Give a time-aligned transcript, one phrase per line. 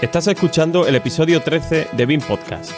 [0.00, 2.72] Estás escuchando el episodio 13 de BIM Podcast.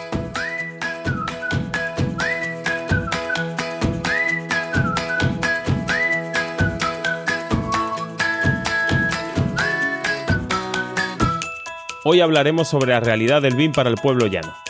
[12.02, 14.61] Hoy hablaremos sobre la realidad del BIM para el pueblo llano.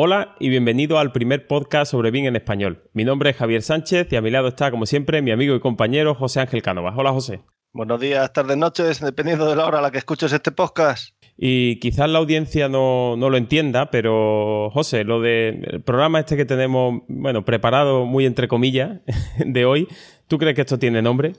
[0.00, 2.88] Hola y bienvenido al primer podcast sobre BIM en español.
[2.92, 5.58] Mi nombre es Javier Sánchez y a mi lado está, como siempre, mi amigo y
[5.58, 6.94] compañero José Ángel Cánovas.
[6.96, 7.40] Hola, José.
[7.72, 11.16] Buenos días, tardes, noches, dependiendo de la hora a la que escuches este podcast.
[11.36, 17.02] Y quizás la audiencia no, lo entienda, pero José, lo del programa este que tenemos,
[17.08, 19.00] bueno, preparado muy entre comillas
[19.44, 19.88] de hoy,
[20.28, 21.32] ¿tú crees que esto tiene nombre?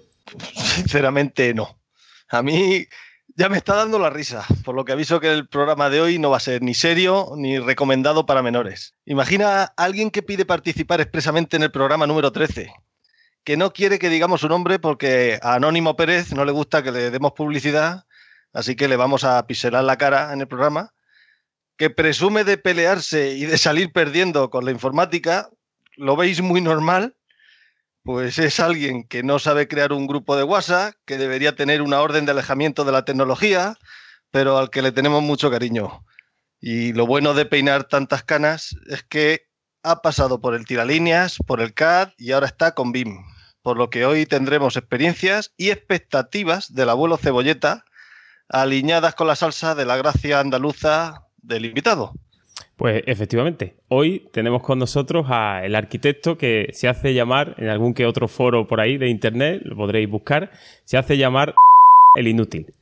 [0.53, 1.79] Sinceramente no.
[2.27, 2.87] A mí
[3.39, 6.19] ya me está dando la risa, por lo que aviso que el programa de hoy
[6.19, 8.95] no va a ser ni serio ni recomendado para menores.
[9.05, 12.69] Imagina a alguien que pide participar expresamente en el programa número 13,
[13.45, 16.91] que no quiere que digamos su nombre porque a Anónimo Pérez no le gusta que
[16.91, 18.03] le demos publicidad,
[18.51, 20.93] así que le vamos a piselar la cara en el programa,
[21.77, 25.49] que presume de pelearse y de salir perdiendo con la informática,
[25.95, 27.15] lo veis muy normal,
[28.09, 32.01] pues es alguien que no sabe crear un grupo de WhatsApp, que debería tener una
[32.01, 33.77] orden de alejamiento de la tecnología,
[34.31, 36.03] pero al que le tenemos mucho cariño.
[36.59, 39.45] Y lo bueno de peinar tantas canas es que
[39.83, 43.15] ha pasado por el tiralíneas, por el CAD y ahora está con BIM.
[43.61, 47.85] Por lo que hoy tendremos experiencias y expectativas del abuelo Cebolleta
[48.47, 52.13] alineadas con la salsa de la gracia andaluza del invitado.
[52.79, 58.05] Pues efectivamente, hoy tenemos con nosotros al arquitecto que se hace llamar, en algún que
[58.05, 60.49] otro foro por ahí de internet, lo podréis buscar,
[60.85, 61.55] se hace llamar
[62.15, 62.73] el inútil.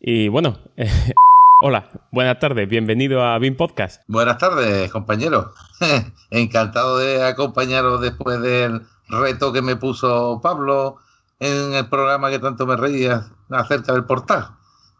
[0.00, 0.58] Y bueno,
[1.60, 4.02] hola, buenas tardes, bienvenido a BIM Podcast.
[4.08, 5.52] Buenas tardes, compañero.
[6.30, 8.80] Encantado de acompañaros después del
[9.10, 10.96] reto que me puso Pablo
[11.40, 14.46] en el programa que tanto me reía acerca del portal.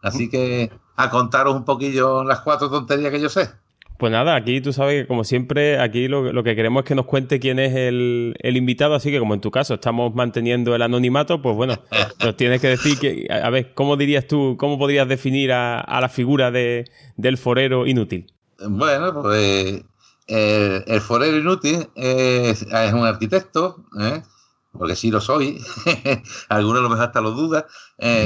[0.03, 3.62] Así que a contaros un poquillo las cuatro tonterías que yo sé.
[3.97, 7.05] Pues nada, aquí tú sabes que como siempre, aquí lo, que queremos es que nos
[7.05, 11.41] cuente quién es el, invitado, así que como en tu caso estamos manteniendo el anonimato,
[11.41, 11.79] pues bueno,
[12.23, 16.09] nos tienes que decir que, a ver, ¿cómo dirías tú, cómo podrías definir a, la
[16.09, 16.85] figura de,
[17.17, 18.33] del forero inútil?
[18.67, 19.83] Bueno, pues
[20.27, 24.23] el, forero inútil es, un arquitecto, ¿eh?
[24.71, 25.61] porque sí lo soy,
[26.49, 27.63] algunos a lo mejor hasta lo dudan,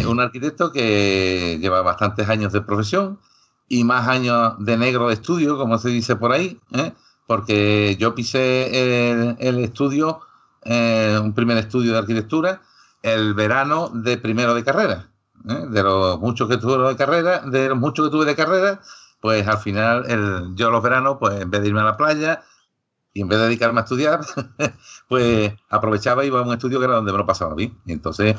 [0.07, 3.19] un arquitecto que lleva bastantes años de profesión,
[3.67, 6.93] y más años de negro de estudio, como se dice por ahí, ¿eh?
[7.25, 10.21] porque yo pisé el, estudio,
[10.63, 12.61] eh, un primer estudio de arquitectura,
[13.01, 15.09] el verano de primero de carrera.
[15.49, 15.65] ¿eh?
[15.69, 18.81] De los muchos que tuve de carrera, de los muchos que tuve de carrera,
[19.19, 22.43] pues al final el, yo los veranos, pues en vez de irme a la playa
[23.13, 24.21] y en vez de dedicarme a estudiar,
[25.09, 27.77] pues aprovechaba y iba a un estudio que era donde me lo pasaba bien.
[27.85, 28.37] Y entonces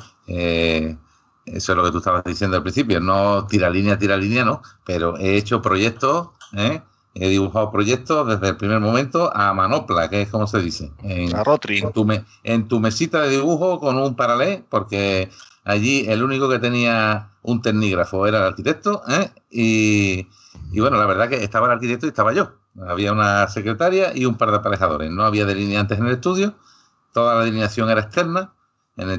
[1.54, 4.62] eso es lo que tú estabas diciendo al principio, no tira línea, tira línea, no,
[4.84, 6.82] pero he hecho proyectos, ¿eh?
[7.14, 10.92] he dibujado proyectos desde el primer momento a manopla, que es como se dice.
[11.02, 11.86] En, a Rotring.
[11.86, 12.06] En tu,
[12.44, 15.30] en tu mesita de dibujo con un paralé, porque
[15.64, 19.30] allí el único que tenía un tecnígrafo era el arquitecto, ¿eh?
[19.50, 20.28] y,
[20.72, 22.52] y, bueno, la verdad que estaba el arquitecto y estaba yo.
[22.86, 25.10] Había una secretaria y un par de aparejadores.
[25.10, 26.54] No había delineantes en el estudio,
[27.12, 28.52] toda la delineación era externa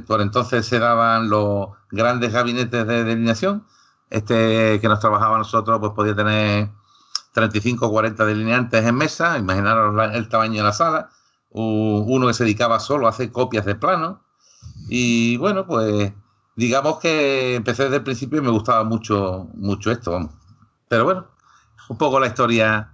[0.06, 3.66] por entonces se daban los grandes gabinetes de delineación.
[4.09, 6.69] Este que nos trabajaba nosotros, pues podía tener
[7.34, 9.38] 35 o 40 delineantes en mesa.
[9.38, 11.09] Imaginaros el tamaño de la sala.
[11.51, 14.22] Uno que se dedicaba solo a hacer copias de plano.
[14.90, 16.11] Y bueno, pues
[16.56, 20.29] digamos que empecé desde el principio y me gustaba mucho, mucho esto.
[20.88, 21.28] Pero bueno,
[21.90, 22.94] un poco la historia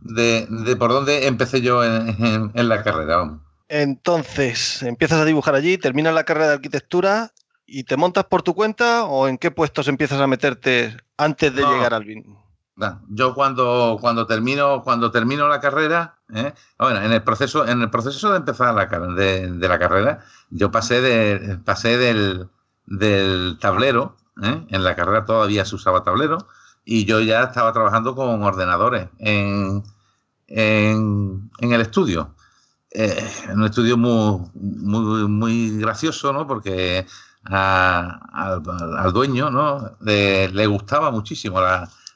[0.00, 3.16] de, por dónde empecé yo en, en la carrera.
[3.18, 3.45] Vamos.
[3.68, 7.32] Entonces, empiezas a dibujar allí, terminas la carrera de arquitectura
[7.66, 11.62] y te montas por tu cuenta o en qué puestos empiezas a meterte antes de
[11.62, 12.36] llegar al BIM?
[13.08, 16.52] Yo cuando, cuando termino cuando termino la carrera, ¿eh?
[16.78, 20.70] bueno, en el proceso en el proceso de empezar la de, de la carrera, yo
[20.70, 22.48] pasé de pasé del,
[22.84, 24.66] del tablero, ¿eh?
[24.68, 26.46] en la carrera todavía se usaba tablero
[26.84, 29.82] y yo ya estaba trabajando con ordenadores en,
[30.46, 32.35] en, en el estudio
[32.90, 36.46] eh, un estudio muy, muy, muy gracioso, ¿no?
[36.46, 37.06] Porque
[37.44, 39.96] al dueño, ¿no?
[40.00, 41.60] Le, gustaba muchísimo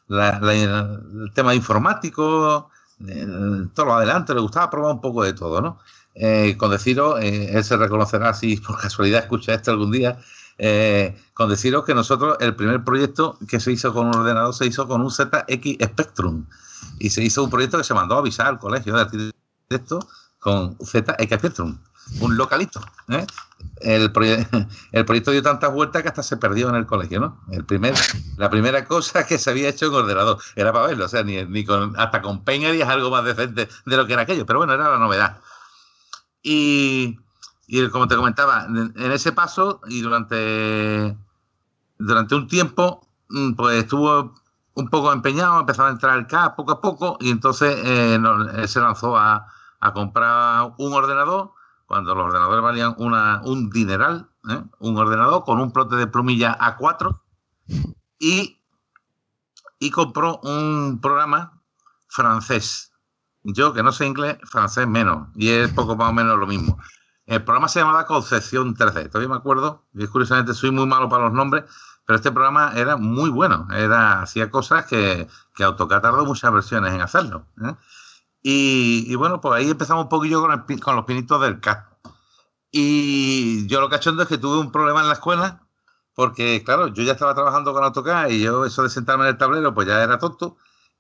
[0.09, 2.71] el tema informático,
[3.75, 5.79] todo lo adelante, le gustaba probar un poco de todo, ¿no?
[6.15, 10.19] Eh, con deciros, eh, él se reconocerá si por casualidad escucha esto algún día,
[11.35, 14.87] con deciros que nosotros, el primer proyecto que se hizo con un ordenador se hizo
[14.87, 16.47] con un ZX Spectrum.
[16.99, 20.07] Y se hizo un proyecto que se mandó a avisar al colegio de arquitectos
[20.41, 21.79] con ZX Spectrum,
[22.21, 22.81] un localito.
[23.09, 23.27] ¿eh?
[23.81, 24.11] El,
[24.93, 27.41] el, proyecto dio tantas vueltas que hasta se perdió en el colegio, ¿no?
[27.51, 27.95] El primer,
[28.37, 31.45] la primera cosa que se había hecho en ordenador era para verlo, o sea, ni,
[31.45, 34.59] ni con, hasta con Paint es algo más decente de lo que era aquello, pero
[34.59, 35.41] bueno, era la novedad.
[36.43, 37.19] Y,
[37.67, 41.17] y como te comentaba, en, ese paso y durante,
[41.99, 44.35] durante un tiempo, mm, pues estuvo
[44.73, 46.27] un poco empeñado, empezaba a entrar el
[46.57, 48.19] poco a poco y entonces eh,
[48.67, 49.47] se lanzó a,
[49.81, 51.53] a comprar un ordenador
[51.87, 54.63] cuando los ordenadores valían una, un dineral, ¿eh?
[54.79, 57.21] un ordenador con un plote de plumilla A4
[58.19, 58.61] y,
[59.81, 61.61] y compró un programa
[62.07, 62.93] francés.
[63.43, 66.79] Yo, que no sé inglés, francés menos, y es poco más o menos lo mismo.
[67.27, 71.25] El programa se llamaba Concepción 3D, todavía me acuerdo, y curiosamente soy muy malo para
[71.25, 71.65] los nombres,
[72.07, 77.01] pero este programa era muy bueno, era, hacía cosas que, que AutoCAD muchas versiones en
[77.01, 77.47] hacerlo.
[77.65, 77.75] ¿eh?
[78.43, 81.91] Y, bueno, pues ahí empezamos un poquillo con, con los pinitos del CAT.
[82.73, 85.67] Y yo lo cachondo es que tuve un problema en la escuela,
[86.15, 89.39] porque claro, yo ya estaba trabajando con AutoCAD y yo eso de sentarme en el
[89.39, 90.57] tablero, pues ya era tonto.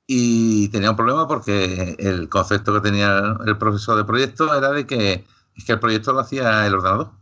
[0.07, 4.87] Y tenía un problema porque el concepto que tenía el profesor de proyecto era de
[4.87, 7.13] que, es que el proyecto lo hacía el ordenador.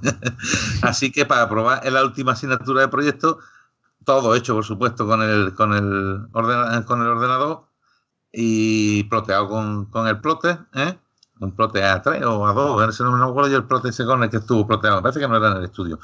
[0.82, 3.38] Así que para probar en la última asignatura de proyecto,
[4.04, 7.67] todo hecho, por supuesto, con el, con el, con el ordenador,
[8.32, 10.98] y ploteado con, con el plote, ¿eh?
[11.40, 14.38] un plote A3 o A2, no me acuerdo yo el plote ese con el que
[14.38, 15.98] estuvo ploteado, me parece que no era en el estudio.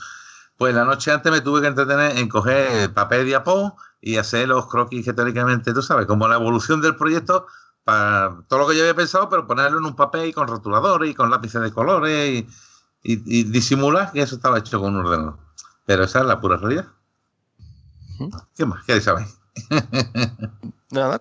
[0.56, 4.66] Pues la noche antes me tuve que entretener en coger papel diapó y hacer los
[4.68, 7.46] croquis que teóricamente, tú sabes, como la evolución del proyecto,
[7.82, 11.10] para todo lo que yo había pensado, pero ponerlo en un papel y con rotuladores
[11.10, 12.48] y con lápices de colores y,
[13.02, 15.38] y, disimular que eso estaba hecho con un ordenador.
[15.84, 16.86] Pero esa es la pura realidad.
[18.56, 18.84] ¿Qué más?
[18.84, 19.38] ¿Qué sabéis?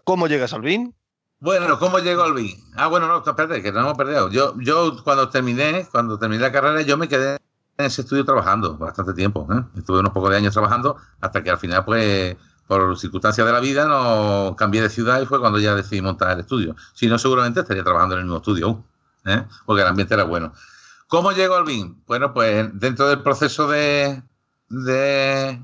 [0.04, 0.96] ¿cómo llegas al BIN?
[1.40, 2.56] Bueno, ¿cómo llego al BIN?
[2.76, 4.30] Ah, bueno, no, espérate, que no hemos perdido.
[4.30, 7.38] Yo, yo cuando terminé, cuando terminé la carrera, yo me quedé
[7.78, 9.48] en ese estudio trabajando bastante tiempo.
[9.52, 9.64] ¿eh?
[9.78, 12.38] Estuve unos pocos de años trabajando hasta que al final, pues,
[12.68, 16.32] por circunstancias de la vida, no cambié de ciudad y fue cuando ya decidí montar
[16.32, 16.76] el estudio.
[16.94, 18.84] Si no, seguramente estaría trabajando en el mismo estudio
[19.26, 19.44] ¿eh?
[19.66, 20.54] porque el ambiente era bueno.
[21.08, 22.04] ¿Cómo llego al BIN?
[22.08, 24.24] Bueno, pues dentro del proceso de,
[24.70, 25.62] de,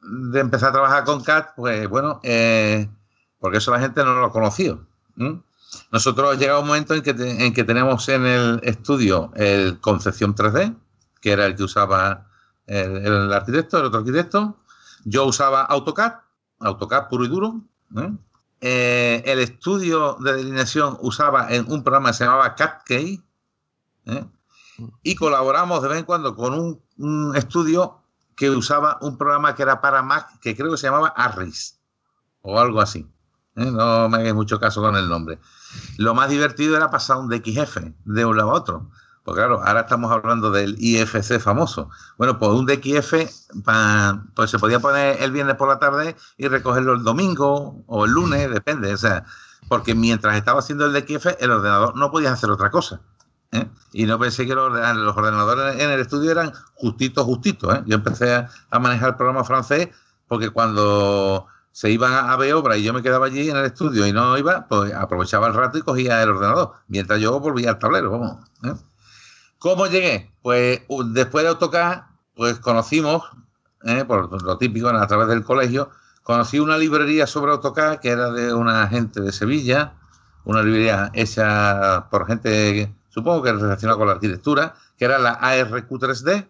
[0.00, 2.88] de empezar a trabajar con CAT, pues bueno, eh,
[3.42, 4.86] porque eso la gente no lo ha conocido.
[5.90, 10.76] Nosotros llegado un momento en que, en que tenemos en el estudio el Concepción 3D,
[11.20, 12.28] que era el que usaba
[12.66, 14.58] el, arquitecto, el otro arquitecto.
[15.04, 16.20] Yo usaba AutoCAD,
[16.60, 17.60] AutoCAD puro y duro.
[17.96, 18.12] ¿eh?
[18.60, 23.20] Eh, el estudio de delineación usaba un programa que se llamaba CADKey.
[25.02, 28.02] Y colaboramos de vez en cuando con un, un estudio
[28.36, 31.80] que usaba un programa que era para Mac, que creo que se llamaba Arris,
[32.42, 33.04] o algo así.
[33.56, 33.70] ¿Eh?
[33.70, 35.38] No me hagáis mucho caso con el nombre.
[35.98, 38.90] Lo más divertido era pasar un DXF de un lado a otro.
[39.24, 41.90] Pues claro, ahora estamos hablando del IFC famoso.
[42.18, 43.14] Bueno, pues un DXF
[44.34, 48.10] pues se podía poner el viernes por la tarde y recogerlo el domingo o el
[48.10, 48.92] lunes, depende.
[48.92, 49.24] O sea,
[49.68, 53.00] porque mientras estaba haciendo el DXF, el ordenador no podía hacer otra cosa.
[53.52, 53.68] ¿eh?
[53.92, 57.74] Y no pensé que los, ordenadores en el estudio eran justitos, justitos.
[57.74, 57.82] ¿eh?
[57.86, 59.90] Yo empecé a, manejar el programa francés
[60.26, 64.06] porque cuando se iban a, ver obra y yo me quedaba allí en el estudio
[64.06, 67.78] y no iba, pues aprovechaba el rato y cogía el ordenador, mientras yo volvía al
[67.78, 68.10] tablero.
[68.10, 68.74] Vamos, ¿eh?
[69.58, 70.32] ¿Cómo llegué?
[70.42, 72.02] Pues después de AutoCAD,
[72.34, 73.22] pues conocimos,
[74.06, 75.90] por lo típico, a través del colegio,
[76.22, 79.94] conocí una librería sobre AutoCAD que era de una gente de Sevilla,
[80.44, 86.32] una librería hecha por gente supongo que relacionado con la arquitectura, que era la ARQ3D.
[86.36, 86.48] ¿eh?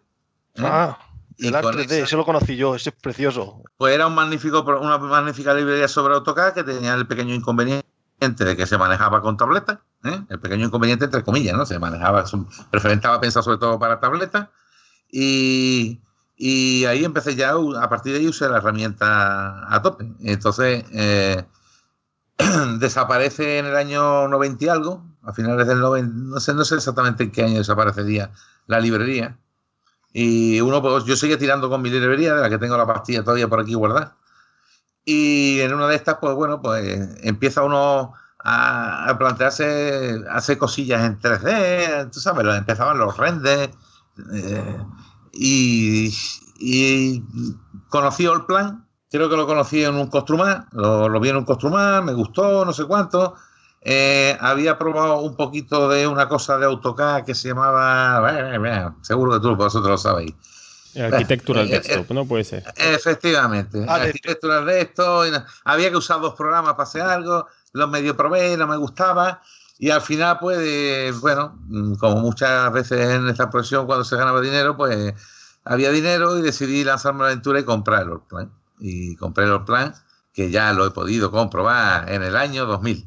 [0.58, 0.98] Ah,
[1.38, 3.62] el ARQ3D, ese lo conocí yo, ese es precioso.
[3.76, 7.84] Pues era un magnífico, una magnífica librería sobre AutoCAD que tenía el pequeño inconveniente
[8.20, 10.20] de que se manejaba con tableta, ¿eh?
[10.28, 11.66] el pequeño inconveniente entre comillas, ¿no?
[11.66, 12.24] Se manejaba,
[12.70, 14.50] preferentaba pensar sobre todo para tableta
[15.10, 16.00] y,
[16.36, 20.06] y ahí empecé ya, a partir de ahí usé la herramienta a tope.
[20.20, 21.44] Entonces, eh,
[22.78, 26.76] desaparece en el año 90 y algo, a finales del 90, no sé, no sé
[26.76, 28.30] exactamente en qué año desaparecería
[28.66, 29.36] la librería.
[30.12, 33.22] Y uno, pues yo seguía tirando con mi librería, de la que tengo la pastilla
[33.22, 34.16] todavía por aquí guardada.
[35.04, 38.12] Y en una de estas, pues bueno, pues empieza uno
[38.44, 43.74] a, plantearse, hacer cosillas en 3D, tú sabes, empezaban los renders.
[44.32, 44.78] Eh,
[45.32, 47.24] y,
[47.88, 51.44] conocí el plan, creo que lo conocí en un Costrumar, lo, lo vi en un
[51.44, 53.34] Costrumar, me gustó, no sé cuánto
[53.84, 58.94] eh, había probado un poquito de una cosa de AutoCAD que se llamaba.
[59.02, 60.32] seguro que tú vosotros lo sabéis.
[60.96, 62.26] Architectural Desktop, ¿no?
[62.26, 62.64] Puede ser.
[62.76, 63.84] Efectivamente.
[63.88, 65.24] Ah, Architectural Desktop.
[65.64, 67.48] Había que usar dos programas para hacer algo.
[67.72, 69.42] Los medio probé, no me gustaba.
[69.78, 71.58] Y al final, pues, bueno,
[71.98, 75.14] como muchas veces en esta profesión, cuando se ganaba dinero, pues
[75.64, 78.52] había dinero y decidí lanzarme la aventura y comprar el plan.
[78.78, 79.92] Y compré el plan
[80.32, 83.06] que ya lo he podido comprobar en el año 2000.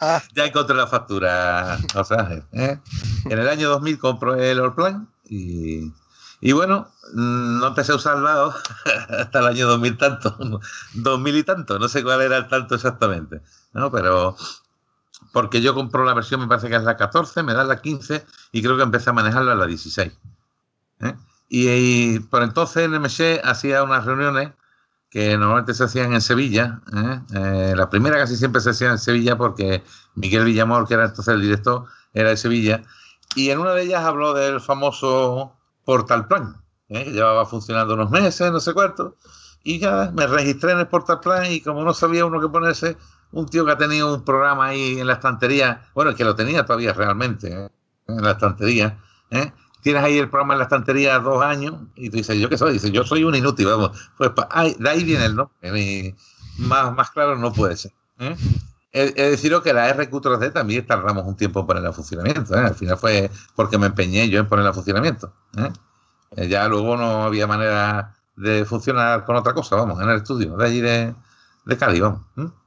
[0.00, 0.22] Ah.
[0.34, 2.78] ya encontré la factura, o sea, ¿eh?
[3.24, 5.92] En el año 2000 compré el Orplan y,
[6.40, 8.54] y bueno, mm, no empecé a usarlo
[9.18, 10.60] hasta el año 2000 tanto,
[10.94, 13.42] 2000 y tanto, no sé cuál era el tanto exactamente,
[13.72, 13.90] ¿no?
[13.90, 14.36] Pero
[15.32, 18.24] porque yo compro la versión, me parece que es la 14, me da la 15
[18.52, 20.12] y creo que empecé a manejarla a la 16.
[21.00, 21.14] ¿eh?
[21.48, 24.52] Y, por entonces en MC hacía unas reuniones
[25.14, 26.80] que normalmente se hacían en Sevilla.
[26.92, 27.20] ¿eh?
[27.34, 29.84] Eh, la primera casi siempre se hacía en Sevilla porque
[30.16, 32.82] Miguel Villamor, que era entonces el director, era de Sevilla.
[33.36, 35.52] Y en una de ellas habló del famoso
[35.84, 37.04] Portal Plan, ¿eh?
[37.04, 39.14] que llevaba funcionando unos meses, no sé cuánto.
[39.62, 42.96] Y ya me registré en el Portal Plan y como no sabía uno qué ponerse,
[43.30, 46.66] un tío que ha tenido un programa ahí en la estantería, bueno, que lo tenía
[46.66, 47.52] todavía realmente
[48.08, 48.98] en la estantería,
[49.30, 49.52] ¿eh?
[49.84, 52.72] Tienes ahí el programa en la estantería dos años y tú dices, ¿yo qué soy?
[52.72, 53.90] Dices, yo soy un inútil, vamos.
[54.16, 54.30] Pues
[54.78, 56.14] de ahí viene el nombre.
[56.56, 57.92] Más, más claro no puede ser.
[58.18, 58.34] ¿eh?
[58.92, 62.56] He, decidido que la RQ3D también tardamos un tiempo en ponerla en funcionamiento.
[62.56, 62.60] ¿eh?
[62.60, 65.32] Al final fue porque me empeñé yo en ponerla en funcionamiento.
[65.58, 65.68] ¿eh?
[66.36, 70.56] Eh, ya luego no había manera de funcionar con otra cosa, vamos, en el estudio,
[70.56, 71.14] de allí de,
[71.66, 72.22] de Cali, vamos.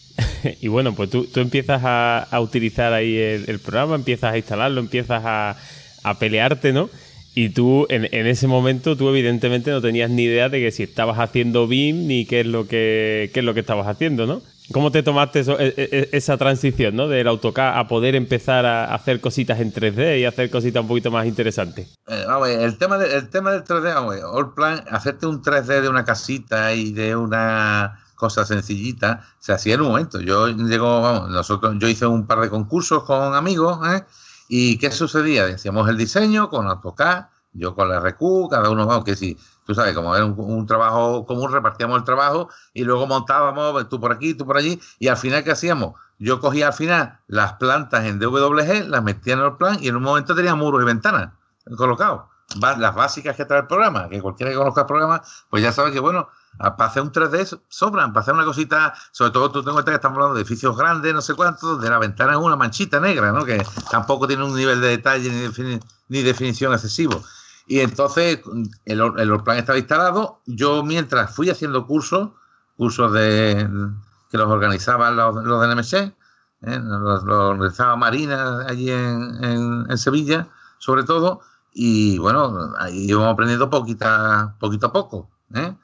[0.62, 4.38] y bueno, pues tú, tú empiezas a, a utilizar ahí el, el, programa, empiezas a
[4.38, 5.56] instalarlo, empiezas a,
[6.04, 6.90] a pelearte, ¿no?
[7.38, 11.20] Y tú, en, ese momento, tú evidentemente no tenías ni idea de que si estabas
[11.20, 14.42] haciendo BIM ni qué es lo que, es lo que estabas haciendo, ¿no?
[14.74, 17.08] ¿Cómo te tomaste e, e, e, esa transición, ¿no?
[17.08, 21.12] Del AutoCAD a poder empezar a hacer cositas en 3D y hacer cositas un poquito
[21.12, 21.90] más interesantes.
[22.08, 22.98] Eh, vamos, el tema,
[23.30, 28.04] tema del 3D, vamos, All Plan, hacerte un 3D de una casita y de una
[28.16, 30.20] cosa sencillita, se hacía en un momento.
[30.22, 34.04] Yo llego, vamos, nosotros, yo hice un par de concursos con amigos, ¿eh?
[34.48, 35.46] ¿Y qué sucedía?
[35.46, 39.74] Decíamos el diseño con AutoCAD, yo con la RQ, cada uno, vamos, que si, tú
[39.74, 44.34] sabes, como era un, trabajo común, repartíamos el trabajo y luego montábamos tú por aquí,
[44.34, 45.96] tú por allí, y al final, ¿qué hacíamos?
[46.20, 49.96] Yo cogía al final las plantas en DWG, las metía en el plan y en
[49.96, 51.34] un momento tenía muros y ventanas
[51.78, 52.24] colocados.
[52.62, 55.92] Las básicas que trae el programa, que cualquiera que conozca el programa, pues ya sabe
[55.92, 59.84] que, bueno, para hacer un 3D sobran, para hacer una cosita, sobre todo tú tengo
[59.84, 63.00] que estamos hablando de edificios grandes, no sé cuántos, donde la ventana es una manchita
[63.00, 63.46] negra, ¿no?
[63.46, 67.24] Que tampoco tiene un nivel de detalle ni, ni definición excesivo.
[67.68, 68.40] Y entonces
[68.86, 70.42] el, el plan estaba instalado.
[70.46, 72.30] Yo mientras fui haciendo cursos,
[72.78, 73.70] cursos de
[74.32, 75.94] que los organizaban los, los de NMC,
[76.62, 76.80] ¿eh?
[76.82, 80.48] los, organizaba Marina allí en, en, Sevilla,
[80.80, 81.42] sobre todo,
[81.74, 85.30] y bueno, ahí íbamos aprendiendo poquita, poquito a poco.
[85.54, 85.76] ¿eh?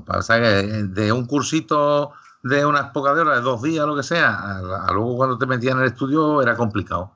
[0.00, 4.58] Pasa que de un cursito de unas pocas horas, de dos días, lo que sea,
[4.58, 7.12] a, luego cuando te metías en el estudio era complicado.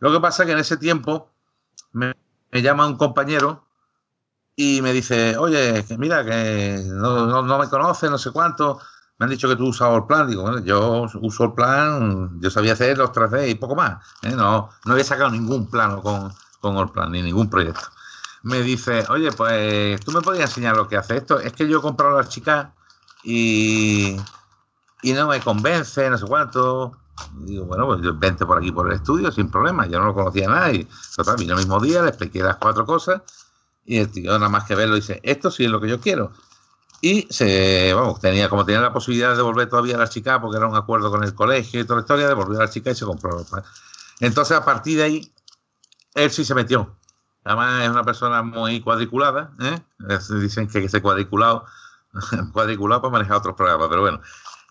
[0.00, 1.30] Lo que pasa es que en ese tiempo
[1.92, 2.14] me,
[2.52, 3.64] llama un compañero
[4.56, 8.80] y me dice, oye, que mira, que no, me conoce, no sé cuánto,
[9.18, 10.26] me han dicho que tú usas el plan.
[10.28, 14.04] Digo, bueno, yo uso el plan, yo sabía hacer los 3D y poco más.
[14.22, 14.32] ¿eh?
[14.32, 17.95] No, no había sacado ningún plano con, con el plan, ni ningún proyecto
[18.46, 21.40] me dice, oye, pues tú me podías enseñar lo que hace esto.
[21.40, 22.68] Es que yo he comprado las chicas
[23.24, 24.16] y,
[25.02, 26.96] y no me convence, no sé cuánto.
[27.40, 29.88] digo, bueno, pues vente por aquí por el estudio sin problema.
[29.88, 30.86] Yo no lo conocía nada y
[31.16, 33.20] total, vino el mismo día, le expliqué las cuatro cosas
[33.84, 36.30] y el tío nada más que verlo dice, esto sí es lo que yo quiero.
[37.00, 40.58] Y se, vamos, tenía, como tenía la posibilidad de devolver todavía a las chicas, porque
[40.58, 43.00] era un acuerdo con el colegio y toda la historia, devolvió a las chicas y
[43.00, 43.44] se compró.
[44.20, 45.32] Entonces, a partir de ahí,
[46.14, 46.96] él sí se metió.
[47.46, 49.78] Además es una persona muy cuadriculada, ¿eh?
[50.40, 51.64] dicen que ese cuadriculado,
[52.52, 54.20] cuadriculado para manejar otros programas, pero bueno.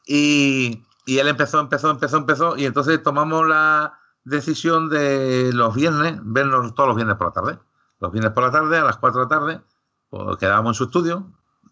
[0.06, 6.20] Y, y, él empezó, empezó, empezó, empezó, y entonces tomamos la decisión de los viernes,
[6.22, 7.60] vernos todos los viernes por la tarde.
[8.02, 9.62] Los viernes por la tarde, a las 4 de la tarde,
[10.10, 11.32] pues quedábamos en su estudio,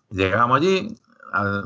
[0.09, 0.95] llegábamos allí,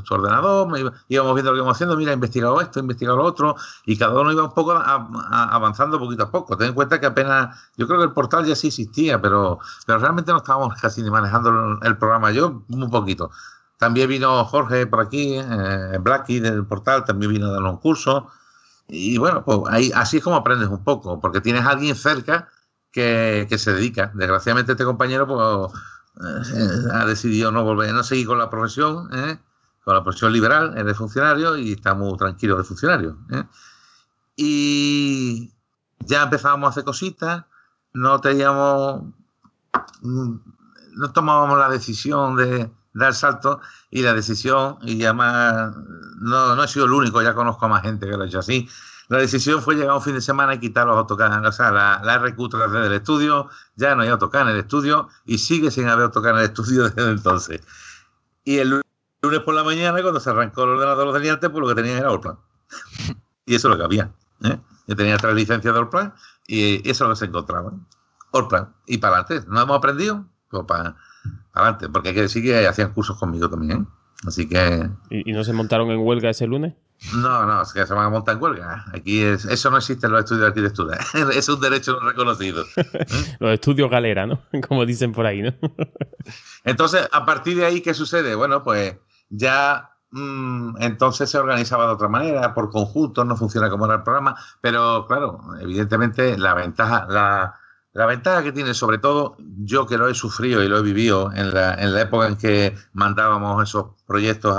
[0.04, 0.68] su ordenador,
[1.08, 3.56] íbamos viendo lo que íbamos haciendo, mira, he investigado esto, he investigado lo otro,
[3.86, 6.58] y cada uno iba un poco avanzando poquito a poco.
[6.58, 10.00] Ten en cuenta que apenas, yo creo que el portal ya sí existía, pero, pero
[10.00, 13.32] realmente no estábamos casi ni manejando el, programa, yo muy poquito.
[13.78, 18.28] También vino Jorge por aquí, eh, Blacky del portal, también vino a dar un curso.
[18.88, 22.50] Y bueno, pues así es como aprendes un poco, porque tienes alguien cerca
[22.92, 24.12] que, que se dedica.
[24.16, 25.74] Desgraciadamente este compañero pues,
[26.54, 29.38] eh, ha decidido no volver, no seguir con la profesión, ¿eh?
[29.88, 33.18] Con la profesión liberal, es de funcionario y está muy tranquilo de funcionario.
[33.32, 33.46] ¿eh?
[34.36, 35.54] Y
[36.00, 37.46] ya empezábamos a hacer cositas,
[37.94, 39.04] no teníamos
[40.02, 40.36] mm,
[40.92, 45.74] no tomábamos la decisión de dar salto y la decisión, y además
[46.18, 48.40] no, no he sido el único, ya conozco a más gente que lo ha hecho
[48.40, 48.68] así,
[49.08, 52.02] la decisión fue llegar un fin de semana y quitar los autocar, o sea, la,
[52.04, 56.08] la RQ3 del estudio, ya no hay autocar en el estudio y sigue sin haber
[56.08, 57.62] autocar en el estudio desde entonces.
[58.44, 58.82] Y el
[59.22, 61.98] lunes por la mañana, cuando se arrancó el ordenador los de pues lo que tenía
[61.98, 62.38] era Allplan.
[63.46, 64.12] y eso es lo que había.
[64.44, 64.60] ¿eh?
[64.88, 66.14] Yo tenía tres licencias de Allplan
[66.48, 67.74] y eso es lo que se encontraba.
[68.34, 68.74] Allplan.
[68.86, 69.48] Y para adelante.
[69.50, 70.26] ¿No hemos aprendido?
[70.50, 70.96] Pues para,
[71.54, 71.90] adelante.
[71.90, 73.82] Porque hay que decir que hacían cursos conmigo también.
[73.82, 73.86] ¿eh?
[74.26, 74.90] Así que.
[75.10, 76.74] ¿Y, no se montaron en huelga ese lunes?
[77.14, 78.86] No, no, es que se van a montar en huelga.
[78.94, 80.98] Aquí es, eso no existe en los estudios de arquitectura.
[81.34, 82.66] es un derecho reconocido.
[83.40, 84.42] los estudios galera, ¿no?
[84.68, 85.54] Como dicen por ahí, ¿no?
[86.64, 88.36] entonces, a partir de ahí, ¿qué sucede?
[88.36, 88.96] Bueno, pues
[89.30, 94.04] ya mm, entonces se organizaba de otra manera, por conjunto, no funciona como era el
[94.04, 97.56] programa, pero claro, evidentemente la ventaja, la,
[97.94, 101.32] la ventaja que tiene, sobre todo, yo que lo he sufrido y lo he vivido
[101.34, 104.58] en la, en la época en que mandábamos esos proyectos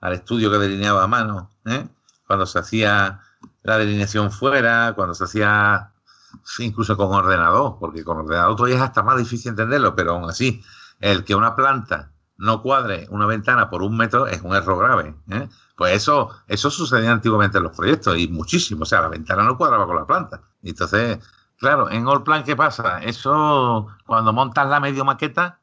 [0.00, 1.88] al estudio que delineaba a mano, ¿eh?
[2.26, 3.20] cuando se hacía
[3.62, 5.92] la delineación fuera, cuando se hacía
[6.58, 10.62] incluso con ordenador, porque con ordenador todavía es hasta más difícil entenderlo, pero aún así,
[11.00, 15.14] el que una planta no cuadre una ventana por un metro es un error grave.
[15.28, 15.48] ¿eh?
[15.76, 18.82] Pues eso, eso sucedía antiguamente en los proyectos y muchísimo.
[18.82, 20.40] O sea, la ventana no cuadraba con la planta.
[20.62, 21.18] Entonces,
[21.60, 23.00] Claro, en Allplan, ¿qué pasa?
[23.02, 25.60] Eso, cuando montas la medio maqueta,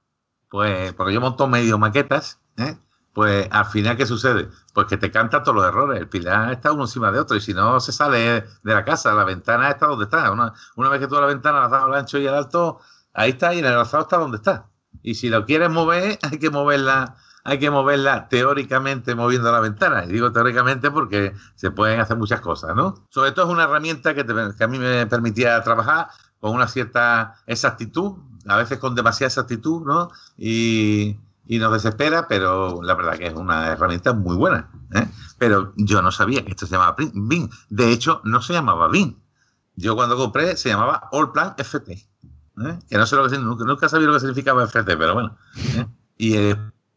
[0.48, 2.78] pues, porque yo monto medio maquetas, ¿eh?
[3.18, 4.48] Pues al final, ¿qué sucede?
[4.76, 6.00] Pues que te canta todos los errores.
[6.00, 9.12] El pilar está uno encima de otro y si no se sale de la casa,
[9.16, 10.30] la ventana está donde está.
[10.32, 12.80] Una, una vez que tú la ventana la has dado al ancho y al alto,
[13.16, 14.68] ahí está y el alzado está donde está.
[15.02, 20.06] Y si lo quieres mover, hay que moverla hay que moverla teóricamente moviendo la ventana.
[20.06, 23.04] Y digo teóricamente porque se pueden hacer muchas cosas, ¿no?
[23.10, 26.10] Sobre todo es una herramienta que, a mí me permitía trabajar
[26.40, 30.12] con una cierta exactitud, a veces con demasiada exactitud, ¿no?
[30.38, 31.18] Y,
[31.50, 34.70] nos desespera, pero la verdad que es una herramienta muy buena.
[34.94, 35.08] ¿eh?
[35.38, 37.50] Pero yo no sabía que esto se llamaba BIM.
[37.70, 39.16] De hecho, no se llamaba BIM.
[39.76, 41.92] Yo cuando compré se llamaba All Plan FT.
[41.94, 42.80] ¿eh?
[42.90, 45.38] Que no sé lo que nunca, nunca sabía lo que significaba FT, pero bueno.
[45.76, 45.86] ¿eh?
[46.18, 46.36] Y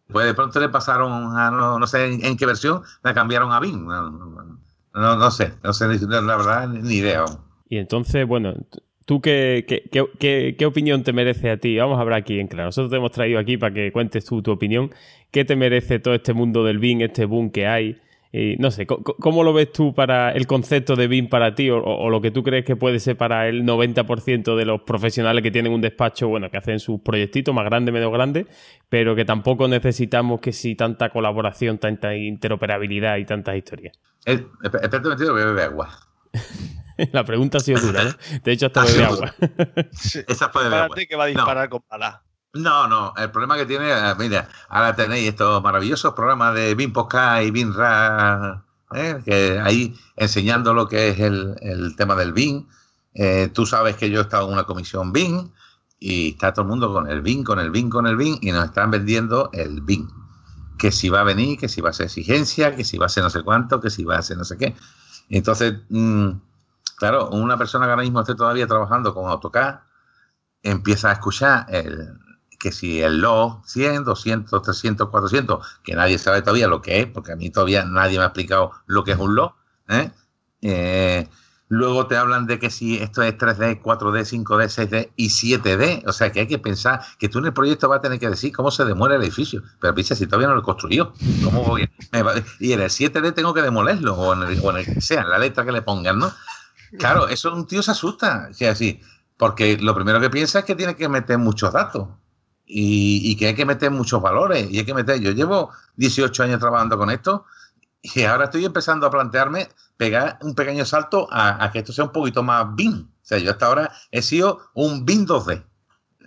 [0.08, 3.86] pues de pronto le pasaron a, no, sé en, qué versión, la cambiaron a BIM.
[3.86, 7.24] No, no, sé, no sé, la verdad, ni idea.
[7.68, 8.54] Y entonces, bueno,
[9.10, 11.76] ¿tú qué, qué, qué, opinión te merece a ti?
[11.76, 12.66] Vamos a hablar aquí en claro.
[12.66, 14.92] Nosotros te hemos traído aquí para que cuentes tú tu opinión.
[15.32, 18.00] ¿Qué te merece todo este mundo del BIM, este boom que hay?
[18.30, 22.08] Y no sé, ¿cómo, lo ves tú para el concepto de BIM para ti o,
[22.08, 25.72] lo que tú crees que puede ser para el 90% de los profesionales que tienen
[25.72, 28.46] un despacho, bueno, que hacen sus proyectitos más grandes, menos grandes,
[28.88, 33.98] pero que tampoco necesitamos que si tanta colaboración, tanta interoperabilidad y tantas historias?
[34.24, 36.09] Espérate un que bebe agua.
[37.12, 38.10] La pregunta ha sido dura, ¿no?
[38.44, 39.34] De hecho, hasta bebe agua.
[40.28, 40.96] Esa puede beber agua.
[40.96, 42.22] que va a disparar con pala.
[42.52, 46.92] No, no, el problema que tiene, eh, mira, ahora tenéis estos maravillosos programas de BIM
[46.92, 49.20] Podcast y BIM Ra, ¿eh?
[49.24, 52.66] que ahí enseñando lo que es el, tema del BIM.
[53.14, 55.50] Eh, tú sabes que yo he estado en una comisión BIM
[56.00, 58.50] y está todo el mundo con el BIM, con el BIM, con el BIM y
[58.50, 60.08] nos están vendiendo el BIM.
[60.76, 63.10] Que si va a venir, que si va a ser exigencia, que si va a
[63.10, 64.74] ser no sé cuánto, que si va a ser no sé qué.
[65.30, 66.30] Entonces, mm,
[66.96, 69.80] claro, una persona que ahora mismo esté todavía trabajando con AutoCAD
[70.62, 72.18] empieza a escuchar el,
[72.60, 77.06] que si el LO 100, 200, 300, 400, que nadie sabe todavía lo que es,
[77.06, 79.56] porque a mí todavía nadie me ha explicado lo que es un LO.
[79.88, 80.12] ¿eh?
[80.60, 81.28] Eh,
[81.70, 86.12] luego te hablan de que si esto es 3D, 4D, 5D, 6D y 7D, o
[86.12, 88.52] sea que hay que pensar que tú en el proyecto vas a tener que decir
[88.52, 91.12] cómo se demuele el edificio, pero piensa si todavía no lo construyó,
[91.44, 91.88] ¿cómo voy?
[92.58, 95.22] Y en el 7D tengo que demolerlo, o en el, o en el que sea,
[95.22, 96.32] en la letra que le pongan, ¿no?
[96.98, 99.00] Claro, eso un tío se asusta, así,
[99.36, 102.08] porque lo primero que piensa es que tiene que meter muchos datos
[102.66, 105.20] y, que hay que meter muchos valores y hay que meter.
[105.20, 107.44] Yo llevo 18 años trabajando con esto
[108.02, 112.12] y ahora estoy empezando a plantearme pegar un pequeño salto a, que esto sea un
[112.12, 113.02] poquito más BIM.
[113.02, 115.62] O sea, yo hasta ahora he sido un BIM 2D.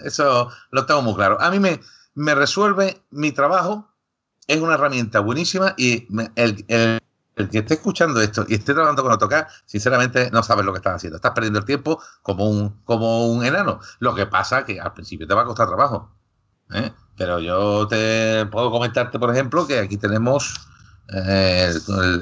[0.04, 1.42] Eso lo tengo muy claro.
[1.42, 1.80] A mí me,
[2.14, 3.90] me resuelve mi trabajo,
[4.48, 9.12] es una herramienta buenísima y el, el, que esté escuchando esto y esté trabajando con
[9.12, 11.16] AutoCAD, sinceramente no sabes lo que estás haciendo.
[11.16, 13.80] Estás perdiendo el tiempo como un, como un enano.
[14.00, 16.12] Lo que pasa que al principio te va a costar trabajo.
[16.74, 16.94] ¿eh?
[17.18, 20.68] Pero yo te puedo comentarte, por ejemplo, que aquí tenemos
[21.10, 21.74] eh,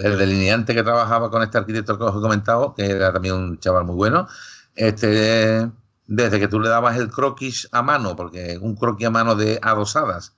[0.03, 3.59] el, delineante que trabajaba con este arquitecto que os he comentado, que era también un
[3.59, 4.27] chaval muy bueno.
[4.75, 5.69] Este,
[6.07, 9.59] desde que tú le dabas el croquis a mano, porque un croquis a mano de
[9.61, 10.35] adosadas,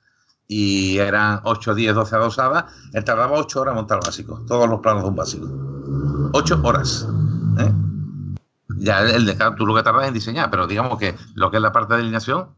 [0.48, 4.70] y eran 8, 10, 12 adosadas, él tardaba 8 horas en montar el básico, todos
[4.70, 5.48] los planos de un básico.
[6.34, 7.08] 8 horas.
[7.60, 7.74] ¿eh?
[8.78, 11.72] Ya el, tú lo que tardas en diseñar, pero digamos que lo que es la
[11.72, 12.50] parte de alineación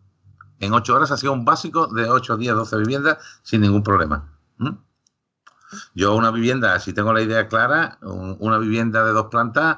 [0.59, 4.31] En ocho horas hacía un básico de 8, 10, 12 viviendas sin ningún problema.
[5.93, 9.77] Yo una vivienda, si tengo la idea clara, una vivienda de dos plantas,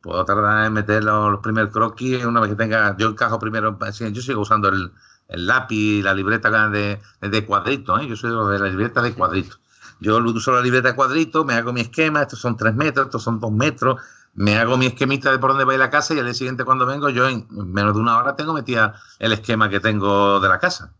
[0.00, 4.22] puedo tardar en meter los, primeros croquis una vez que tenga, yo encajo primero, yo
[4.22, 4.92] sigo usando el,
[5.28, 8.06] lápiz, la libreta de, de cuadrito, ¿eh?
[8.06, 9.56] yo soy de la libreta de cuadrito.
[10.00, 13.22] Yo uso la libreta de cuadrito, me hago mi esquema, estos son tres metros, estos
[13.22, 14.02] son dos metros,
[14.34, 16.34] me hago mi esquemita de por dónde va a ir la casa y al día
[16.34, 20.40] siguiente cuando vengo yo en menos de una hora tengo metida el esquema que tengo
[20.40, 20.92] de la casa.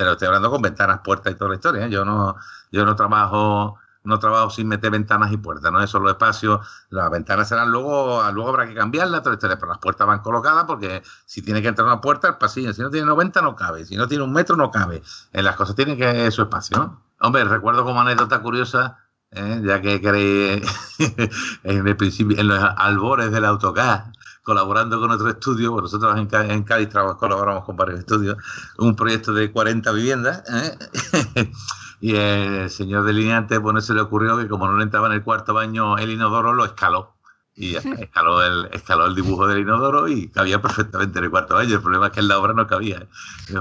[0.00, 1.86] Pero estoy hablando con ventanas, puertas y toda la historia.
[1.88, 2.34] Yo no,
[2.72, 5.82] yo no trabajo no trabajo sin meter ventanas y puertas, ¿no?
[5.82, 9.36] Eso los espacios, las ventanas serán luego, luego habrá que cambiarlas, pero
[9.66, 12.88] las puertas van colocadas porque si tiene que entrar una puerta, el pasillo, si no
[12.88, 15.02] tiene 90 no cabe, si no tiene un metro no cabe,
[15.34, 16.98] en las cosas tienen que su espacio.
[17.20, 18.96] Hombre, recuerdo como anécdota curiosa,
[19.32, 19.60] ¿eh?
[19.62, 20.66] ya que queréis
[21.62, 24.04] en los albores del AutoCAD,
[24.50, 28.36] colaborando con otro estudio, nosotros en, en Cádiz colaboramos con varios estudios,
[28.78, 31.52] un proyecto de 40 viviendas, ¿eh?
[32.00, 35.22] y el señor delineante pues se le ocurrió que como no le entraba en el
[35.22, 37.14] cuarto baño el inodoro, lo escaló.
[37.54, 41.76] Y escaló el, escaló el dibujo del inodoro y cabía perfectamente en el cuarto baño.
[41.76, 43.06] El problema es que en la obra no cabía.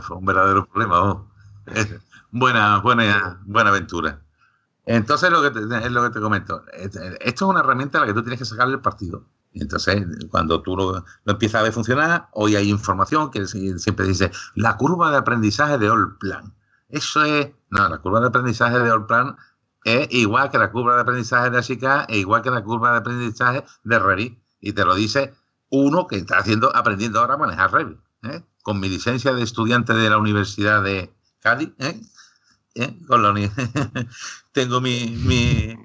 [0.02, 1.23] Fue un verdadero problema.
[2.32, 4.21] Buena, buena, buena aventura.
[4.86, 6.63] Entonces, lo que es lo que te comento.
[6.73, 9.23] Esto es una herramienta a la que tú tienes que sacarle el partido.
[9.53, 14.77] Entonces, cuando tú lo, empiezas a ver funcionar, hoy hay información que siempre dice la
[14.77, 16.53] curva de aprendizaje de All Plan.
[16.89, 19.38] Eso es, no, la curva de aprendizaje de Allplan
[19.83, 22.97] es igual que la curva de aprendizaje de Ashika e igual que la curva de
[22.97, 24.39] aprendizaje de Revit.
[24.59, 25.33] Y te lo dice
[25.69, 27.99] uno que está haciendo, aprendiendo ahora a manejar Revit.
[28.23, 28.43] ¿eh?
[28.63, 32.01] Con mi licencia de estudiante de la Universidad de Cádiz, ¿eh?
[32.75, 32.99] ¿Eh?
[33.07, 33.33] Con la
[34.51, 35.77] tengo mi, mi,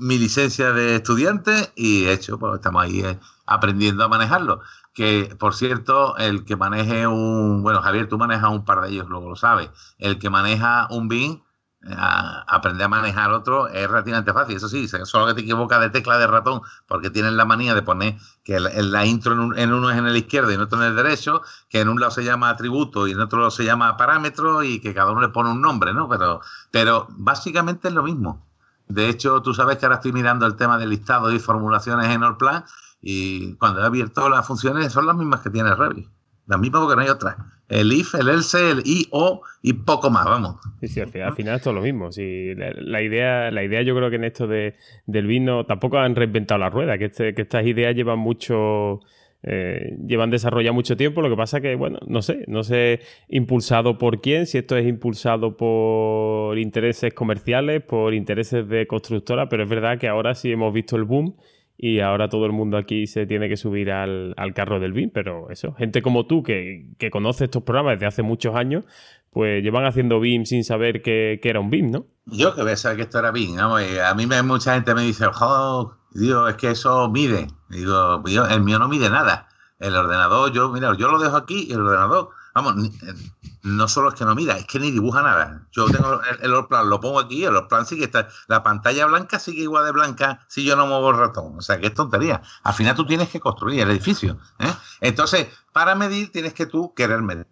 [0.00, 3.02] mi, licencia de estudiante y hecho, pues estamos ahí
[3.46, 4.60] aprendiendo a manejarlo
[4.94, 9.08] que por cierto, el que maneje un, bueno, Javier, tú manejas un par de ellos,
[9.08, 11.42] luego lo sabes, el que maneja un BIM,
[11.82, 15.90] eh, aprender a manejar otro es relativamente fácil, eso sí, solo que te equivocas de
[15.90, 19.96] tecla de ratón, porque tienen la manía de poner que la, intro en, uno es
[19.96, 22.50] en el izquierdo y en otro en el derecho, que en un lado se llama
[22.50, 25.62] atributo y en otro lado se llama parámetro y que cada uno le pone un
[25.62, 26.08] nombre, ¿no?
[26.08, 28.49] Pero, pero básicamente es lo mismo.
[28.90, 32.24] De hecho, tú sabes que ahora estoy mirando el tema de listado y formulaciones en
[32.24, 32.64] Allplan
[33.00, 36.08] y cuando he abierto las funciones son las mismas que tiene Revit.
[36.46, 37.36] Las mismas porque no hay otras.
[37.68, 40.56] El if, el else, el i, o y poco más, vamos.
[40.80, 42.10] Sí, sí, al final, es todo lo mismo.
[42.10, 44.74] Sí, la, idea, la idea yo creo que en esto de,
[45.06, 49.00] del vino tampoco han reinventado la rueda, que, este, que estas ideas llevan mucho...
[49.42, 53.96] Eh, llevan desarrollado mucho tiempo, lo que pasa que, bueno, no sé, no sé impulsado
[53.96, 59.68] por quién, si esto es impulsado por intereses comerciales, por intereses de constructora, pero es
[59.68, 61.36] verdad que ahora sí hemos visto el boom
[61.82, 65.48] y ahora todo el mundo aquí se tiene que subir al, carro del BIM, pero
[65.48, 68.84] eso, gente como tú que, conoce estos programas desde hace muchos años,
[69.30, 72.04] pues llevan haciendo BIM sin saber que, era un BIM, ¿no?
[72.26, 75.24] Yo que voy a saber que esto era BIM, a mí mucha gente me dice,
[75.40, 77.48] oh, Dios, es que eso mide.
[77.68, 79.48] Digo, el mío no mide nada.
[79.78, 83.14] El ordenador, yo, mira, yo lo dejo aquí y el ordenador Vamos, eh,
[83.62, 85.66] no solo es que no mira, es que ni dibuja nada.
[85.70, 88.28] Yo tengo el, el plan, lo pongo aquí, el plan sí que está.
[88.48, 91.58] La pantalla blanca sigue igual de blanca si yo no muevo el ratón.
[91.58, 92.42] O sea, que es tontería.
[92.62, 94.38] Al final tú tienes que construir el edificio.
[94.58, 94.72] ¿eh?
[95.00, 97.46] Entonces, para medir, tienes que tú querer medir.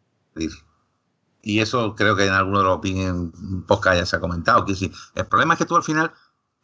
[1.42, 4.64] Y eso creo que en alguno de los podcast ya se ha comentado.
[4.64, 4.92] Que sí.
[5.14, 6.12] El problema es que tú al final,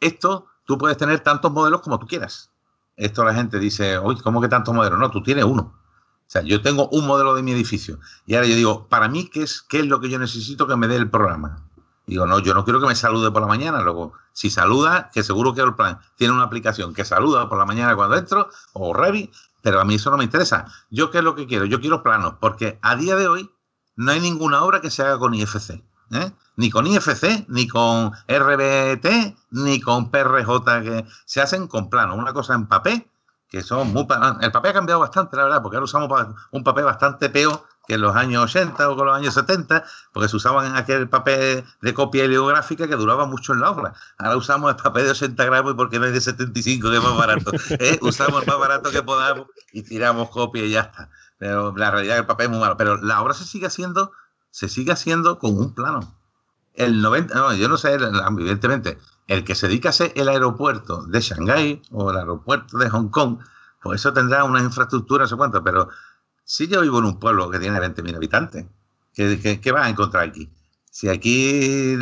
[0.01, 2.51] esto, tú puedes tener tantos modelos como tú quieras.
[2.97, 4.99] Esto la gente dice, oye, ¿cómo que tantos modelos?
[4.99, 5.73] No, tú tienes uno.
[6.27, 9.29] O sea, yo tengo un modelo de mi edificio y ahora yo digo, para mí,
[9.29, 11.63] ¿qué es, qué es lo que yo necesito que me dé el programa?
[12.07, 13.81] Digo, no, yo no quiero que me salude por la mañana.
[13.81, 17.65] Luego, si saluda, que seguro que el plan tiene una aplicación que saluda por la
[17.65, 20.65] mañana cuando entro, o Revi, pero a mí eso no me interesa.
[20.89, 21.65] ¿Yo qué es lo que quiero?
[21.65, 23.49] Yo quiero planos, porque a día de hoy
[23.95, 25.83] no hay ninguna obra que se haga con IFC.
[26.11, 26.31] ¿Eh?
[26.57, 32.17] Ni con IFC, ni con RBT, ni con PRJ, que se hacen con planos.
[32.17, 33.07] Una cosa en papel
[33.49, 34.07] que son muy...
[34.41, 37.95] El papel ha cambiado bastante, la verdad, porque ahora usamos un papel bastante peor que
[37.95, 41.93] en los años 80 o con los años 70, porque se usaban aquel papel de
[41.93, 43.93] copia heliográfica que duraba mucho en la obra.
[44.17, 47.03] Ahora usamos el papel de 80 gramos y porque no es de 75, que es
[47.03, 47.51] más barato.
[47.79, 47.99] ¿eh?
[48.01, 51.09] Usamos el más barato que podamos y tiramos copia y ya está.
[51.37, 52.75] Pero la realidad el papel es muy malo.
[52.77, 54.11] Pero la obra se sigue haciendo,
[54.55, 55.99] se sigue haciendo con un plano.
[56.75, 61.05] El 90, no, yo no sé, evidentemente, el que se dedica a hacer el aeropuerto
[61.07, 63.39] de Shanghái o el aeropuerto de Hong Kong,
[63.83, 65.89] pues eso tendrá una infraestructura, no sé cuánto, pero
[66.45, 68.65] si yo vivo en un pueblo que tiene 20.000 habitantes,
[69.13, 70.49] ¿qué, qué, vas a encontrar aquí?
[70.89, 71.97] Si aquí,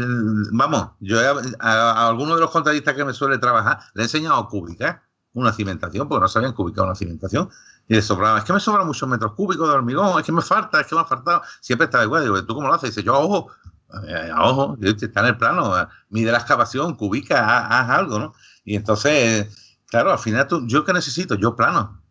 [0.52, 1.18] vamos, yo
[1.60, 5.02] a, algunos de los contratistas que me suele trabajar le he enseñado a cubicar
[5.34, 7.50] una cimentación, porque no sabían cubicar una cimentación.
[7.88, 10.42] Y le sobraba, es que me sobran muchos metros cúbicos de hormigón, es que me
[10.42, 11.42] falta, es que me ha faltado.
[11.60, 12.24] Siempre estaba igual.
[12.24, 12.92] Digo, ¿tú cómo lo haces?
[12.92, 13.52] dice, yo, ojo,
[14.08, 15.74] eh, ojo, está en el plano,
[16.10, 18.34] mide la excavación, cubica, haz, algo, ¿no?
[18.64, 21.36] Y entonces, claro, al final, tú, ¿yo qué necesito?
[21.36, 22.02] Yo plano.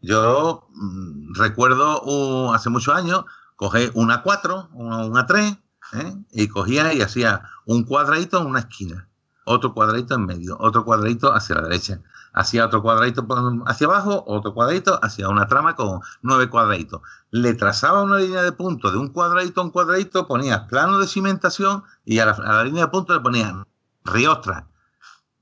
[0.00, 3.24] Yo mm, recuerdo hace muchos años,
[3.56, 5.56] cogí una 4, una, 3,
[5.94, 6.14] ¿eh?
[6.32, 9.08] y cogía y hacía un cuadradito en una esquina,
[9.50, 12.00] otro cuadradito en medio, otro cuadradito hacia la derecha,
[12.32, 13.26] hacía otro cuadradito
[13.66, 17.00] hacia abajo, otro cuadradito hacia una trama con nueve cuadraditos.
[17.30, 21.08] Le trazaba una línea de punto de un cuadradito a un cuadradito, ponía plano de
[21.08, 23.66] cimentación y a la, línea de punto le ponía
[24.04, 24.68] riostra.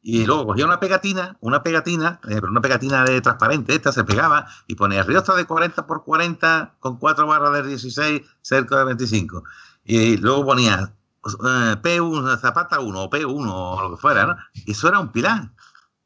[0.00, 4.04] Y luego cogía una pegatina, una pegatina, eh, pero una pegatina de transparente, esta se
[4.04, 8.84] pegaba y ponía riostra de 40 por 40 con cuatro barras de 16 cerca de
[8.84, 9.42] 25.
[9.84, 10.94] Y luego ponía
[11.34, 14.36] eh, P1, zapata 1 o P1 o lo que fuera, ¿no?
[14.66, 15.52] Eso era un pilar.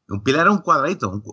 [0.09, 1.23] Un pilar era un cuadradito.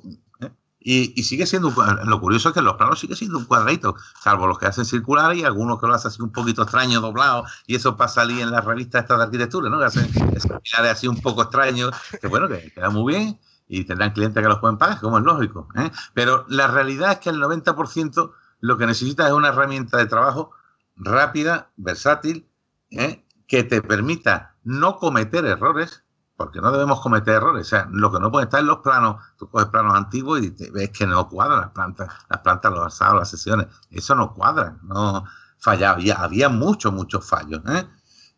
[0.41, 0.51] ¿eh?
[0.81, 1.73] y, sigue siendo,
[2.05, 5.35] lo curioso es que los planos sigue siendo un cuadradito, salvo los que hacen circular
[5.37, 8.51] y algunos que lo hacen así un poquito extraño, doblado, y eso pasa salir en
[8.51, 9.79] las revistas estas de arquitectura, ¿no?
[9.79, 13.85] Que hacen esos pilares así un poco extraños, que bueno, que queda muy bien y
[13.85, 15.69] tendrán clientes que los pueden pagar, como es lógico.
[15.77, 15.91] ¿eh?
[16.13, 20.51] Pero la realidad es que el 90% lo que necesita es una herramienta de trabajo
[20.97, 22.49] rápida, versátil,
[22.91, 23.25] ¿eh?
[23.51, 26.05] Que te permita no cometer errores,
[26.37, 27.67] porque no debemos cometer errores.
[27.67, 30.53] O sea, lo que no puede estar en los planos, tú coges planos antiguos y
[30.53, 33.67] te ves que no cuadran las plantas, las plantas, los alzados, las sesiones.
[33.91, 35.25] Eso no cuadra, no
[35.59, 35.95] fallaba.
[35.95, 37.61] Había, había muchos, muchos fallos.
[37.67, 37.89] ¿eh?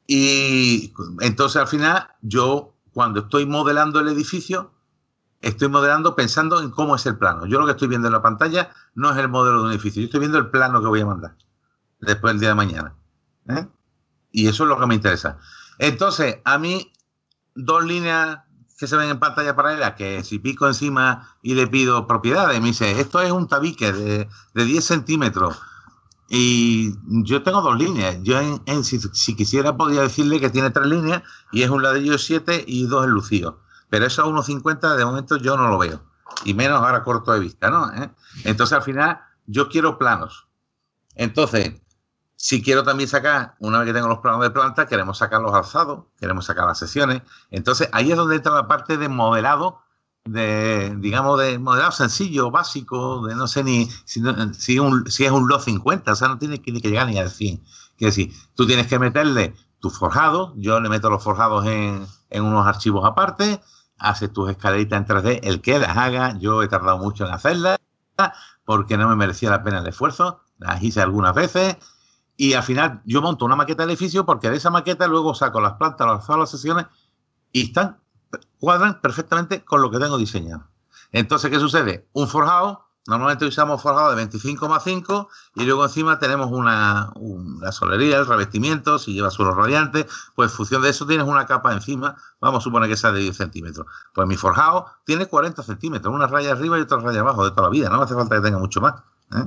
[0.06, 4.72] Y entonces al final, yo cuando estoy modelando el edificio,
[5.42, 7.44] estoy modelando pensando en cómo es el plano.
[7.44, 10.00] Yo lo que estoy viendo en la pantalla no es el modelo de un edificio,
[10.00, 11.36] yo estoy viendo el plano que voy a mandar
[12.00, 12.94] después del día de mañana.
[13.50, 13.68] ¿eh?
[14.32, 15.38] Y eso es lo que me interesa.
[15.78, 16.92] Entonces, a mí
[17.54, 18.38] dos líneas
[18.78, 22.68] que se ven en pantalla paralela, que si pico encima y le pido propiedades, me
[22.68, 25.60] dice, esto es un tabique de, de 10 centímetros.
[26.34, 28.16] Y yo tengo dos líneas.
[28.22, 32.64] Yo, en, si, quisiera, podría decirle que tiene tres líneas y es un ladrillo 7
[32.66, 33.56] y dos enlucidos.
[33.90, 36.02] Pero eso a 1,50 de momento yo no lo veo.
[36.46, 37.92] Y menos ahora corto de vista, ¿no?
[37.92, 38.10] ¿Eh?
[38.44, 40.48] Entonces, al final, yo quiero planos.
[41.16, 41.82] Entonces,
[42.42, 45.54] si quiero también sacar, una vez que tengo los planos de planta, queremos sacar los
[45.54, 47.22] alzados, queremos sacar las sesiones.
[47.52, 49.78] Entonces, ahí es donde entra la parte de modelado,
[50.24, 54.20] de, digamos, de modelado sencillo, básico, de no sé ni si,
[54.58, 54.74] si,
[55.24, 57.58] es un LO 50, o sea, no tiene que, que llegar ni al 100.
[57.96, 62.42] Quiere decir, tú tienes que meterle tus forjados, yo le meto los forjados en, en
[62.42, 63.60] unos archivos aparte,
[63.98, 67.78] haces tus escaleritas en 3D, el que las haga, yo he tardado mucho en hacerlas,
[68.64, 71.76] porque no me merecía la pena el esfuerzo, las hice algunas veces,
[72.42, 75.60] y al final yo monto una maqueta del edificio porque de esa maqueta luego saco
[75.60, 76.86] las plantas, las las sesiones
[77.52, 78.00] y están,
[78.58, 80.66] cuadran perfectamente con lo que tengo diseñado.
[81.12, 82.08] Entonces, ¿qué sucede?
[82.14, 87.12] Un forjado, normalmente usamos forjado de 25 más 5 y luego encima tenemos una,
[87.70, 91.72] solería, el revestimiento, si lleva suelo radiante, pues en función de eso tienes una capa
[91.72, 93.86] encima, vamos a suponer que sea de 10 centímetros.
[94.12, 97.62] Pues mi forjado tiene 40 centímetros, una raya arriba y otra raya abajo de toda
[97.62, 98.94] la vida, no hace falta que tenga mucho más.
[99.30, 99.46] ¿eh?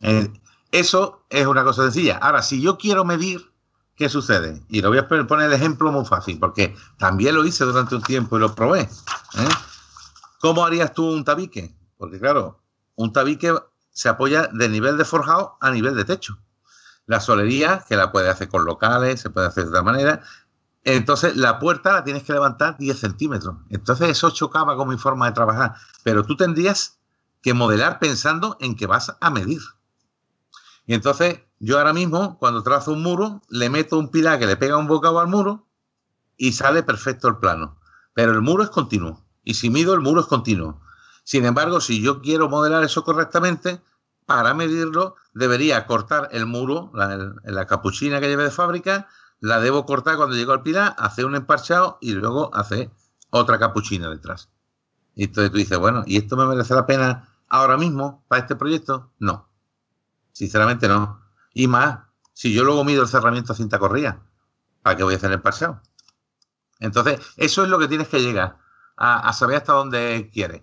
[0.00, 0.32] Eh,
[0.72, 2.18] eso es una cosa sencilla.
[2.18, 3.52] Ahora, si yo quiero medir,
[3.96, 4.62] ¿qué sucede?
[4.68, 8.02] Y lo voy a poner el ejemplo muy fácil, porque también lo hice durante un
[8.02, 8.80] tiempo y lo probé.
[8.80, 9.48] ¿eh?
[10.40, 11.74] ¿Cómo harías tú un tabique?
[11.96, 12.60] Porque claro,
[12.94, 13.52] un tabique
[13.90, 16.38] se apoya de nivel de forjado a nivel de techo.
[17.06, 20.22] La solería, que la puede hacer con locales, se puede hacer de otra manera.
[20.84, 23.56] Entonces, la puerta la tienes que levantar 10 centímetros.
[23.70, 25.74] Entonces, eso chocaba con mi forma de trabajar.
[26.04, 26.98] Pero tú tendrías
[27.42, 29.60] que modelar pensando en que vas a medir.
[30.88, 34.56] Y entonces yo ahora mismo, cuando trazo un muro, le meto un pilar que le
[34.56, 35.66] pega un bocado al muro
[36.38, 37.78] y sale perfecto el plano.
[38.14, 39.22] Pero el muro es continuo.
[39.44, 40.80] Y si mido, el muro es continuo.
[41.24, 43.82] Sin embargo, si yo quiero modelar eso correctamente,
[44.24, 49.08] para medirlo, debería cortar el muro, la, capuchina que lleve de fábrica,
[49.40, 52.90] la debo cortar cuando llego al pilar, hacer un emparchado y luego hacer
[53.28, 54.48] otra capuchina detrás.
[55.14, 58.56] Y entonces tú dices, bueno, ¿y esto me merece la pena ahora mismo para este
[58.56, 59.10] proyecto?
[59.18, 59.47] No.
[60.38, 61.20] Sinceramente no.
[61.52, 61.98] Y más,
[62.32, 64.22] si yo luego mido el cerramiento a cinta corrida,
[64.82, 65.82] ¿para qué voy a hacer el paseo?
[66.78, 68.56] Entonces, eso es lo que tienes que llegar
[68.96, 70.62] a, saber hasta dónde quieres.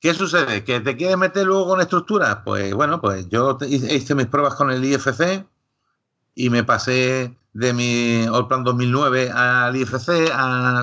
[0.00, 0.64] ¿Qué sucede?
[0.64, 2.42] ¿Que te quieres meter luego con estructura?
[2.42, 5.46] Pues bueno, pues yo hice mis pruebas con el IFC
[6.34, 10.32] y me pasé de mi Plan 2009 al IFC,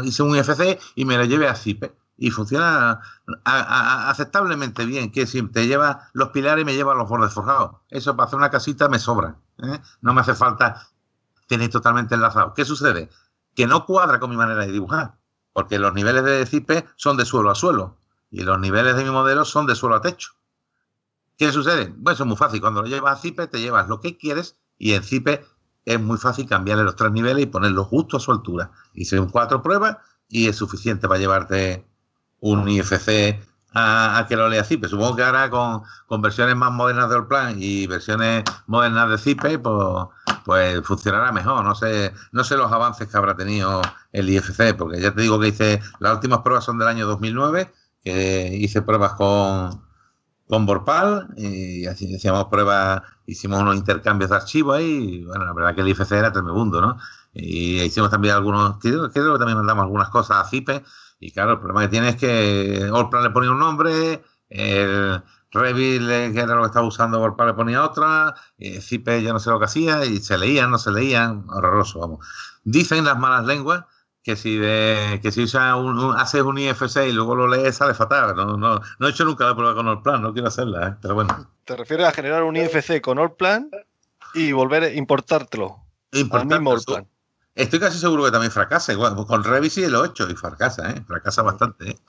[0.05, 2.99] hice un IFC y me lo llevé a CIPE y funciona
[3.45, 7.77] aceptablemente bien, que si te lleva los pilares me lleva los bordes forjados.
[7.89, 9.37] Eso para hacer una casita me sobra.
[9.63, 9.79] ¿eh?
[10.01, 10.89] No me hace falta
[11.47, 12.53] tener totalmente enlazado.
[12.53, 13.09] ¿Qué sucede?
[13.55, 15.17] Que no cuadra con mi manera de dibujar,
[15.53, 17.97] porque los niveles de CIPE son de suelo a suelo
[18.29, 20.33] y los niveles de mi modelo son de suelo a techo.
[21.37, 21.87] ¿Qué sucede?
[21.87, 22.59] Bueno, eso es muy fácil.
[22.59, 25.45] Cuando lo llevas a Zipe, te llevas lo que quieres y en Zipe
[25.85, 28.71] es muy fácil cambiarle los tres niveles y ponerlos justo a su altura.
[28.93, 31.88] Hice un cuatro pruebas y es suficiente para llevarte
[32.41, 33.39] un IFC
[33.73, 34.87] a, que lo lea Zipe.
[34.87, 40.07] Supongo que ahora con, versiones más modernas de Allplan y versiones modernas de Zipe, pues,
[40.45, 41.63] pues funcionará mejor.
[41.63, 45.39] No sé, no sé los avances que habrá tenido el IFC, porque ya te digo
[45.39, 47.71] que hice, las últimas pruebas son del año 2009,
[48.03, 49.81] que hice pruebas con,
[50.47, 55.23] con Borpal y así hacíamos pruebas, hicimos unos intercambios de archivos ahí.
[55.25, 56.97] Bueno, la verdad que el IFC era tremebundo, ¿no?
[57.33, 60.83] Y hicimos también algunos, creo, que también mandamos algunas cosas a Zipe
[61.19, 66.33] y claro, el problema que tiene es que Allplan le ponía un nombre, el Revit,
[66.33, 69.49] que era lo que estaba usando Allplan, le ponía otra, y Zipe ya no sé
[69.49, 72.25] lo que hacía, y se leían, no se leían, horroroso, vamos.
[72.63, 73.85] Dicen las malas lenguas
[74.23, 77.93] que si de, que si usa un, haces un IFC y luego lo lees sale
[77.93, 78.35] fatal.
[78.35, 80.95] No, no, no he hecho nunca la prueba con Allplan, no quiero hacerla, ¿eh?
[81.01, 81.49] pero bueno.
[81.65, 83.69] ¿Te refieres a generar un IFC con Allplan
[84.33, 85.83] y volver a importártelo?
[86.11, 86.55] Importártelo.
[86.55, 87.07] Al mismo Allplan.
[87.59, 88.93] Estoy casi seguro que también fracasa.
[88.93, 91.03] Igual, con Revit sí lo he hecho y fracasa, ¿eh?
[91.05, 91.89] Fracasa bastante.
[91.89, 91.99] ¿eh?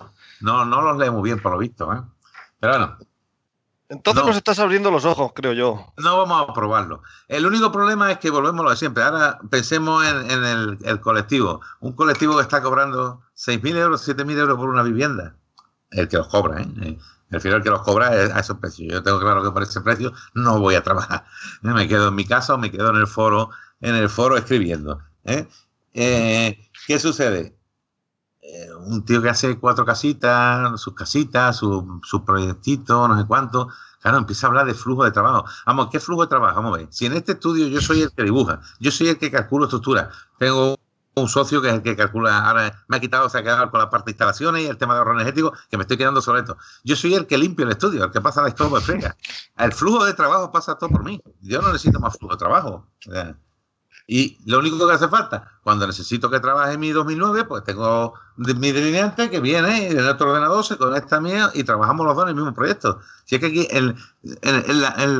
[0.40, 2.00] No, no los lee muy bien por lo visto, ¿eh?
[2.60, 2.98] Pero bueno.
[3.88, 5.92] Entonces nos estás abriendo los ojos, creo yo.
[5.96, 7.02] No vamos a probarlo.
[7.26, 9.02] El único problema es que volvemos a lo de siempre.
[9.02, 11.60] Ahora pensemos en, el, colectivo.
[11.80, 15.34] Un colectivo que está cobrando 6.000 euros, 7.000 euros por una vivienda.
[15.90, 16.96] El que los cobra, ¿eh?
[17.30, 18.92] El final que los cobra es a esos precios.
[18.92, 21.24] Yo tengo claro que por ese precio no voy a trabajar.
[21.62, 25.00] Me quedo en mi casa o me quedo en el foro, en el foro escribiendo.
[25.24, 25.48] ¿Eh?
[25.94, 27.56] Eh, qué sucede?
[28.42, 33.68] Eh, un tío que hace cuatro casitas, sus casitas, sus su proyectitos, no sé cuánto,
[34.00, 35.44] claro, empieza a hablar de flujo de trabajo.
[35.66, 36.56] Vamos, ¿qué flujo de trabajo?
[36.56, 36.88] Vamos a ver.
[36.90, 40.11] Si en este estudio yo soy el que dibuja, yo soy el que calculo estructura,
[40.38, 40.76] tengo
[41.14, 43.80] un socio que es el que calcula, ahora me ha quitado, se ha quedado con
[43.80, 46.40] la parte de instalaciones y el tema de ahorro energético, que me estoy quedando sobre
[46.40, 46.56] esto.
[46.85, 49.16] Yo soy el que limpio el estudio, el que pasa la escoba de frega.
[49.59, 51.20] El flujo de trabajo pasa todo por mí.
[51.40, 52.87] Yo no necesito más flujo de trabajo.
[54.12, 58.73] Y lo único que hace falta, cuando necesito que trabaje mi 2009, pues tengo mi
[58.73, 62.31] delineante que viene en otro ordenador, se conecta a mí y trabajamos los dos en
[62.31, 62.99] el mismo proyecto.
[63.25, 63.94] Si es que aquí el,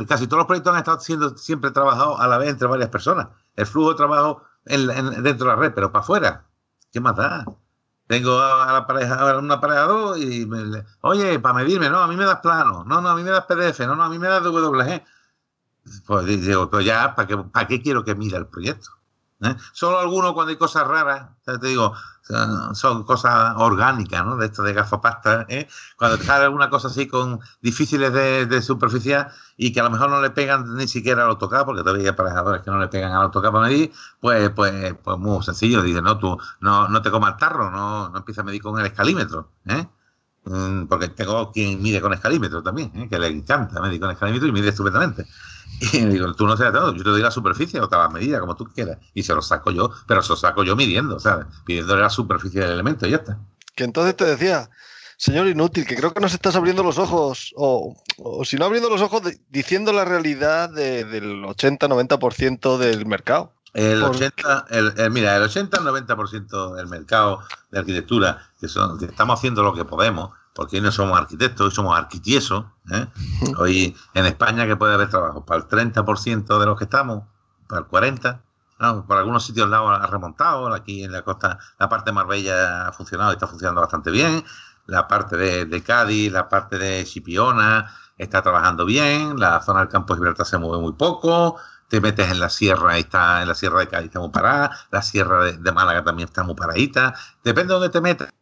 [0.09, 3.29] casi todos los proyectos han estado siendo siempre trabajados a la vez entre varias personas.
[3.55, 6.46] El flujo de trabajo dentro de la red, pero para afuera.
[6.92, 7.44] ¿Qué más da?
[8.09, 12.16] Tengo a la pareja, a un aparejador y me, oye, para medirme, no, a mí
[12.16, 14.26] me das plano, no, no, a mí me das PDF, no, no, a mí me
[14.26, 15.00] das WG.
[16.07, 18.90] Pues digo, pues ya, ¿para qué, ¿para qué quiero que mida el proyecto?
[19.42, 19.57] ¿Eh?
[19.72, 21.94] Solo algunos cuando hay cosas raras, te digo,
[22.74, 24.37] son cosas orgánicas, ¿no?
[24.37, 25.66] De esto de gafapasta, ¿eh?
[25.96, 29.90] Cuando te sale alguna cosa así con difíciles de, de, superficial y que a lo
[29.90, 32.88] mejor no le pegan ni siquiera al autocad, porque todavía hay aparejadores que no le
[32.88, 35.83] pegan al autocad para medir, pues, pues, pues muy sencillo.
[35.83, 38.79] Dice, no, tú no, no te comas el tarro, no, no empieza a medir con
[38.79, 39.88] el escalímetro, ¿eh?
[40.44, 43.09] Mm, porque tengo quien mide con escalímetro también, ¿eh?
[43.11, 45.26] que le encanta medir con escalímetro y mide estupendamente.
[45.92, 48.40] Y digo, tú no sabes todo, yo te doy la superficie o te la medida,
[48.40, 48.98] como tú quieras.
[49.14, 51.46] Y se lo saco yo, pero se lo saco yo midiendo, ¿sabes?
[51.64, 53.38] Pidiéndole la superficie del elemento y ya está.
[53.74, 54.68] Que entonces te decía,
[55.16, 57.94] señor inútil, que creo que nos estás abriendo los ojos, o,
[58.44, 63.53] si no abriendo los ojos, diciendo la realidad del 80-90% del mercado.
[63.72, 69.62] El 80, el, mira, el 80-90% del mercado de arquitectura, que, son, que estamos haciendo
[69.62, 72.64] lo que podemos, porque hoy no somos arquitectos, hoy somos arquitiesos.
[72.90, 73.06] ¿eh?
[73.59, 77.24] Hoy en España que puede haber trabajo para el 30% de los que estamos,
[77.68, 78.40] para el 40%.
[79.06, 82.92] por algunos sitios lados ha remontado, aquí en la costa, la parte de Marbella ha
[82.92, 84.44] funcionado y está funcionando bastante bien,
[84.87, 90.14] la parte de, Cádiz, la parte de Chipiona está trabajando bien, la zona del campo
[90.14, 91.56] de Gibraltar se mueve muy poco,
[91.90, 94.70] te metes en la sierra y está en la sierra de Cádiz está muy parada,
[94.92, 98.33] la sierra de, Málaga también está muy paradita, depende de dónde te metas,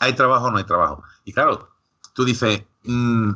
[0.00, 1.02] hay trabajo o no hay trabajo.
[1.26, 1.68] Y claro,
[2.14, 3.32] tú dices, mm,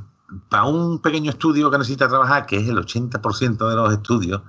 [0.48, 4.40] para un pequeño estudio que necesita trabajar, que es el 80% de los estudios,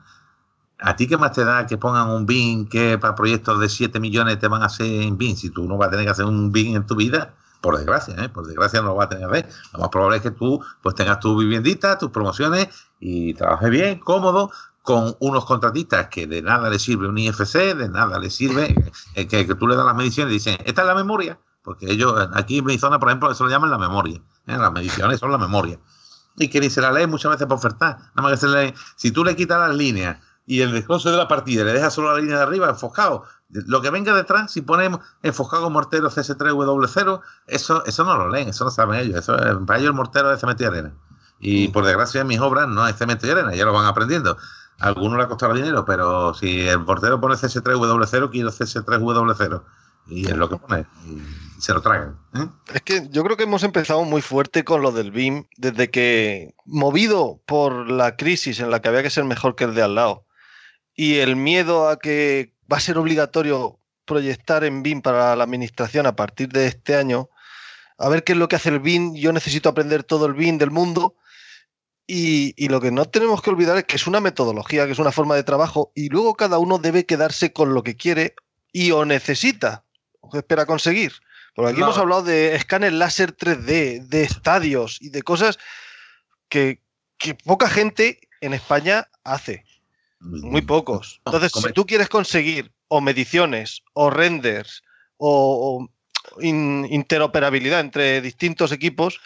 [0.80, 4.00] ¿a ti qué más te da que pongan un BIM que para proyectos de 7
[4.00, 5.36] millones te van a hacer en BIM?
[5.36, 8.16] Si tú no vas a tener que hacer un BIM en tu vida, por desgracia,
[8.24, 8.30] ¿eh?
[8.30, 9.50] por desgracia no lo vas a tener que hacer.
[9.74, 12.70] Lo más probable es que tú pues tengas tu viviendita, tus promociones
[13.00, 14.52] y trabajes bien, cómodo,
[14.88, 18.74] con unos contratistas que de nada le sirve un IFC, de nada le sirve,
[19.14, 22.14] que, que tú le das las mediciones y dicen, esta es la memoria, porque ellos,
[22.34, 24.22] aquí en mi zona, por ejemplo, eso lo llaman la memoria.
[24.46, 24.58] ¿eh?
[24.58, 25.78] Las mediciones son la memoria.
[26.38, 27.98] Y que ni se la lee muchas veces por ofertar.
[27.98, 28.74] Nada más que se lee.
[28.96, 32.14] Si tú le quitas las líneas y el desglose de la partida le dejas solo
[32.14, 37.84] la línea de arriba enfocado, lo que venga detrás, si ponemos enfocado mortero CS3W0, eso,
[37.86, 39.18] eso no lo leen, eso lo saben ellos.
[39.18, 39.36] Eso,
[39.66, 40.94] para ellos el mortero es cemento y arena.
[41.42, 44.38] Y por desgracia en mis obras no hay cemento y arena, ya lo van aprendiendo.
[44.80, 49.64] A algunos le ha costado dinero, pero si el mortero pone CS3W0, quiero CS3W0
[50.08, 50.86] Y es lo que pone.
[51.60, 52.18] Se lo tragan.
[52.36, 52.48] ¿eh?
[52.74, 56.54] Es que yo creo que hemos empezado muy fuerte con lo del BIM, desde que,
[56.66, 59.96] movido por la crisis en la que había que ser mejor que el de al
[59.96, 60.26] lado,
[60.96, 66.06] y el miedo a que va a ser obligatorio proyectar en BIM para la administración
[66.06, 67.30] a partir de este año,
[67.98, 70.58] a ver qué es lo que hace el BIM, yo necesito aprender todo el BIM
[70.58, 71.16] del mundo.
[72.10, 75.00] Y, y, lo que no tenemos que olvidar es que es una metodología, que es
[75.00, 78.34] una forma de trabajo, y luego cada uno debe quedarse con lo que quiere
[78.72, 79.84] y o necesita,
[80.22, 81.12] o espera conseguir.
[81.54, 81.88] Porque aquí No.
[81.88, 85.60] hemos hablado de escáner láser 3D, de estadios y de cosas
[86.48, 86.82] que,
[87.18, 89.66] que poca gente en España hace.
[90.22, 91.20] Muy pocos.
[91.26, 94.82] Entonces, si tú quieres conseguir o mediciones, o renders,
[95.18, 95.90] o,
[96.38, 99.20] o in- interoperabilidad entre distintos equipos,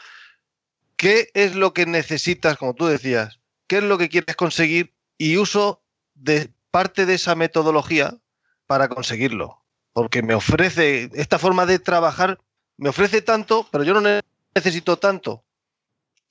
[1.02, 3.40] ¿qué es lo que necesitas, como tú decías?
[3.66, 4.94] ¿Qué es lo que quieres conseguir?
[5.18, 5.82] Y uso
[6.14, 8.20] de parte de esa metodología
[8.68, 9.64] para conseguirlo.
[9.94, 12.40] Porque me ofrece, esta forma de trabajar,
[12.78, 14.22] me ofrece tanto, pero yo no ne-
[14.54, 15.44] necesito tanto.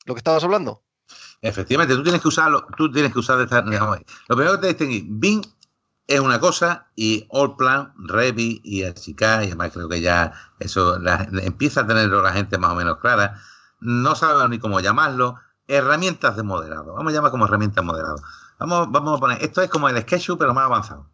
[0.04, 0.84] Lo que estabas hablando.
[1.42, 4.66] Efectivamente, tú tienes que usarlo, tú tienes que usar de esta- Lo primero que te
[4.68, 5.42] distinguir, Bing
[6.06, 11.28] es una cosa y Allplan, Revit y Archicad, y además creo que ya eso la-
[11.42, 13.40] empieza a tenerlo la gente más o menos clara.
[13.80, 15.36] No sabe ni cómo llamarlo.
[15.66, 16.94] Herramientas de modelado.
[16.94, 18.16] Vamos a llamar como herramientas de modelado.
[18.58, 21.06] Vamos, vamos a poner, esto es como el SketchUp, pero más avanzado.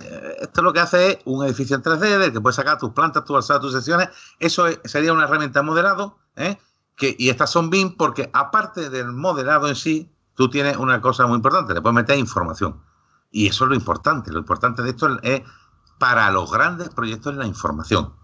[0.00, 2.90] Eh, Esto lo que hace es un edificio en 3D del que puedes sacar tus
[2.92, 4.08] plantas, tus alzadas, tus secciones.
[4.38, 6.18] Eso es- sería una herramienta de modelado.
[6.36, 6.58] ¿eh?
[6.96, 11.26] que, y estas son BIM porque aparte del modelado en sí, tú tienes una cosa
[11.26, 12.80] muy importante, le puedes meter información.
[13.30, 14.30] Y eso es lo importante.
[14.32, 15.42] Lo importante de esto es
[15.98, 18.14] para los grandes proyectos la información.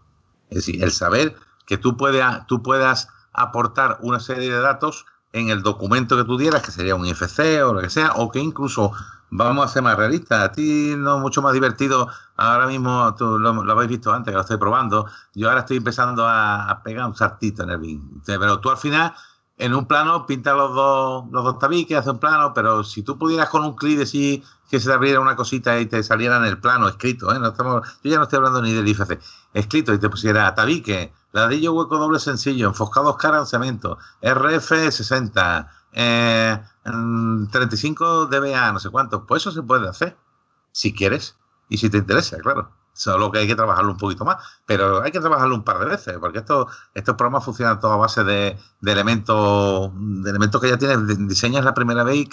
[0.49, 1.37] Es decir, el saber
[1.67, 6.37] que tú, puedas tú puedas aportar una serie de datos en el documento que tú
[6.37, 8.93] dieras, que sería un IFC o lo que sea, o que incluso
[9.31, 10.41] vamos a ser más realistas.
[10.43, 12.09] A ti no mucho más divertido.
[12.37, 15.07] Ahora mismo, tú lo, lo habéis visto antes, que lo estoy probando.
[15.35, 18.21] Yo ahora estoy empezando a, a pegar un saltito en el BIM.
[18.27, 19.15] Pero tú al final,
[19.59, 23.19] en un plano, pintas los dos, los dos tabiques, haces un plano, pero si tú
[23.19, 26.45] pudieras con un clic decir que se te abriera una cosita y te saliera en
[26.45, 27.39] el plano escrito, ¿eh?
[27.39, 29.21] no estamos, yo ya no estoy hablando ni del IFC,
[29.55, 35.71] escrito y te pusiera tabique, ladrillo hueco doble sencillo, enfocados cara en cemento, RF 60,
[35.93, 40.17] eh, mm, 35 dBA, no sé cuánto, pues eso se puede hacer,
[40.73, 41.37] si quieres
[41.69, 42.71] y si te interesa, claro.
[42.95, 44.37] Solo que hay que trabajarlo un poquito más,
[44.67, 47.97] pero hay que trabajarlo un par de veces, porque estos, estos programas funcionan todos a
[47.97, 52.29] base de, de elementos de elementos que ya tienes, diseñas la primera vez y,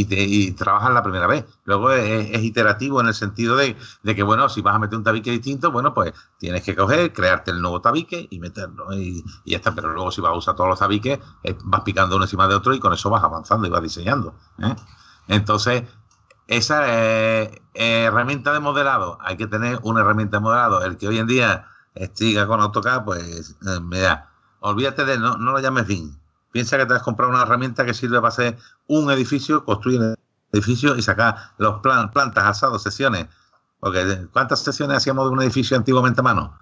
[0.00, 1.44] y, y trabajas la primera vez.
[1.64, 5.04] Luego es, iterativo en el sentido de, de que, bueno, si vas a meter un
[5.04, 8.92] tabique distinto, bueno, pues tienes que coger, crearte el nuevo tabique y meterlo.
[8.92, 11.82] Y, y ya está, pero luego si vas a usar todos los tabiques, eh, vas
[11.82, 14.34] picando uno encima de otro y con eso vas avanzando y vas diseñando.
[14.58, 14.74] ¿eh?
[15.28, 15.84] Entonces,
[16.48, 20.82] esa eh, herramienta de modelado, hay que tener una herramienta de modelado.
[20.82, 24.30] El que hoy en día estiga con AutoCAD, pues eh, mira,
[24.60, 26.16] olvídate de, no, no lo llames BIM.
[26.52, 30.16] Piensa que te has comprado una herramienta que sirve para hacer un edificio, construir un
[30.52, 33.26] edificio y sacar los plan, plantas, asados, sesiones.
[33.80, 36.58] Porque ¿cuántas sesiones hacíamos de un edificio antiguamente a mano?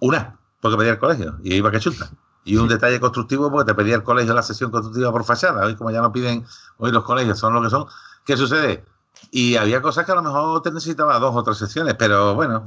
[0.00, 2.10] Una, porque pedía el colegio y iba que chuta.
[2.44, 5.64] Y un detalle constructivo porque te pedía el colegio la sesión constructiva por fachada.
[5.64, 6.44] Hoy como ya no piden,
[6.76, 7.86] hoy los colegios son lo que son.
[8.26, 8.84] ¿Qué sucede?
[9.30, 12.64] Y había cosas que a lo mejor te necesitaba dos o tres sesiones, pero bueno,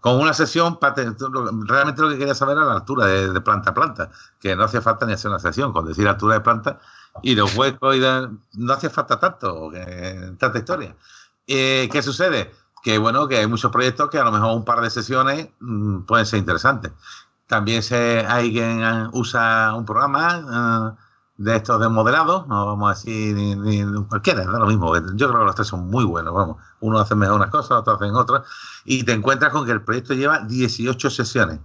[0.00, 0.78] con una sesión,
[1.66, 4.10] realmente lo que quería saber era la altura de, de planta a planta,
[4.40, 6.78] que no hacía falta ni hacer una sesión, con decir altura de planta
[7.22, 10.96] y los huecos, y de- no hacía falta tanto, que, tanta historia.
[11.46, 12.52] Eh, ¿Qué sucede?
[12.82, 16.00] Que bueno, que hay muchos proyectos que a lo mejor un par de sesiones mm,
[16.02, 16.92] pueden ser interesantes.
[17.46, 21.02] También se, hay quien usa un programa eh,
[21.38, 24.94] de estos de modelado, no vamos a decir ni, ni- cualquiera, da lo mismo.
[25.14, 26.56] Yo creo que los tres son muy buenos, vamos.
[26.80, 28.42] Uno hace mejor unas cosas, otro hacen otras,
[28.84, 31.60] y te encuentras con que el proyecto lleva 18 sesiones.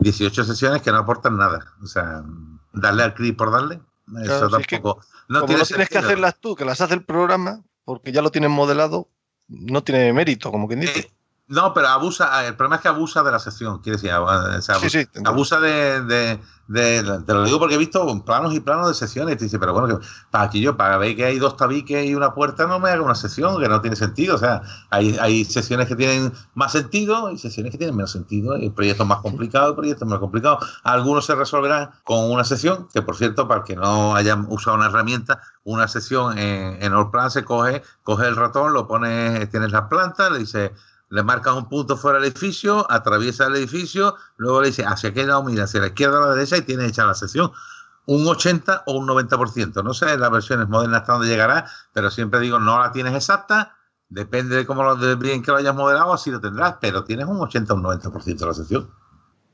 [0.00, 1.74] 18 sesiones que no aportan nada.
[1.82, 2.24] O sea,
[2.72, 3.80] darle al clic por darle,
[4.22, 5.04] eso si es que tampoco.
[5.28, 8.22] no Como tiene no tienes que hacerlas tú, que las hace el programa, porque ya
[8.22, 9.08] lo tienes modelado,
[9.48, 11.00] no tiene mérito, como quien dice.
[11.00, 11.10] Eh,
[11.48, 14.74] no, pero abusa, el problema es que abusa de la sesión, quiere decir, o sea,
[14.76, 18.88] sí, sí, abusa de, de, de- te lo digo porque he visto planos y planos
[18.88, 21.38] de sesiones y te dice, pero bueno, que para aquí yo, para ver que hay
[21.38, 24.34] dos tabiques y una puerta, no me haga una sesión, que no tiene sentido.
[24.34, 28.54] O sea, hay, hay sesiones que tienen más sentido y sesiones que tienen menos sentido.
[28.54, 30.80] Hay proyectos más complicados, proyectos menos complicados.
[30.84, 34.76] Algunos se resolverán con una sesión, que por cierto, para el que no hayan usado
[34.76, 39.72] una herramienta, una sesión en, en Allplan se coge, coge el ratón, lo pones, tienes
[39.72, 40.72] las plantas, le dice
[41.10, 45.26] le marcas un punto fuera del edificio, atraviesa el edificio, luego le dice hacia qué
[45.26, 47.50] lado mira, hacia la izquierda o la derecha y tiene hecha la sesión.
[48.06, 49.82] Un 80 o un 90%.
[49.82, 53.76] No sé las versiones modernas hasta dónde llegará, pero siempre digo, no la tienes exacta,
[54.08, 57.26] depende de cómo lo de bien que lo hayas modelado, así lo tendrás, pero tienes
[57.26, 58.90] un 80 o un 90% de la sección.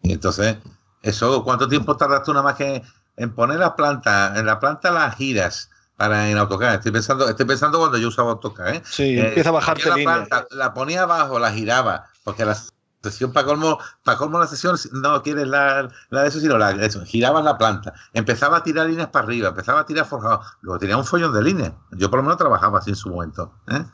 [0.03, 0.59] Y entonces,
[1.03, 2.83] eso, ¿cuánto tiempo tardas tú nada más que
[3.17, 4.39] en poner la planta?
[4.39, 6.75] En la planta las giras para en AutoCAD.
[6.75, 8.75] Estoy pensando, estoy pensando cuando yo usaba AutoCAD.
[8.75, 8.83] ¿eh?
[8.85, 10.15] Sí, empieza a bajarte la línea.
[10.15, 12.57] planta, la ponía abajo, la giraba, porque la
[13.03, 16.71] sesión para colmo, para colmo la sesión no quieres la, la de eso, sino la
[16.71, 20.79] eso, girabas la planta, empezaba a tirar líneas para arriba, empezaba a tirar forjado, luego
[20.79, 21.73] tenía un follón de líneas.
[21.93, 23.55] Yo por lo menos trabajaba así en su momento.
[23.69, 23.85] ¿eh?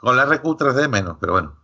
[0.00, 1.56] Con la RQ 3D menos, pero bueno.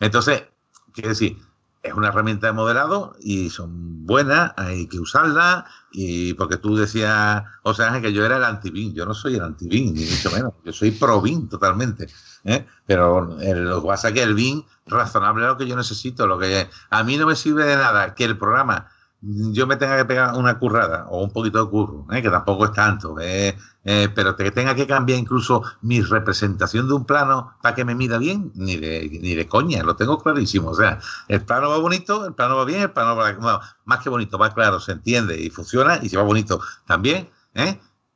[0.00, 0.44] Entonces,
[0.92, 1.38] quiero decir,
[1.82, 7.44] es una herramienta de modelado y son buenas, hay que usarlas, y porque tú decías,
[7.62, 10.52] o sea, que yo era el anti-BIM, yo no soy el anti-BIM, ni mucho menos,
[10.64, 12.08] yo soy pro-BIM totalmente,
[12.44, 12.66] ¿eh?
[12.86, 16.26] pero el, lo que pasa es que el BIM razonable es lo que yo necesito,
[16.26, 18.88] lo que a mí no me sirve de nada que el programa
[19.20, 22.22] yo me tenga que pegar una currada o un poquito de curro, ¿eh?
[22.22, 23.56] que tampoco es tanto, ¿eh?
[23.84, 27.94] Eh, pero que tenga que cambiar incluso mi representación de un plano para que me
[27.94, 30.70] mida bien, ni de, ni de coña, lo tengo clarísimo.
[30.70, 34.00] O sea, el plano va bonito, el plano va bien, el plano va bueno, más
[34.00, 37.28] que bonito, va claro, se entiende y funciona, y si va bonito también,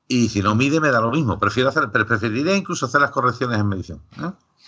[0.07, 1.39] y si no mide me da lo mismo.
[1.39, 4.03] Prefiero hacer, preferiría incluso hacer las correcciones en medición.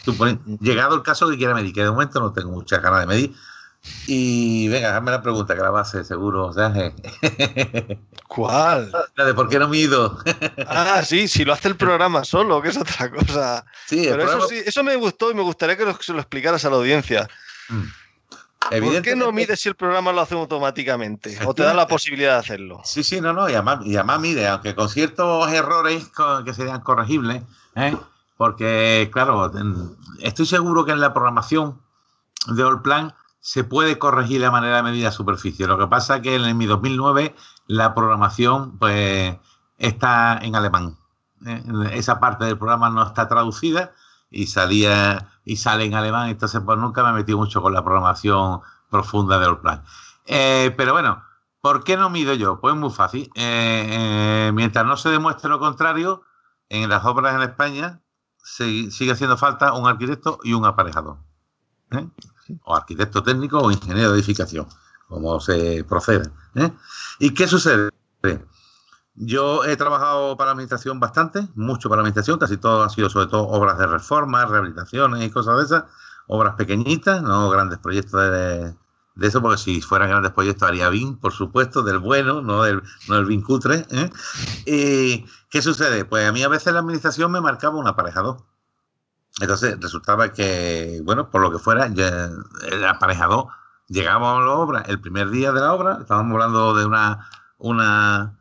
[0.04, 3.00] Tú pones, llegado el caso que quiera medir, que de momento no tengo mucha ganas
[3.00, 3.34] de medir,
[4.06, 6.46] y venga, hazme la pregunta que la base, seguro.
[6.46, 6.72] O sea,
[8.28, 8.92] ¿Cuál?
[9.16, 10.18] La de por qué no mido.
[10.66, 13.64] ah, sí, si lo hace el programa solo, que es otra cosa.
[13.86, 14.38] Sí, Pero programa...
[14.38, 16.76] eso sí, eso me gustó y me gustaría que lo, se lo explicaras a la
[16.76, 17.28] audiencia.
[17.68, 17.84] Mm.
[18.70, 21.38] ¿Por qué no mides si el programa lo hace automáticamente?
[21.44, 22.80] ¿O te da la posibilidad de hacerlo?
[22.84, 26.10] Sí, sí, no, no, y además, y además mide, aunque con ciertos errores
[26.44, 27.42] que serían corregibles,
[27.76, 27.94] ¿eh?
[28.38, 29.52] porque, claro,
[30.20, 31.78] estoy seguro que en la programación
[32.46, 33.14] de Allplan
[33.44, 35.66] se puede corregir la manera de medir la superficie.
[35.66, 37.34] Lo que pasa es que en mi 2009
[37.66, 39.36] la programación pues
[39.76, 40.96] está en alemán.
[41.44, 41.62] ¿eh?
[41.92, 43.92] Esa parte del programa no está traducida
[44.30, 48.62] y salía y sale en alemán, entonces pues nunca me metí mucho con la programación
[48.88, 49.84] profunda del plan.
[50.24, 51.22] Eh, pero bueno,
[51.60, 52.60] ¿por qué no mido yo?
[52.60, 53.30] Pues muy fácil.
[53.34, 56.22] Eh, mientras no se demuestre lo contrario,
[56.70, 58.00] en las obras en España
[58.42, 61.18] sigue haciendo falta un arquitecto y un aparejador
[62.64, 64.66] o arquitecto técnico o ingeniero de edificación,
[65.08, 66.30] como se procede.
[66.54, 66.70] ¿eh?
[67.18, 67.90] ¿Y qué sucede?
[69.16, 73.08] Yo he trabajado para la administración bastante, mucho para la administración, casi todo han sido
[73.08, 75.84] sobre todo obras de reforma, rehabilitaciones y cosas de esas,
[76.26, 78.74] obras pequeñitas, no grandes proyectos de,
[79.14, 82.82] de eso, porque si fueran grandes proyectos haría BIM, por supuesto, del bueno, no del,
[83.08, 83.86] no cutre.
[83.90, 84.10] ¿eh?
[84.66, 86.04] ¿Y qué sucede?
[86.04, 88.38] Pues a mí a veces la administración me marcaba un aparejador.
[89.40, 92.30] Entonces resultaba que, bueno, por lo que fuera, ya
[92.70, 93.48] el aparejador
[93.88, 94.80] llegábamos a la obra.
[94.82, 97.28] El primer día de la obra, estábamos hablando de una,
[97.58, 98.38] una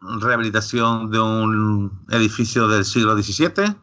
[0.00, 3.76] rehabilitación de un edificio del siglo XVII,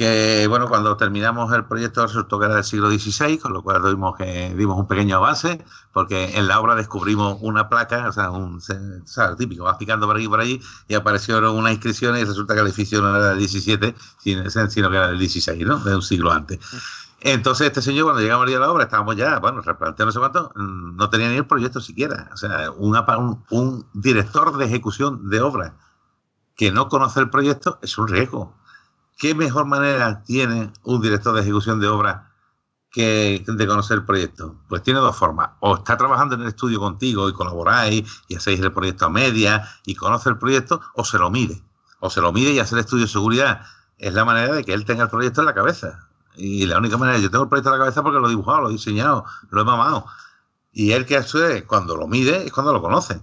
[0.00, 3.82] que bueno, cuando terminamos el proyecto resultó que era del siglo XVI, con lo cual
[3.84, 9.36] dimos, un pequeño avance, porque en la obra descubrimos una placa, o sea, un o
[9.36, 12.60] típico, vas picando por aquí y por allí, y aparecieron unas inscripciones y resulta que
[12.60, 13.94] el edificio no era del XVII,
[14.70, 15.78] sino que era del XVI, ¿no?
[15.80, 16.60] De un siglo antes.
[17.20, 20.50] Entonces, este señor, cuando llegamos de la obra, estábamos ya, bueno, replanteando no sé cuánto,
[20.56, 22.30] no tenía ni el proyecto siquiera.
[22.32, 25.74] O sea, un, un director de ejecución de obra
[26.56, 28.59] que no conoce el proyecto es un riesgo
[29.20, 32.32] ¿qué mejor manera tiene un director de ejecución de obra
[32.90, 34.56] que de conocer el proyecto?
[34.66, 35.50] Pues tiene dos formas.
[35.60, 39.68] O está trabajando en el estudio contigo y colaboráis y hacéis el proyecto a media
[39.84, 41.62] y conoce el proyecto, o se lo mide.
[42.00, 43.60] O se lo mide y hace el estudio de seguridad.
[43.98, 46.08] Es la manera de que él tenga el proyecto en la cabeza.
[46.34, 48.62] Y la única manera, yo tengo el proyecto en la cabeza porque lo he dibujado,
[48.62, 50.06] lo he diseñado, lo he mamado.
[50.72, 53.20] Y él que hace cuando lo mide es cuando lo conoce.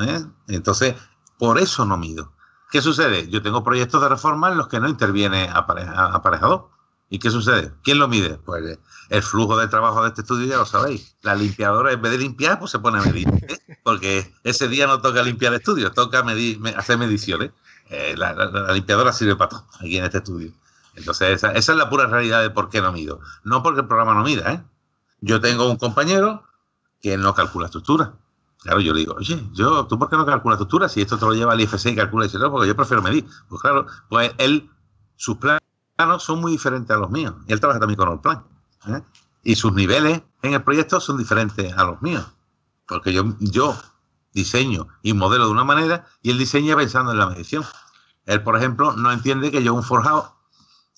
[0.00, 0.26] ¿eh?
[0.48, 0.96] Entonces,
[1.38, 2.32] por eso no mido.
[2.70, 3.28] ¿Qué sucede?
[3.28, 6.68] Yo tengo proyectos de reforma en los que no interviene aparejador.
[7.08, 7.72] ¿Y qué sucede?
[7.84, 8.38] ¿Quién lo mide?
[8.44, 11.16] Pues el flujo de trabajo de este estudio ya lo sabéis.
[11.22, 13.28] La limpiadora, en vez de limpiar, pues se pone a medir.
[13.28, 13.78] ¿eh?
[13.84, 17.52] Porque ese día no toca limpiar el estudio, toca medir, hacer mediciones.
[17.88, 18.34] Eh, la,
[18.72, 20.52] limpiadora sirve para todo aquí en este estudio.
[20.96, 23.20] Entonces, esa, es la pura realidad de por qué no mido.
[23.44, 24.64] No porque el programa no mida, ¿eh?
[25.20, 26.42] Yo tengo un compañero
[27.00, 28.14] que no calcula estructura.
[28.66, 30.88] Claro, yo le digo, oye, yo, ¿tú por qué no calculas estructura?
[30.88, 33.24] Si esto te lo lleva al IFC y calcula y dice, porque yo prefiero medir.
[33.48, 34.68] Pues claro, pues él,
[35.14, 37.32] sus planos son muy diferentes a los míos.
[37.46, 38.42] Él trabaja también con el plan.
[38.88, 39.02] ¿eh?
[39.44, 42.26] Y sus niveles en el proyecto son diferentes a los míos.
[42.88, 43.76] Porque yo, yo
[44.32, 47.64] diseño y modelo de una manera y él diseña pensando en la medición.
[48.24, 50.34] Él, por ejemplo, no entiende que yo un forjado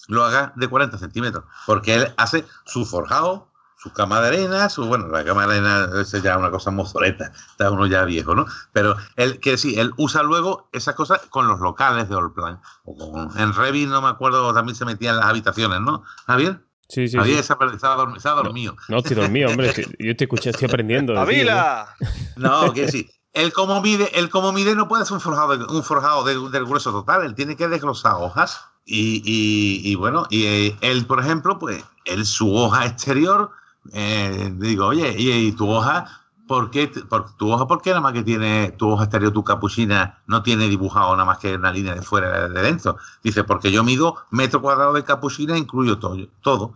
[0.07, 3.48] lo haga de 40 centímetros, porque él hace su forjado
[3.79, 7.31] su cama de arena, su, bueno, la cama de arena es ya una cosa mozoleta,
[7.51, 8.47] está uno ya viejo, ¿no?
[8.73, 12.61] Pero él, que sí, él usa luego esas cosas con los locales de Allplan.
[12.85, 16.03] O con, en Revit, no me acuerdo, también se metía en las habitaciones, ¿no?
[16.27, 16.61] Javier.
[16.89, 17.45] Sí, sí, Javier sí.
[17.45, 18.43] se ha, se ha dormido.
[18.43, 18.73] dormido.
[18.89, 19.69] No, no, estoy dormido, hombre.
[19.69, 21.19] estoy- yo te escuché, estoy aprendiendo.
[21.19, 21.95] ¡Avila!
[22.37, 23.11] No, que sí.
[23.35, 26.65] Él como mide, él como mide no puede ser un forjado, un forjado de- del
[26.65, 28.61] grueso total, él tiene que desglosar hojas.
[28.85, 33.51] Y, y- y bueno, y eh, él, por ejemplo, pues, él su hoja exterior,
[33.93, 36.07] eh, digo, oye, y, tu hoja,
[36.47, 39.45] ¿por qué, por, tu hoja, por qué nada más que tiene tu hoja exterior, tu
[39.45, 42.97] capuchina, no tiene dibujado nada más que una línea de fuera de dentro?
[43.23, 46.75] Dice, porque yo mido metro cuadrado de capuchina, incluyo todo, todo.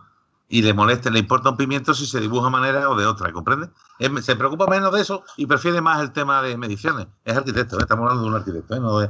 [0.49, 3.31] Y le molesta, le importa un pimiento si se dibuja de manera o de otra,
[3.31, 3.69] ¿comprende?
[4.21, 7.07] Se preocupa menos de eso y prefiere más el tema de mediciones.
[7.25, 7.81] Es arquitecto, ¿eh?
[7.81, 8.75] estamos hablando de un arquitecto.
[8.75, 8.79] ¿eh?
[8.79, 9.09] No de-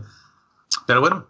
[0.86, 1.26] Pero bueno,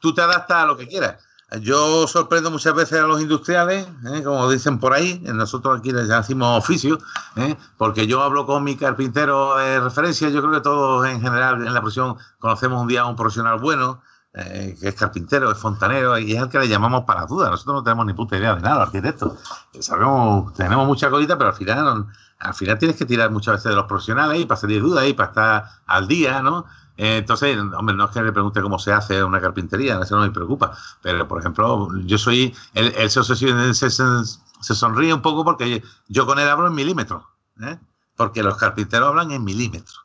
[0.00, 1.22] tú te adaptas a lo que quieras.
[1.60, 4.22] Yo sorprendo muchas veces a los industriales, ¿eh?
[4.24, 6.98] como dicen por ahí, nosotros aquí les decimos oficio,
[7.36, 7.56] ¿eh?
[7.76, 11.72] porque yo hablo con mi carpintero de referencia, yo creo que todos en general en
[11.72, 16.18] la profesión conocemos un día a un profesional bueno, eh, que es carpintero, es fontanero,
[16.18, 17.50] y es el que le llamamos para dudas.
[17.50, 19.38] Nosotros no tenemos ni puta idea de nada, arquitectos.
[19.78, 22.06] Sabemos, tenemos mucha colita, pero al final,
[22.40, 25.12] al final tienes que tirar muchas veces de los profesionales y para salir dudas y
[25.12, 26.64] para estar al día, ¿no?
[26.96, 30.22] Eh, entonces, hombre, no es que le pregunte cómo se hace una carpintería, eso no
[30.22, 30.76] me preocupa.
[31.02, 32.54] Pero, por ejemplo, yo soy.
[32.74, 37.24] Él, él se sonríe un poco porque yo con él hablo en milímetros.
[37.62, 37.78] ¿eh?
[38.16, 40.04] Porque los carpinteros hablan en milímetros.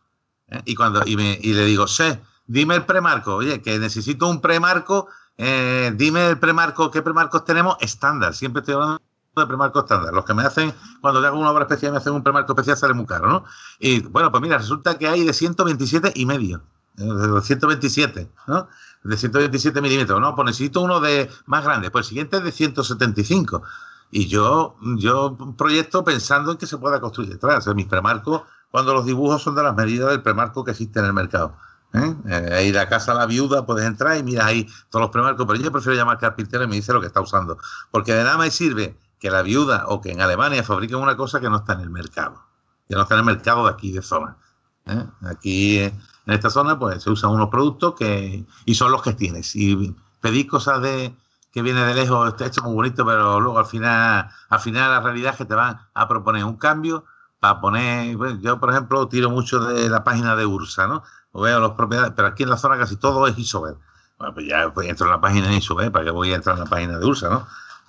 [0.50, 0.62] ¿eh?
[0.66, 3.36] Y, cuando, y, me, y le digo, sé, dime el premarco.
[3.36, 5.08] Oye, que necesito un premarco.
[5.38, 7.78] eh, dime el premarco, ¿qué premarcos tenemos?
[7.80, 8.34] Estándar.
[8.36, 9.02] Siempre estoy hablando
[9.36, 10.14] de premarco estándar.
[10.14, 12.78] Los que me hacen, cuando te hago una obra especial, me hacen un premarco especial,
[12.78, 13.46] sale muy caro, ¿no?
[13.80, 16.62] Y bueno, pues mira, resulta que hay de 127 y medio.
[17.00, 18.68] De 127, ¿no?
[19.04, 20.36] De 127 milímetros, ¿no?
[20.36, 21.90] Pues necesito uno de más grande.
[21.92, 23.64] Pues el siguiente es de 175.
[24.12, 27.68] Y yo, yo proyecto pensando en que se pueda construir detrás.
[27.68, 28.42] O mis premarcos,
[28.72, 31.56] cuando los dibujos son de las medidas del premarco que existe en el mercado.
[31.94, 32.16] ¿eh?
[32.28, 35.60] Eh, ahí la casa la viuda puedes entrar y miras ahí todos los premarcos, pero
[35.60, 37.58] yo prefiero llamar carpintero y me dice lo que está usando.
[37.92, 41.40] Porque de nada me sirve que la viuda o que en Alemania fabriquen una cosa
[41.40, 42.44] que no está en el mercado.
[42.88, 44.38] Que no está en el mercado de aquí, de zona.
[44.86, 45.06] ¿eh?
[45.22, 45.94] Aquí eh,
[46.30, 49.56] en esta zona pues se usan unos productos que y son los que tienes.
[49.56, 51.16] Y pedís cosas de
[51.52, 55.00] que viene de lejos, está hecho muy bonito, pero luego al final, al final la
[55.02, 57.06] realidad es que te van a proponer un cambio
[57.40, 61.04] para poner, yo por ejemplo tiro mucho de la página de Ursa, ¿no?
[61.32, 63.76] O veo los propiedades, pero aquí en la zona casi todo es Isover.
[64.20, 66.58] Bueno, pues ya pues entro en la página de Isover, ¿para qué voy a entrar
[66.58, 67.48] en la página de Ursa, no?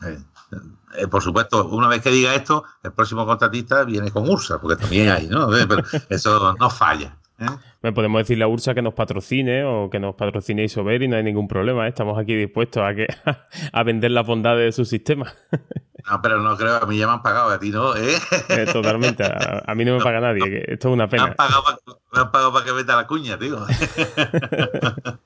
[0.08, 0.22] Eh,
[0.96, 4.80] eh, por supuesto, una vez que diga esto, el próximo contratista viene con Ursa, porque
[4.80, 5.54] también hay, ¿no?
[5.54, 7.19] Eh, Pero eso no falla.
[7.40, 7.46] ¿Eh?
[7.82, 11.16] Me podemos decirle a Ursa que nos patrocine o que nos patrocine Isover y no
[11.16, 11.86] hay ningún problema.
[11.86, 11.88] ¿eh?
[11.90, 13.06] Estamos aquí dispuestos a, que,
[13.72, 15.32] a vender las bondades de su sistema.
[16.10, 18.14] No, pero no creo, a mí ya me han pagado, a ti no, ¿eh?
[18.48, 19.22] Eh, Totalmente.
[19.22, 20.40] A, a mí no me paga nadie.
[20.44, 21.24] que esto es una Me pena.
[21.24, 21.62] han pagado
[22.12, 23.58] me han pagado para que meta la cuña, tío.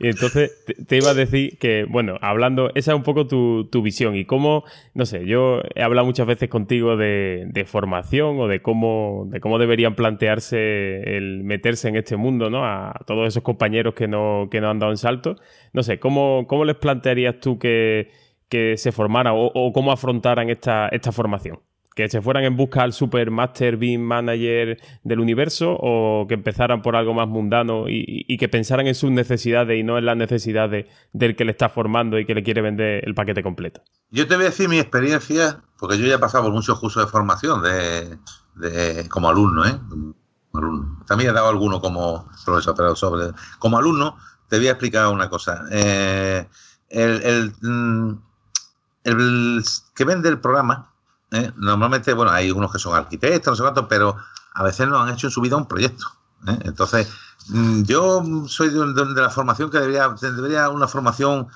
[0.00, 3.82] Y entonces te, iba a decir que, bueno, hablando, esa es un poco tu, tu
[3.82, 4.64] visión y cómo,
[4.94, 9.40] no sé, yo he hablado muchas veces contigo de, de formación o de cómo, de
[9.40, 12.64] cómo deberían plantearse el meterse en este mundo, ¿no?
[12.64, 15.36] A todos esos compañeros que no, que no han dado un salto.
[15.72, 18.10] No sé, ¿cómo, cómo les plantearías tú que,
[18.48, 21.60] que se formaran o, o cómo afrontaran esta, esta formación?
[22.00, 26.80] ¿Que se fueran en busca al super master beam manager del universo o que empezaran
[26.80, 30.86] por algo más mundano y, que pensaran en sus necesidades y no en las necesidades
[31.12, 33.82] del que le está formando y que le quiere vender el paquete completo?
[34.08, 37.04] Yo te voy a decir mi experiencia, porque yo ya he pasado por muchos cursos
[37.04, 39.78] de formación de, como alumno, ¿eh?
[40.54, 41.04] Alumno.
[41.06, 43.26] También he dado alguno como profesor, pero sobre,
[43.58, 44.16] como alumno
[44.48, 45.64] te voy a explicar una cosa.
[45.70, 46.48] Eh,
[46.88, 48.14] el, mm,
[49.04, 49.62] el
[49.94, 50.89] que vende el programa,
[51.32, 51.52] ¿eh?
[51.56, 54.16] normalmente, bueno, hay unos que son arquitectos, no sé cuántos, pero
[54.54, 56.06] a veces no han hecho en su vida un proyecto.
[56.46, 56.58] ¿eh?
[56.64, 57.12] Entonces,
[57.48, 61.48] mm, yo soy de, de- de la formación que debería, debería una formación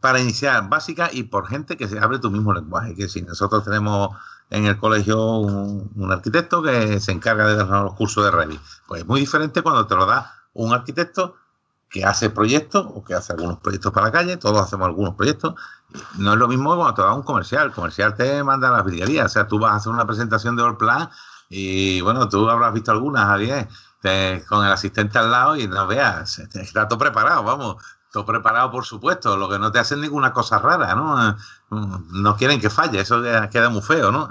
[0.00, 2.94] para iniciar básica y por gente que se hable tu mismo lenguaje.
[2.94, 4.16] Que si nosotros tenemos
[4.50, 9.02] en el colegio un, arquitecto que se encarga de darnos los cursos de Revit, pues
[9.02, 11.36] es muy diferente cuando te lo da un arquitecto
[11.90, 15.54] que hace proyectos o que hace algunos proyectos para la calle, todos hacemos algunos proyectos.
[16.18, 17.66] No es lo mismo cuando te da un comercial.
[17.66, 19.26] El comercial te manda a las virguerías.
[19.26, 21.10] O sea, tú vas a hacer una presentación de Allplan
[21.48, 23.68] y bueno, tú habrás visto algunas, Javier,
[24.00, 27.82] te- con el asistente al lado y no veas, está todo preparado, vamos.
[28.12, 29.36] Todo preparado, por supuesto.
[29.36, 31.28] Lo que no te hacen ninguna cosa rara, ¿no?
[31.30, 31.34] Eh,
[31.70, 34.28] No quieren que falle, eso queda, queda muy feo, ¿no?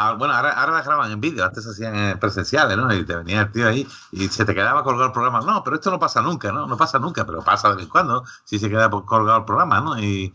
[0.00, 2.92] Eh, ah, bueno, ahora, ahora las graban en vídeo, antes hacían eh, presenciales, ¿no?
[2.94, 5.40] Y te venía el tío ahí y se te quedaba colgado el programa.
[5.42, 6.66] No, pero esto no pasa nunca, ¿no?
[6.66, 9.80] No pasa nunca, pero pasa de vez en cuando, si se queda colgado el programa,
[9.80, 9.98] ¿no?
[10.00, 10.32] Y,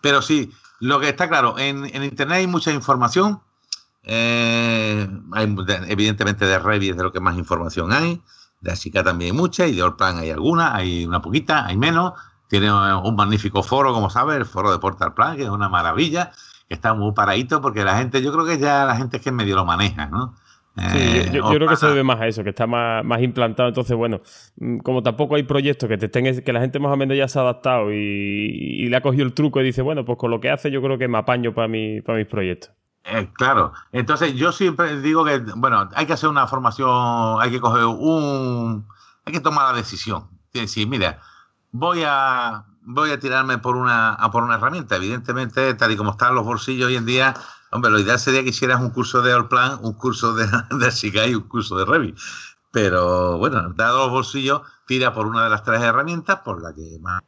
[0.00, 3.40] pero sí, lo que está claro, en, Internet hay mucha información
[4.06, 5.08] Eh,
[5.88, 8.22] evidentemente de Revit es de lo que más información hay.
[8.60, 12.12] De Asica también hay mucha y de Allplan hay alguna, hay una poquita, hay menos.
[12.48, 16.32] Tiene un magnífico foro, como sabes, el foro de Portal Plan, que es una maravilla,
[16.68, 19.32] que está muy paradito porque la gente, yo creo que ya la gente es que
[19.32, 20.34] medio lo maneja, ¿no?
[20.76, 23.68] Sí, yo, creo que se debe más a eso, que está más, más, implantado.
[23.68, 24.20] Entonces, bueno,
[24.56, 27.28] mm, como tampoco hay proyectos que te estén, que la gente más o menos ya
[27.28, 30.40] se ha adaptado y, le ha cogido el truco y dice, bueno, pues con lo
[30.40, 32.72] que hace yo creo que me apaño para, mi, para mis proyectos.
[33.04, 36.90] Eh, claro, entonces yo siempre digo que, bueno, hay que hacer una formación,
[37.40, 38.86] hay que coger un,
[39.24, 40.24] hay que tomar la decisión.
[40.52, 41.20] Es decir, mira,
[41.70, 44.96] voy a, voy a tirarme por una, a por una herramienta.
[44.96, 47.34] Evidentemente, tal y como están los bolsillos hoy en día,
[47.74, 51.34] Hombre, lo ideal sería que hicieras un curso de Allplan, un curso de, de y
[51.34, 52.16] un curso de Revit.
[52.70, 57.00] Pero bueno, dado los bolsillos, tira por una de las tres herramientas, por la que
[57.00, 57.20] más,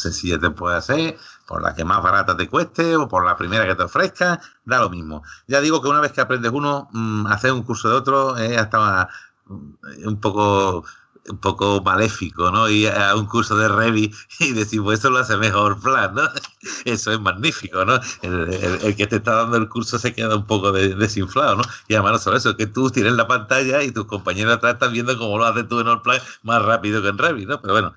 [0.00, 1.16] sencilla te puede hacer,
[1.46, 4.80] por la que más barata te cueste o por la primera que te ofrezca, da
[4.80, 5.22] lo mismo.
[5.46, 8.58] Ya digo que una vez que aprendes uno, mm, hacer un curso de otro es
[8.58, 9.08] hasta
[9.44, 10.84] mm, un poco
[11.28, 12.68] un poco maléfico, ¿no?
[12.68, 16.22] Y a un curso de Revi y decir, pues eso lo hace mejor plan, ¿no?
[16.84, 18.00] Eso es magnífico, ¿no?
[18.22, 21.62] El, que te está dando el curso se queda un poco desinflado, ¿no?
[21.88, 24.92] Y además no solo eso, que tú tienes la pantalla y tus compañeros atrás están
[24.92, 27.60] viendo cómo lo haces tú en plan más rápido que en Revi, ¿no?
[27.60, 27.94] Pero bueno,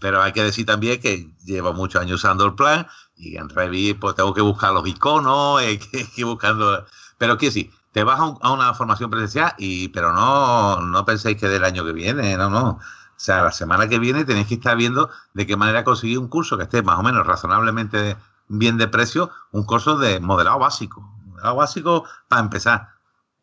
[0.00, 3.94] pero hay que decir también que llevo muchos años usando el plan y en Revi
[3.94, 6.84] pues tengo que buscar los iconos, hay que ir buscando...
[7.18, 11.48] Pero quiero decir, te vas a, una formación presencial, y, pero no, no penséis que
[11.48, 12.68] del año que viene, no, no.
[12.70, 16.28] O sea, la semana que viene tenéis que estar viendo de qué manera conseguir un
[16.28, 18.16] curso que esté más o menos razonablemente
[18.48, 21.02] bien de precio, un curso de modelado básico.
[21.26, 22.88] Modelado básico para empezar.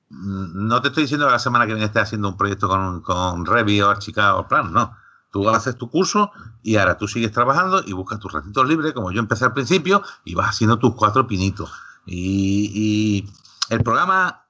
[0.10, 3.02] Mm, no te estoy diciendo que la semana que viene estés haciendo un proyecto con,
[3.02, 4.96] con Revit o Archicad o Plan, no.
[5.30, 6.32] Tú haces tu curso
[6.64, 10.02] y ahora tú sigues trabajando y buscas tus ratitos libres, como yo empecé al principio,
[10.24, 11.72] y vas haciendo tus cuatro pinitos.
[12.06, 13.30] y
[13.70, 14.46] el programa,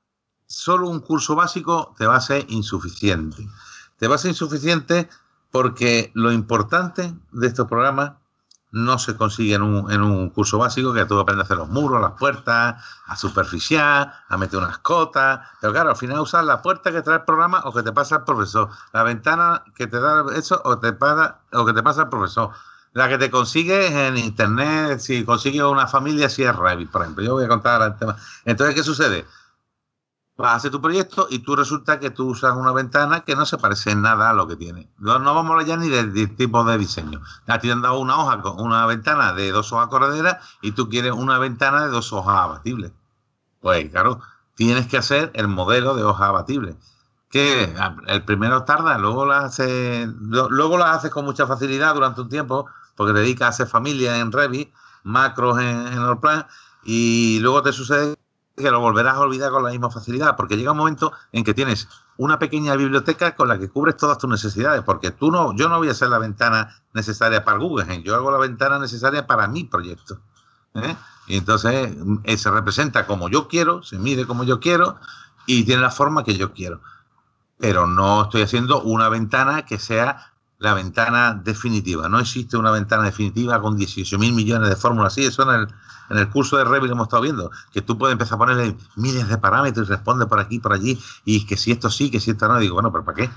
[0.45, 3.47] solo un curso básico, te va a ser insuficiente.
[3.97, 5.09] Te va a ser insuficiente
[5.51, 8.13] porque lo importante de estos programas
[8.71, 12.11] no se consigue en un, curso básico, que tú aprendes a hacer los muros, las
[12.11, 15.39] puertas, a superficiar, a meter unas cotas.
[15.61, 18.17] Pero claro, al final usas la puerta que trae el programa o que te pasa
[18.17, 22.03] el profesor, la ventana que te da eso o, te pasa, o que te pasa
[22.03, 22.51] el profesor.
[22.97, 27.23] La que te consigues en internet, si consigues una familia, si es Revit, por ejemplo.
[27.23, 28.17] Yo voy a contar el tema.
[28.43, 29.23] Entonces, ¿qué sucede?
[30.35, 33.59] Vas a tu proyecto y tú resulta que tú usas una ventana que no se
[33.59, 34.89] parece en nada a lo que tiene.
[34.97, 37.21] No, vamos a hablar ni del tipo de diseño.
[37.45, 40.71] A ti te han dado una hoja con una ventana de dos hojas correderas y
[40.71, 42.93] tú quieres una ventana de dos hojas abatibles.
[43.61, 44.21] Pues claro,
[44.55, 46.75] tienes que hacer el modelo de hoja abatible
[47.29, 47.75] que
[48.07, 52.67] el primero tarda, luego las hace, luego las haces con mucha facilidad durante un tiempo,
[52.97, 54.73] porque te dedicas a hacer familia en Revit,
[55.03, 56.45] macros en, en el plan,
[56.83, 58.17] y luego te sucede
[58.57, 61.53] que lo volverás a olvidar con la misma facilidad, porque llega un momento en que
[61.53, 61.87] tienes
[62.17, 65.77] una pequeña biblioteca con la que cubres todas tus necesidades, porque tú no, yo no
[65.77, 69.63] voy a hacer la ventana necesaria para Google, yo hago la ventana necesaria para mi
[69.63, 70.19] proyecto.
[70.73, 70.95] ¿eh?
[71.27, 74.97] Y entonces eh, se representa como yo quiero, se mide como yo quiero
[75.45, 76.81] y tiene la forma que yo quiero.
[77.59, 82.09] Pero no estoy haciendo una ventana que sea la ventana definitiva.
[82.09, 85.13] No existe una ventana definitiva con 18 mil millones de fórmulas.
[85.13, 85.67] Sí, eso en el,
[86.09, 89.27] en el curso de Revit hemos estado viendo, que tú puedes empezar a ponerle miles
[89.27, 92.31] de parámetros y responde por aquí, por allí, y que si esto sí, que si
[92.31, 92.57] esto no.
[92.57, 93.29] Digo, bueno, pero ¿para qué?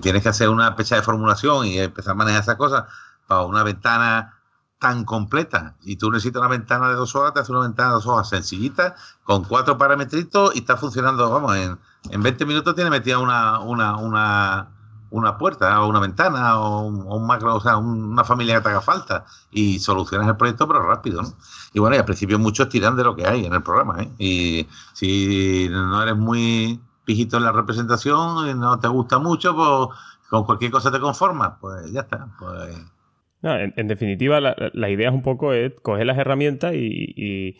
[0.00, 2.84] tienes que hacer una fecha de formulación y empezar a manejar esas cosas
[3.26, 4.38] para una ventana
[4.78, 5.74] tan completa.
[5.82, 8.28] Y tú necesitas una ventana de dos horas, te hace una ventana de dos horas
[8.28, 8.94] sencillita,
[9.24, 11.78] con cuatro parámetritos y está funcionando, vamos, en,
[12.10, 14.73] en 20 minutos tiene metida una, una, una
[15.14, 18.80] una puerta o una ventana o un, macro, o sea, una familia que te haga
[18.80, 21.34] falta y solucionas el proyecto, pero rápido, ¿no?
[21.72, 24.10] Y bueno, y al principio muchos tiran de lo que hay en el programa, ¿eh?
[24.18, 29.98] Y si no eres muy pijito en la representación y no te gusta mucho, pues
[30.30, 32.76] con cualquier cosa te conformas, pues ya está, pues...
[33.42, 37.56] en, definitiva, la, idea es un poco es coger las herramientas y,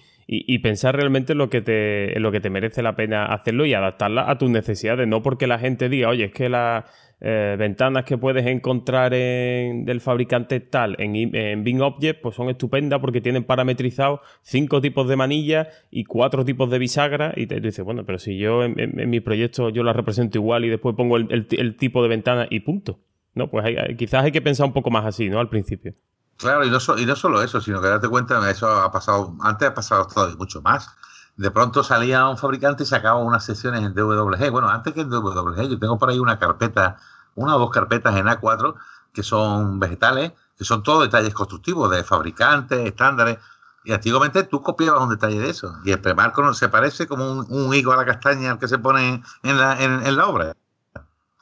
[0.63, 4.31] pensar realmente en lo, que te, lo que te merece la pena hacerlo y adaptarla
[4.31, 5.07] a tus necesidades.
[5.07, 6.87] No porque la gente diga, oye, es que la,
[7.27, 12.51] eh, ventanas que puedes encontrar en, del fabricante tal en, en Bing Object pues son
[12.51, 17.61] estupendas porque tienen parametrizados cinco tipos de manillas y cuatro tipos de bisagra y te
[17.61, 18.75] dices, bueno, pero si yo en,
[19.09, 23.01] mi proyecto yo la represento igual y después pongo el, tipo de ventana y punto.
[23.33, 23.65] No, pues
[23.97, 25.41] quizás hay que pensar un poco más así, ¿no?
[25.41, 25.95] Al principio.
[26.37, 29.69] Claro, y no, y no solo eso, sino que date cuenta, eso ha pasado, antes
[29.69, 30.89] ha pasado todo mucho más
[31.37, 34.51] de pronto salía un fabricante y sacaba unas sesiones en DWG.
[34.51, 36.97] Bueno, antes que en DWG, yo tengo por ahí una carpeta
[37.35, 38.75] una o dos carpetas en A4
[39.13, 43.39] que son vegetales, que son todos detalles constructivos de fabricantes, estándares.
[43.85, 45.77] Y antiguamente tú copiabas un detalle de eso.
[45.85, 49.59] Y el premarco se parece como un, higo a la castaña que se pone en
[49.59, 50.55] la, en la obra.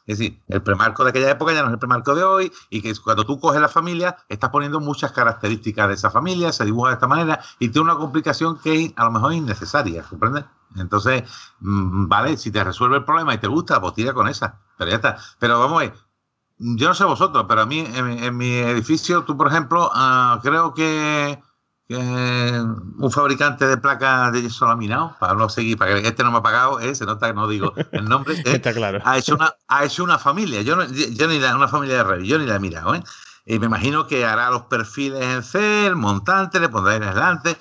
[0.06, 2.82] Es decir, el premarco de aquella época ya no es el premarco de hoy y
[2.82, 6.90] que cuando tú coges la familia estás poniendo muchas características de esa familia, se dibuja
[6.90, 10.44] de esta manera y tiene una complicación que a lo mejor es innecesaria, ¿comprendes?
[10.76, 11.22] Entonces,
[11.60, 14.90] mm, vale, si te resuelve el problema y te gusta, pues tira con esa, pero
[14.90, 15.18] ya está.
[15.38, 15.94] Pero vamos a ver,
[16.58, 20.74] yo no sé vosotros, pero a mí en, mi edificio, tú por ejemplo, ah, creo
[20.74, 21.40] que
[21.96, 26.38] un fabricante de placas de yeso laminado, para no seguir, para que este no me
[26.38, 29.00] ha pagado, eh, se nota que no digo el nombre, eh, Está claro.
[29.04, 32.26] ha, hecho una, ha hecho una familia, yo, yo ni la, una familia de Revit,
[32.26, 33.02] yo ni la he mirado, ¿eh?
[33.44, 37.56] Y me imagino que hará los perfiles en C, el montante, le pondrá en adelante.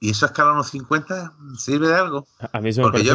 [0.00, 2.26] ¿Y eso a escala unos 50 sirve de algo?
[2.52, 3.12] A mí eso me parece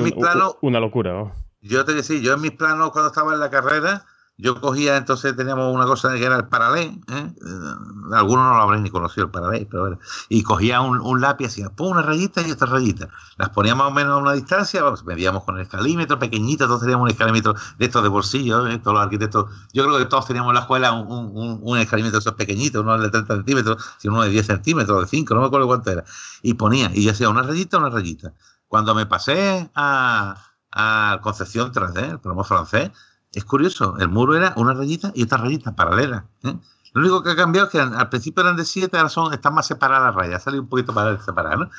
[0.61, 1.33] una locura.
[1.61, 4.05] Yo te decía, yo en mis planos cuando estaba en la carrera,
[4.41, 6.99] yo cogía, entonces teníamos una cosa que era el paralé, ¿eh?
[7.09, 7.73] eh
[8.11, 11.69] algunos no lo habréis ni conocido el paralé, pero bueno, y cogía un, lápiz, hacía
[11.69, 13.07] pum, una rayita y otra rayita.
[13.37, 17.03] Las ponía más o menos a una distancia, medíamos con el escalímetro pequeñito, todos teníamos
[17.03, 18.79] un escalímetro de estos de bolsillo, ¿eh?
[18.79, 22.17] todos los arquitectos, yo creo que todos teníamos en la escuela un, un, un escalímetro
[22.17, 25.41] de esos pequeñitos, uno de 30 centímetros, sino uno de 10 centímetros, de 5, no
[25.41, 26.03] me acuerdo cuánto era.
[26.41, 28.33] Y ponía, y hacía una rayita, una rayita.
[28.67, 30.35] Cuando me pasé a,
[30.71, 32.89] a Concepción 3D, el promo francés,
[33.33, 36.25] es curioso, el muro era una rayita y otra rayita paralela.
[36.43, 36.55] ¿eh?
[36.93, 39.53] Lo único que ha cambiado es que al principio eran de siete, ahora son, están
[39.53, 41.57] más separadas las rayas, salido un poquito para separar.
[41.57, 41.69] ¿no?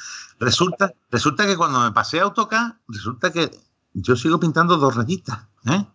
[0.40, 3.50] Resulta, resulta que cuando me pasé a AutoCAD, resulta que
[3.92, 5.46] yo sigo pintando dos rayitas.
[5.66, 5.86] ¿eh?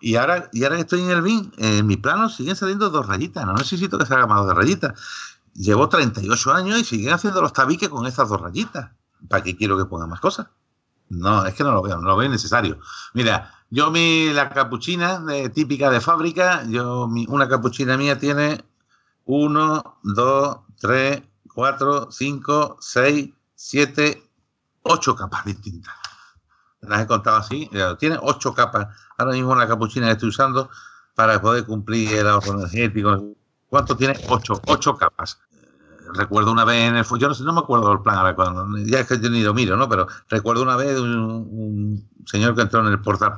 [0.00, 3.06] Y ahora, y ahora que estoy en el BIM, en mi plano siguen saliendo dos
[3.06, 3.46] rayitas.
[3.46, 5.00] No necesito que salga más de rayitas.
[5.54, 8.90] Llevo 38 años y siguen haciendo los tabiques con esas dos rayitas.
[9.28, 10.48] ¿Para qué quiero que ponga más cosas?
[11.08, 12.80] No, es que no lo veo, no lo veo necesario.
[13.14, 15.22] Mira, yo mi la capuchina
[15.52, 18.64] típica de fábrica, yo mi, una capuchina mía tiene
[19.26, 21.22] 1, 2, 3,
[21.54, 24.30] 4, 5, 6, 7,
[24.80, 25.94] 8 capas distintas.
[26.80, 27.68] Las he contado así,
[27.98, 28.96] tiene 8 capas.
[29.18, 30.70] Ahora mismo la capuchina que estoy usando
[31.14, 33.36] para poder cumplir el ahorro energético.
[33.68, 34.18] ¿Cuánto tiene?
[34.26, 35.38] 8, 8 capas
[36.16, 39.00] recuerdo una vez en el yo no sé, no me acuerdo del plan, cuando, ya
[39.00, 39.88] es que yo ni lo miro, ¿no?
[39.88, 43.34] Pero recuerdo una vez un, señor que entró en el portal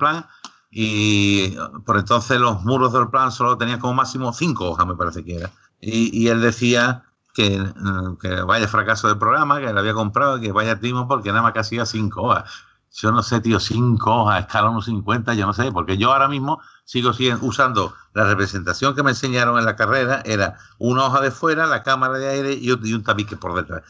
[0.70, 5.24] y por entonces los muros del plan solo tenían como máximo cinco hojas, me parece
[5.24, 5.50] que era.
[5.80, 7.04] Y, él decía
[7.34, 7.62] que,
[8.20, 11.52] que, vaya fracaso del programa, que le había comprado, que vaya timo porque nada más
[11.52, 12.50] que hacía cinco hojas.
[12.93, 16.28] Yo no sé, tío, cinco hojas, escala unos 50, yo no sé, porque yo ahora
[16.28, 17.12] mismo sigo
[17.43, 21.82] usando la representación que me enseñaron en la carrera, era una hoja de fuera, la
[21.82, 23.82] cámara de aire y un tabique por detrás.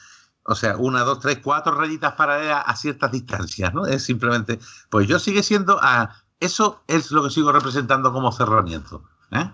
[0.51, 3.85] O sea, una, dos, tres, cuatro rayitas paralelas a ciertas distancias, ¿no?
[3.85, 9.05] Es simplemente, pues yo sigue siendo, a, eso es lo que sigo representando como cerramiento,
[9.31, 9.51] ¿eh?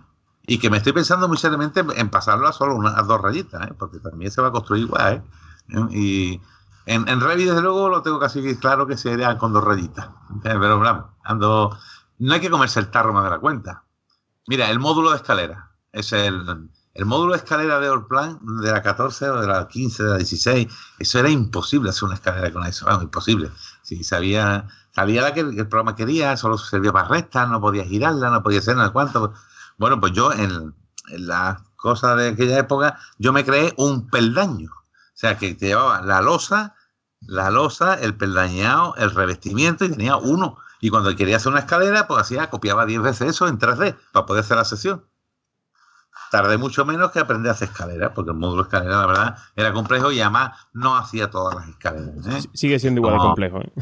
[0.47, 3.75] Y que me estoy pensando muy seriamente en pasarlo a solo unas dos rayitas, ¿eh?
[3.77, 5.25] Porque también se va a construir igual,
[5.69, 5.87] ¿eh?
[5.91, 6.41] Y
[6.87, 10.07] en, en Revit, desde luego, lo tengo casi claro que sería con dos rayitas.
[10.07, 10.11] ¿eh?
[10.43, 11.77] Pero, bueno, ando
[12.19, 13.85] no hay que comerse el tarro más de la cuenta.
[14.47, 15.71] Mira, el módulo de escalera.
[15.93, 20.03] Es el, el módulo de escalera de Allplan de la 14 o de la 15,
[20.03, 20.69] de la 16.
[20.99, 22.87] Eso era imposible hacer una escalera con eso.
[22.87, 23.51] Vamos, imposible.
[23.83, 28.31] Si sabía, sabía la que el programa quería, solo servía para rectas, no podía girarla,
[28.31, 29.33] no podía hacer nada cuánto.
[29.77, 30.75] Bueno, pues yo en,
[31.09, 34.71] en las cosas de aquella época, yo me creé un peldaño.
[35.15, 36.75] O sea, que te llevaba la losa,
[37.21, 42.07] la losa, el peldañado, el revestimiento y tenía uno y cuando quería hacer una escalera,
[42.07, 45.03] pues hacía, copiaba 10 veces eso en 3D para poder hacer la sesión.
[46.31, 49.39] Tardé mucho menos que aprender a hacer escaleras, porque el módulo de escalera, la verdad,
[49.57, 52.27] era complejo y además no hacía todas las escaleras.
[52.27, 52.49] ¿eh?
[52.53, 53.61] Sigue siendo igual de complejo.
[53.63, 53.73] ¿eh?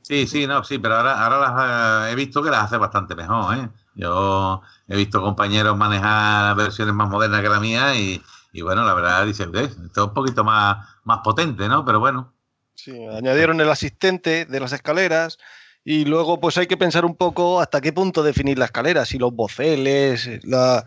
[0.00, 3.14] Sí, sí, no, sí, pero ahora, ahora las eh, he visto que las hace bastante
[3.14, 3.58] mejor.
[3.58, 3.68] ¿eh?
[3.94, 8.22] Yo he visto compañeros manejar versiones más modernas que la mía y,
[8.60, 11.84] bueno, la verdad, dice, esto es un poquito más, más potente, ¿no?
[11.84, 12.32] Pero bueno.
[12.74, 15.38] Sí, añadieron el asistente de las escaleras,
[15.84, 19.18] y luego, pues hay que pensar un poco hasta qué punto definir la escalera, si
[19.18, 20.86] los boceles, la.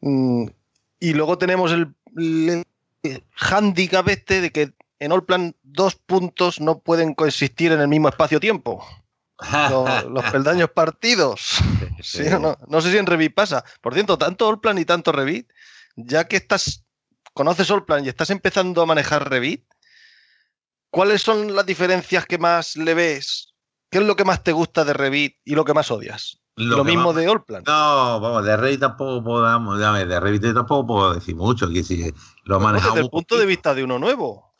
[0.00, 0.46] Mm,
[1.00, 1.94] y luego tenemos el,
[3.36, 8.84] handicap este de que en Allplan dos puntos no pueden coexistir en el mismo espacio-tiempo.
[10.10, 11.58] Los, peldaños partidos.
[12.68, 13.64] no, sé si en Revit pasa.
[13.80, 15.48] Por cierto, tanto Allplan y tanto Revit,
[15.98, 16.84] ya que estás,
[17.34, 19.64] conoces Allplan y estás empezando a manejar Revit,
[20.90, 23.48] ¿cuáles son las diferencias que más le ves
[23.90, 26.40] ¿Qué es lo que más te gusta de Revit y lo que más odias?
[26.56, 27.62] Lo, mismo de Allplan.
[27.66, 32.12] No, vamos, de Revit tampoco podemos, de Revit tampoco puedo decir mucho, que si
[32.44, 32.94] lo manejamos.
[32.94, 34.54] Desde el punto de vista de uno nuevo.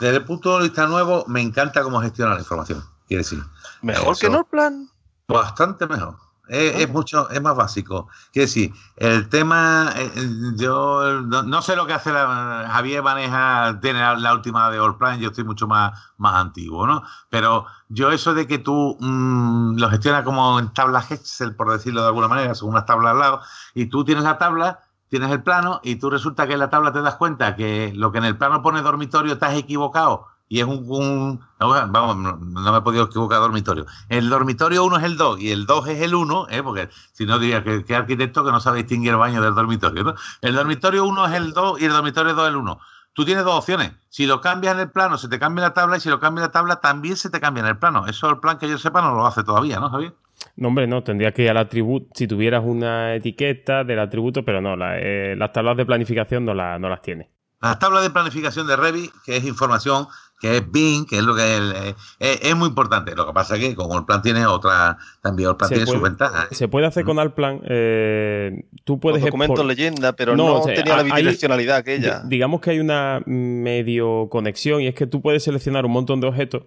[0.00, 3.40] Desde el punto de vista nuevo, me encanta cómo gestiona la información, quiere decir.
[3.82, 4.90] ¿Mejor que en Allplan?
[5.28, 6.16] Bastante mejor.
[6.48, 8.08] Es, mucho, es más básico.
[8.32, 10.10] Quiero decir, el tema, eh,
[10.56, 15.18] yo no, sé lo que hace la, Javier maneja, tiene la, última de All Plan,
[15.20, 17.02] yo estoy mucho más, más antiguo, ¿no?
[17.30, 22.02] Pero yo eso de que tú mm, lo gestionas como en tablas Excel, por decirlo
[22.02, 23.40] de alguna manera, son unas tablas al lado,
[23.74, 26.92] y tú tienes la tabla, tienes el plano, y tú resulta que en la tabla
[26.92, 30.66] te das cuenta que lo que en el plano pone dormitorio estás equivocado y es
[30.66, 32.36] un, vamos, no,
[32.72, 33.86] me he podido equivocar dormitorio.
[34.08, 36.62] El dormitorio 1 es el 2 y el 2 es el 1, ¿eh?
[36.62, 40.04] porque si no diría que, que, arquitecto que no sabe distinguir el baño del dormitorio.
[40.04, 40.14] ¿no?
[40.42, 42.80] El dormitorio 1 es el 2 y el dormitorio 2 es el 1.
[43.14, 43.92] Tú tienes dos opciones.
[44.08, 46.46] Si lo cambias en el plano, se te cambia la tabla y si lo cambias
[46.46, 48.06] en la tabla, también se te cambia en el plano.
[48.08, 50.14] Eso el plan que yo sepa no lo hace todavía, ¿no, Javier?
[50.56, 54.60] No, hombre, no, tendría que ir al atributo, si tuvieras una etiqueta del atributo, pero
[54.60, 57.30] no, eh, las tablas de planificación no, no las tiene.
[57.60, 60.06] Las tablas de planificación de Revit, que es información
[60.44, 63.14] que es Bing, que es lo que es, eh, es, muy importante.
[63.14, 66.48] Lo que pasa es que con Allplan tiene otra, también Allplan tiene sus ventajas.
[66.50, 66.54] ¿eh?
[66.54, 69.22] Se puede hacer con Allplan, eh, tú puedes...
[69.22, 72.22] Los documentos leyenda, pero no, tenía la bidireccionalidad aquella.
[72.26, 76.26] Digamos que hay una medio conexión y es que tú puedes seleccionar un montón de
[76.26, 76.64] objetos,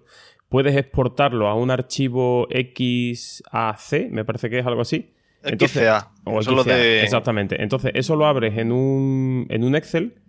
[0.48, 5.14] puedes exportarlo a un archivo XAC, me parece que es algo así.
[5.44, 5.88] Entonces.
[6.24, 7.62] O Exactamente.
[7.62, 10.20] Entonces, eso lo abres en un, en un Excel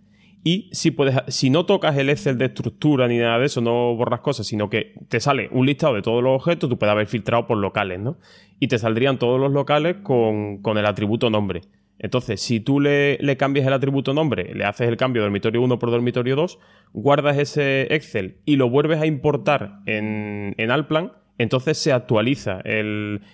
[0.42, 3.94] y si, puedes, si no tocas el Excel de estructura ni nada de eso, no
[3.94, 7.06] borras cosas, sino que te sale un listado de todos los objetos, tú puedes haber
[7.06, 8.16] filtrado por locales, ¿no?
[8.58, 11.60] Y te saldrían todos los locales con, el atributo nombre.
[11.98, 15.90] Entonces, si tú le, cambias el atributo nombre, le haces el cambio dormitorio 1 por
[15.90, 16.58] dormitorio 2,
[16.94, 22.62] guardas ese Excel y lo vuelves a importar en, en Alplan, entonces se actualiza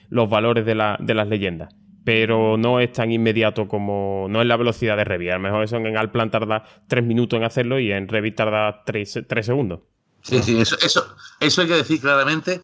[0.09, 1.73] los valores de, de las leyendas
[2.07, 4.29] pero no es tan inmediato como.
[4.31, 5.31] No es la velocidad de Revit.
[5.31, 8.85] A lo mejor eso en Alplan tarda tres minutos en hacerlo y en Revit tarda
[8.85, 9.81] tres segundos.
[10.23, 11.05] Sí, sí, eso, eso,
[11.41, 12.63] eso hay que decir claramente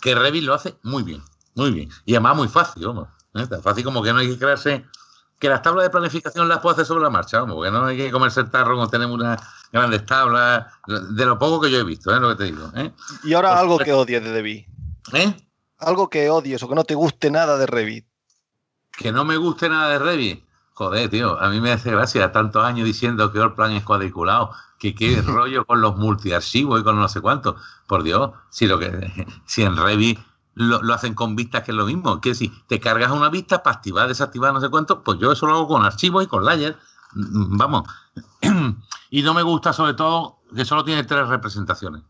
[0.00, 1.20] que Revit lo hace muy bien,
[1.56, 1.90] muy bien.
[2.06, 3.08] Y además muy fácil, vamos.
[3.34, 3.46] ¿eh?
[3.46, 4.82] Tan fácil como que no hay que crearse.
[5.38, 7.98] Que las tablas de planificación las puedo hacer sobre la marcha, vamos, porque no hay
[7.98, 11.84] que comerse el tarro cuando tenemos unas grandes tablas, de lo poco que yo he
[11.84, 12.72] visto, es lo que te digo.
[12.74, 12.92] ¿eh?
[13.24, 14.66] Y ahora algo que odies de Revit.
[15.12, 15.36] ¿Eh?
[15.80, 18.07] Algo que odies o que no te guste nada de Revit
[18.98, 20.44] que no me guste nada de Revit.
[20.74, 24.94] Joder, tío, a mí me hace gracia tantos años diciendo que plan es cuadriculado, que
[24.94, 27.56] qué rollo con los multiarchivos y con no sé cuánto.
[27.86, 30.18] Por Dios, si lo que si en Revit
[30.54, 33.76] lo, hacen con vistas que es lo mismo, que si te cargas una vista para
[33.76, 36.76] activar, desactivar, no sé cuánto, pues yo eso lo hago con archivos y con layers.
[37.12, 37.88] Mm, vamos.
[39.10, 42.02] y no me gusta sobre todo que solo tiene tres representaciones.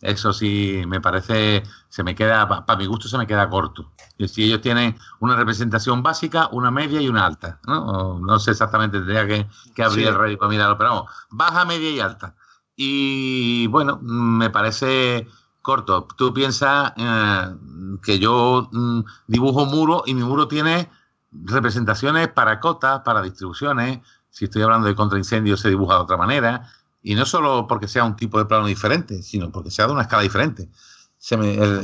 [0.00, 3.92] Eso sí, me parece, se me queda, para mi gusto se me queda corto.
[4.18, 8.18] Y si ellos tienen una representación básica, una media y una alta, ¿no?
[8.18, 11.90] no sé exactamente, tendría que, que abrir el Reddit para mirarlo, pero vamos, baja, media
[11.90, 12.34] y alta.
[12.76, 15.26] Y bueno, me parece
[15.64, 16.06] corto.
[16.16, 17.54] Tú piensas eh,
[18.02, 20.90] que yo mm, dibujo muro y mi muro tiene
[21.32, 24.00] representaciones para cotas, para distribuciones.
[24.30, 26.68] Si estoy hablando de contraincendios, se dibuja de otra manera.
[27.06, 30.02] Y no solo porque sea un tipo de plano diferente, sino porque sea de una
[30.02, 30.70] escala diferente.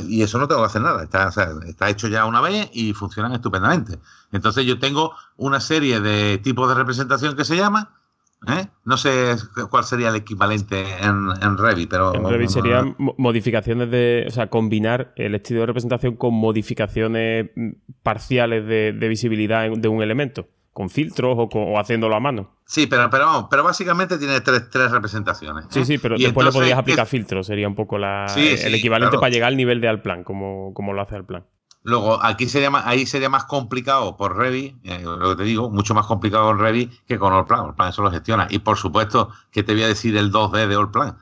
[0.09, 1.03] y eso no tengo que hacer nada.
[1.03, 3.99] Está, hecho ya una vez y funcionan estupendamente.
[4.31, 7.99] Entonces yo tengo una serie de tipos de representación que se llama.
[8.47, 8.65] ¿eh?
[8.83, 9.35] No sé
[9.69, 12.15] cuál sería el equivalente en, en Revit, pero...
[12.15, 14.25] En Revit serían modificaciones de...
[14.27, 17.69] O sea, combinar el estilo de representación con modificaciones mm,
[18.01, 22.55] parciales de, de visibilidad de un elemento con filtros o, haciéndolo a mano.
[22.71, 25.65] Sí, pero, pero, pero básicamente tiene tres, tres representaciones.
[25.71, 29.29] Sí, sí, pero después le podrías aplicar filtros, sería un poco la, el equivalente para
[29.29, 31.45] llegar al nivel de Alplan, como, como lo hace Alplan.
[31.83, 35.69] Luego, aquí sería más, ahí sería más complicado por Revit, eh, lo que te digo,
[35.69, 37.65] mucho más complicado con Revit que con Allplan.
[37.65, 38.47] Allplan eso lo gestiona.
[38.49, 41.17] Y por supuesto, que te voy a decir el 2D de Allplan.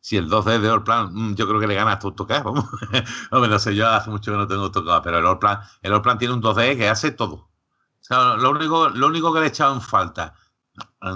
[0.00, 2.46] Si el 2D de Allplan, mm, yo creo que le gana a tu AutoCAD.
[2.46, 6.16] Hombre, no sé, yo hace mucho que no tengo AutoCAD, pero el Allplan, el Allplan
[6.16, 7.50] tiene un 2D que hace todo
[8.10, 10.34] lo, único, lo único que le he echado en falta,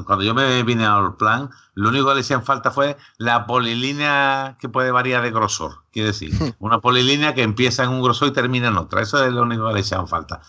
[0.05, 4.57] cuando yo me vine al plan, lo único que le en falta fue la polilínea
[4.61, 5.85] que puede variar de grosor.
[5.93, 9.03] Quiere decir, una polilínea que empieza en un grosor y termina en otra.
[9.03, 10.41] Eso es lo único que le en falta.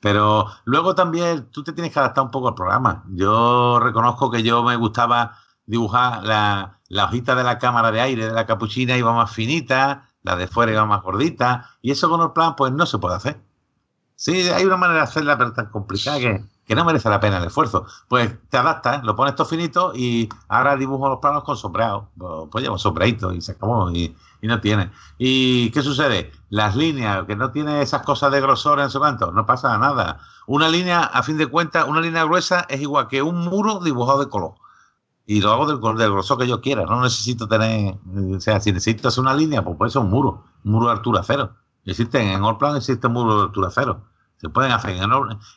[0.00, 3.04] Pero luego también tú te tienes que adaptar un poco al programa.
[3.10, 5.36] Yo reconozco que yo me gustaba
[5.66, 10.08] dibujar la, la hojita de la cámara de aire de la capuchina iba más finita,
[10.22, 13.16] la de fuera iba más gordita, y eso con el plan pues no se puede
[13.16, 13.40] hacer.
[14.16, 16.44] Sí, hay una manera de hacerla, pero tan complicada que,
[16.74, 17.86] no merece la pena el esfuerzo.
[18.08, 22.08] Pues te adaptas, lo pones todo finito y ahora dibujo los planos con sombreado.
[22.50, 24.90] Pues llevo sombreito y se acabó y, no tiene.
[25.18, 26.32] ¿Y qué sucede?
[26.48, 30.20] Las líneas, que no tiene esas cosas de grosor en su canto, no pasa nada.
[30.46, 34.20] Una línea, a fin de cuentas, una línea gruesa es igual que un muro dibujado
[34.20, 34.54] de color.
[35.26, 36.84] Y lo hago del, grosor que yo quiera.
[36.86, 37.96] No necesito tener,
[38.36, 41.22] o sea, si necesitas una línea, pues puede ser un muro, un muro de altura
[41.24, 41.52] cero.
[41.84, 44.02] Existen, en Allplan existe un muro de altura cero.
[44.40, 44.96] Se pueden hacer.
[44.96, 45.10] En,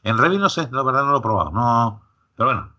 [0.04, 1.52] en Revit no sé, la verdad no lo he probado.
[1.52, 2.02] No,
[2.36, 2.74] pero bueno.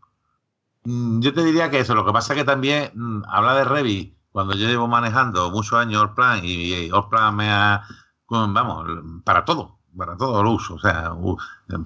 [0.85, 1.95] Mm, yo te diría que eso.
[1.95, 5.79] Lo que pasa es que también mm, habla de Revit cuando yo llevo manejando muchos
[5.79, 7.83] años plan y plan me ha.
[8.29, 8.87] Vamos,
[9.25, 9.79] para todo.
[9.97, 10.75] Para todo lo uso.
[10.75, 11.13] O sea,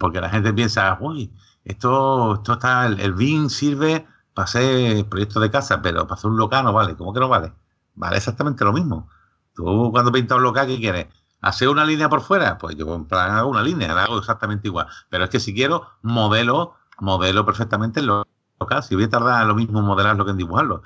[0.01, 1.33] porque la gente piensa, uy,
[1.64, 2.87] esto, esto está.
[2.87, 6.97] El, el sirve para hacer proyectos de casa, pero para hacer un local no vale.
[6.97, 7.53] ¿Cómo que no vale?
[7.95, 9.09] Vale exactamente lo mismo.
[9.55, 11.09] Tú cuando pintas un local, ¿qué quieres?
[11.41, 12.59] ¿Hacer una línea por fuera?
[12.59, 14.86] Pues yo en plan hago una línea, la hago exactamente igual.
[15.09, 18.82] Pero es que si quiero, modelo, modelo perfectamente el local.
[18.82, 20.82] Si voy a tardar lo mismo en modelarlo que en dibujarlo.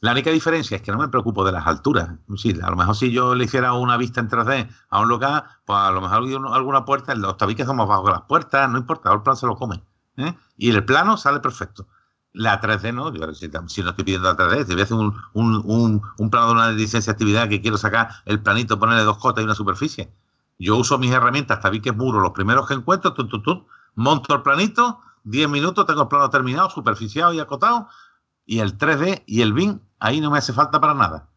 [0.00, 2.08] La única diferencia es que no me preocupo de las alturas.
[2.36, 5.44] Sí, a lo mejor si yo le hiciera una vista en 3D a un local,
[5.66, 6.24] pues a lo mejor
[6.54, 9.46] alguna puerta, los tabiques son más bajos que las puertas, no importa, el plan se
[9.46, 9.82] lo come.
[10.16, 10.34] ¿eh?
[10.56, 11.86] Y el plano sale perfecto.
[12.32, 15.14] La 3D no, si, si, no estoy pidiendo la 3D, si voy a hacer un,
[15.34, 19.18] un, un, plano de una licencia de actividad que quiero sacar el planito, ponerle dos
[19.18, 20.12] cotas y una superficie.
[20.58, 23.14] Yo uso mis herramientas, tabiques muros, los primeros que encuentro,
[23.96, 27.88] monto el planito, 10 minutos, tengo el plano terminado, superficiado y acotado,
[28.46, 31.28] y el 3D y el BIM, ahí no me hace falta para nada.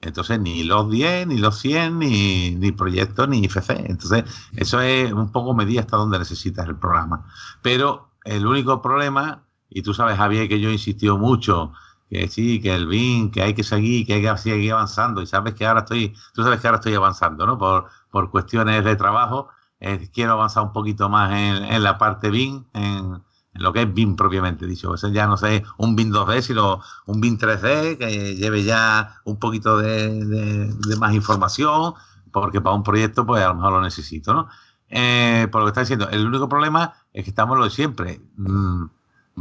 [0.00, 3.70] Entonces, ni los 10, ni los 100, ni, ni proyectos, ni IFC.
[3.70, 4.24] Entonces,
[4.56, 7.26] eso es un poco medida hasta donde necesitas el programa.
[7.60, 11.72] Pero el único problema y tú sabes, Javier, que yo he insistido mucho,
[12.10, 15.22] que sí, que el BIN, que hay que seguir, que hay que seguir avanzando.
[15.22, 17.56] Y sabes que ahora estoy, tú sabes que ahora estoy avanzando, ¿no?
[17.56, 19.48] Por, por cuestiones de trabajo.
[19.78, 23.22] Eh, quiero avanzar un poquito más en, en la parte BIN, en,
[23.54, 24.92] en, lo que es BIM propiamente dicho.
[24.92, 29.38] Eso ya no sé un BIM 2D, sino un BIM 3D que lleve ya un
[29.38, 31.94] poquito de, de, más información,
[32.32, 34.48] porque para un proyecto, pues a lo mejor lo necesito, ¿no?
[34.88, 38.20] Eh, por lo que está diciendo, el único problema es que estamos lo de siempre.
[38.36, 38.86] Mm,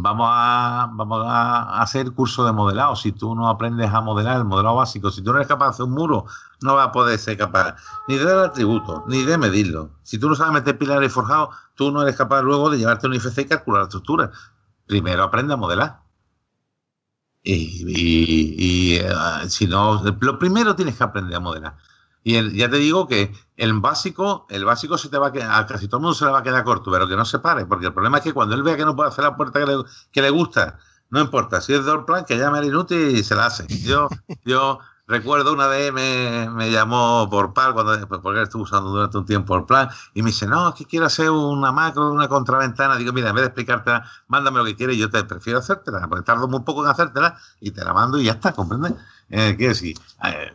[0.02, 2.96] vamos a, vamos a hacer curso de modelado.
[2.96, 5.70] Si tú no aprendes a modelar el modelado básico, si tú no eres capaz de
[5.72, 6.26] hacer un muro,
[6.62, 7.76] no vas a poder ser capaz
[8.08, 9.92] ni de dar atributos, ni de medirlo.
[10.04, 13.14] Si tú no sabes meter pilares forjados, tú no eres capaz luego de llevarte un
[13.16, 14.32] IFC y calcular la estructura.
[14.86, 16.02] Primero aprende a modelar.
[17.44, 19.10] Y, eh,
[19.48, 21.78] si no, lo primero tienes que aprender a modelar.
[22.24, 25.66] Y ya te digo que el básico, el básico se te va a quedar, a
[25.66, 27.66] casi todo el mundo se le va a quedar corto, pero que no se pare,
[27.66, 29.66] porque el problema es que cuando él vea que no puede hacer la puerta que
[29.66, 30.78] le, que le gusta,
[31.10, 33.66] no importa, si es de plan, que llame al inútil y se la hace.
[33.68, 34.10] Yo,
[34.46, 39.26] yo recuerdo una vez me, me llamó por par, cuando, porque estuve usando durante un
[39.26, 42.96] tiempo el plan, y me dice, no, es que quiero hacer una macro, una contraventana.
[42.96, 46.24] Digo, mira, en vez de explicártela, mándame lo que quieres, yo te prefiero hacértela, porque
[46.24, 48.94] tardo muy poco en hacértela, y te la mando y ya está, ¿comprendes?
[49.30, 50.54] Eh, quiero eh,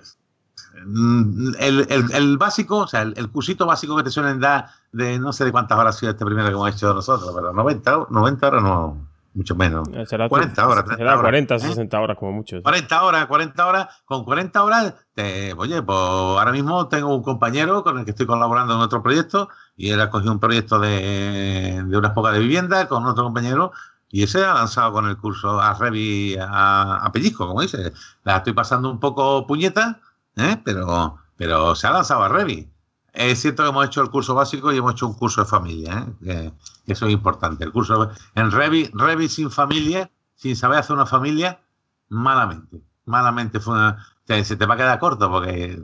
[0.86, 5.32] Mm, el, el, básico, o sea, el, cursito básico que te suelen dar de no
[5.32, 8.46] sé de cuántas horas ha sido este primero que hemos hecho nosotros, pero 90, 90
[8.46, 8.96] horas no,
[9.34, 9.88] mucho menos.
[9.88, 10.84] 40 horas.
[10.96, 12.00] Será 40, 60 ¿eh?
[12.00, 12.62] horas como mucho.
[12.62, 13.88] 40 horas, 40 horas.
[14.04, 18.26] Con 40 horas, te, oye, pues ahora mismo tengo un compañero con el que estoy
[18.26, 22.40] colaborando en otro proyecto y él ha cogido un proyecto de, de unas pocas de
[22.40, 23.72] vivienda con otro compañero
[24.10, 27.92] y ese ha lanzado con el curso a Revi a, a pellizco, como dice.
[28.22, 29.98] La estoy pasando un poco puñeta
[30.36, 30.60] ¿eh?
[30.64, 32.70] pero, pero se ha lanzado a Revi.
[33.12, 36.06] Es cierto que hemos hecho el curso básico y hemos hecho un curso de familia,
[36.24, 36.52] ¿eh?
[36.84, 37.64] que eso es importante.
[37.64, 41.60] El curso en Revi, Revi sin familia, sin saber hacer una familia,
[42.08, 42.82] malamente.
[43.04, 43.94] Malamente fue
[44.26, 45.80] se te va a quedar corto porque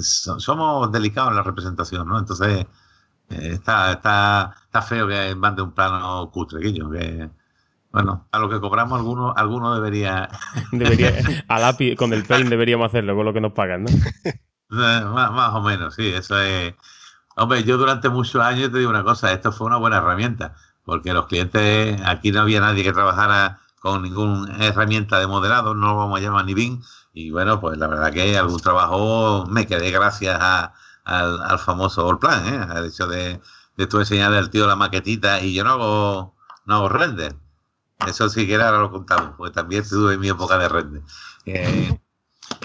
[0.00, 2.18] somos delicados en la representación, ¿no?
[2.18, 2.66] Entonces
[3.30, 7.30] eh, está, está, está feo que mande un plano cutre, que
[7.94, 10.28] bueno, a lo que cobramos alguno, alguno debería...
[10.72, 11.14] debería
[11.46, 13.90] a lápiz, con el paint deberíamos hacerlo, con lo que nos pagan, ¿no?
[14.70, 16.74] Eh, más, o menos, sí, eso es...
[17.36, 21.12] Hombre, yo durante muchos años te digo una cosa, esto fue una buena herramienta, porque
[21.12, 25.96] los clientes, aquí no había nadie que trabajara con ninguna herramienta de modelado, no lo
[25.96, 26.82] vamos a llamar ni BIM,
[27.12, 30.40] y bueno, pues la verdad que algún trabajo me quedé gracias
[31.04, 32.66] al, famoso All Plan, ¿eh?
[32.68, 33.40] al hecho de,
[33.76, 36.34] de tú enseñarle al tío la maquetita y yo no hago,
[36.64, 37.36] no hago render.
[38.06, 41.02] Eso sí que ahora lo contamos, porque también tuve mi época de render.
[41.46, 41.98] Eh,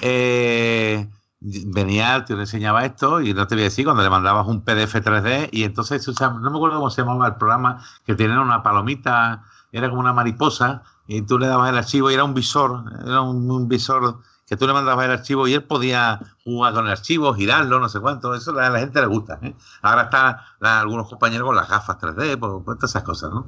[0.02, 1.10] eh,
[1.42, 4.96] venía, te enseñaba esto y no te voy a decir cuando le mandabas un PDF
[4.96, 9.44] 3D y entonces, no me acuerdo cómo se llamaba el programa, que tenía una palomita,
[9.72, 13.22] era como una mariposa y tú le dabas el archivo y era un visor, era
[13.22, 17.34] un, visor que tú le mandabas el archivo y él podía jugar con el archivo,
[17.34, 19.40] girarlo, no sé cuánto, eso a la gente le gusta.
[19.42, 19.56] ¿eh?
[19.82, 23.46] Ahora están algunos compañeros con las gafas 3D, pues, pues todas esas cosas, ¿no?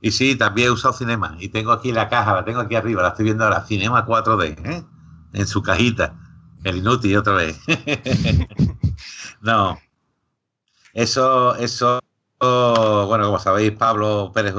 [0.00, 1.36] Y sí, también he usado Cinema.
[1.40, 4.66] Y tengo aquí la caja, la tengo aquí arriba, la estoy viendo ahora, Cinema 4D,
[4.66, 4.84] ¿eh?
[5.32, 6.14] en su cajita.
[6.64, 7.58] El inútil otra vez.
[9.40, 9.78] no.
[10.92, 12.00] Eso, eso,
[12.40, 14.54] bueno, como sabéis, Pablo Pérez,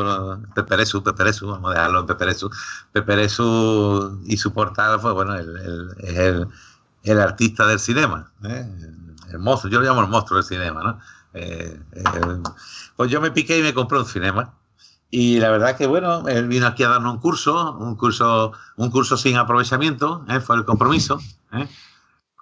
[0.55, 2.49] Peperesu, Peperesu, vamos a dejarlo en Peperesu.
[2.91, 6.47] Peperesu y su portal fue, bueno, el, es
[7.03, 8.67] el, artista del cinema, ¿eh?
[9.31, 10.99] el monstruo, yo lo llamo el monstruo del cinema, ¿no?
[11.33, 11.79] Eh,
[12.95, 14.53] pues yo me piqué y me compré un cinema.
[15.09, 18.91] Y la verdad que, bueno, él vino aquí a darnos un curso, un curso, un
[18.91, 20.39] curso sin aprovechamiento, ¿eh?
[20.39, 21.19] fue el compromiso.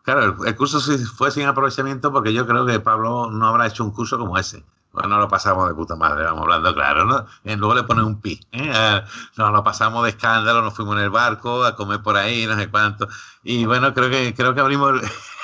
[0.04, 0.80] Claro, el, curso
[1.16, 4.64] fue sin aprovechamiento porque yo creo que Pablo no habrá hecho un curso como ese.
[4.96, 7.26] Bueno, lo pasamos de puta madre, vamos hablando claro, ¿no?
[7.44, 8.40] Y luego le ponen un pi.
[9.36, 12.56] Nos lo pasamos de escándalo, nos fuimos en el barco a comer por ahí, no
[12.56, 13.08] sé cuánto.
[13.44, 15.02] Y bueno, creo que creo que abrimos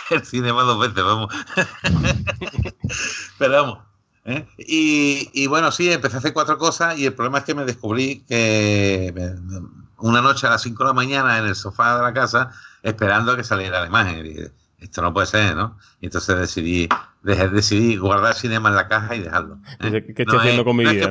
[0.09, 1.33] el, cinema dos veces, vamos.
[3.37, 3.79] Pero vamos,
[4.23, 4.45] ¿Eh?
[4.57, 8.23] Y, bueno, sí, empecé a hacer cuatro cosas y el problema es que me descubrí
[8.27, 9.13] que
[9.97, 12.51] una noche a las 5 de la mañana en el sofá de la casa
[12.83, 14.25] esperando a que saliera la imagen.
[14.25, 15.77] Y esto no puede ser, ¿no?
[16.01, 16.87] Y entonces decidí,
[17.23, 19.59] decidí guardar cinema en la caja y dejarlo.
[19.79, 20.13] ¿eh?
[20.15, 21.09] ¿Qué estoy haciendo con mi vida?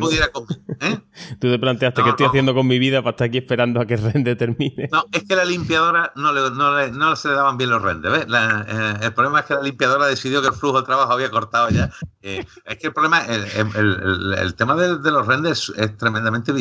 [0.80, 0.98] ¿eh?
[1.40, 3.94] Tú te planteaste, ¿qué estoy haciendo con mi vida para estar aquí esperando a que
[3.94, 4.88] el rende termine?
[4.90, 8.26] No, es que la limpiadora no, le, no, se le daban bien los rendes, ¿ves?
[8.28, 11.70] Eh, el problema es que la limpiadora decidió que el flujo de trabajo había cortado
[11.70, 11.90] ya.
[12.22, 12.46] es
[12.78, 16.52] que el problema, el, tema de, los rendes es, tremendamente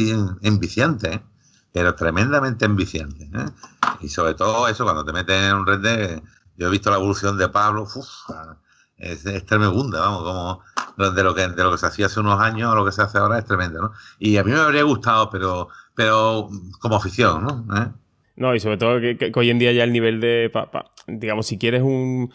[0.42, 1.22] enviciante, ¿eh?
[1.74, 3.30] pero tremendamente enviciante.
[4.02, 6.22] Y sobre todo eso, cuando te meten en un rende
[6.60, 7.88] yo he visto la evolución de Pablo,
[9.00, 12.72] es, tremenda, vamos, como de lo que de lo que se hacía hace unos años
[12.72, 13.92] a lo que se hace ahora es tremendo, ¿no?
[14.20, 16.50] Y a mí me habría gustado, pero pero
[16.80, 17.66] como afición, ¿no?
[17.76, 17.88] ¿Eh?
[18.40, 20.50] No, y sobre todo que, hoy en día ya el nivel de,
[21.08, 22.32] digamos, si quieres un,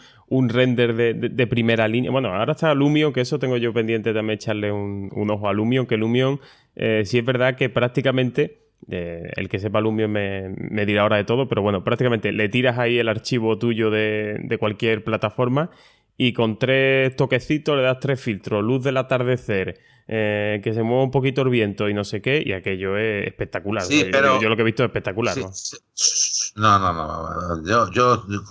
[0.49, 4.71] render de, primera línea, bueno, ahora está Lumion, que eso tengo yo pendiente también echarle
[4.71, 6.39] un, ojo a Lumion, que Lumion
[6.75, 11.47] eh, sí es verdad que prácticamente el que sepa Lumion me, dirá ahora de todo,
[11.47, 15.71] pero bueno, prácticamente le tiras ahí el archivo tuyo de, cualquier plataforma
[16.17, 21.03] y con tres toquecitos le das tres filtros, luz del atardecer, eh, que se mueva
[21.03, 23.83] un poquito el viento y no sé qué, y aquello es espectacular.
[23.83, 24.39] Sí, pero...
[24.41, 25.35] yo, lo que he visto es espectacular.
[25.37, 26.79] ¿no?
[26.79, 28.43] no, no, Yo, yo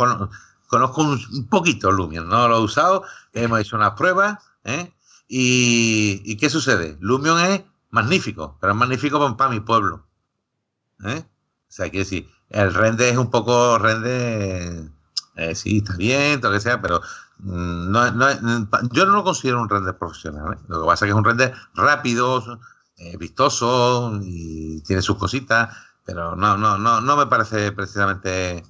[0.66, 4.91] conozco un, poquito Lumion, no lo he usado, hemos hecho unas pruebas, ¿eh?
[5.28, 6.97] y, y, ¿qué sucede?
[7.01, 10.05] Lumion es magnífico, pero es magnífico para mi pueblo.
[11.05, 11.23] ¿eh?
[11.69, 14.91] O sea, quiero decir, el rende es un poco rende,
[15.36, 17.01] eh, sí, está bien, todo lo que sea, pero
[17.44, 18.28] no, no,
[18.92, 20.54] yo no lo considero un render profesional.
[20.54, 20.58] ¿eh?
[20.68, 22.42] Lo que pasa es que es un render rápido,
[23.18, 25.76] vistoso y tiene sus cositas,
[26.06, 28.64] pero no, no, no, no me parece precisamente.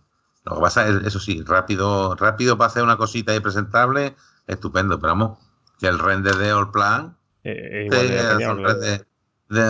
[0.45, 4.15] Lo que pasa es, eso sí, rápido, rápido para hacer una cosita y presentable,
[4.47, 5.39] estupendo, pero vamos,
[5.79, 7.17] que el render de All Plan.
[7.45, 9.07] Igual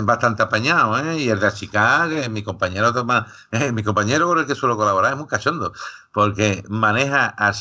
[0.02, 1.18] bastante apañado, ¿eh?
[1.18, 2.92] Y el de Chicago, mi compañero
[3.52, 5.72] eh, mi compañero con el que suelo colaborar es muy cachondo,
[6.12, 7.52] porque maneja a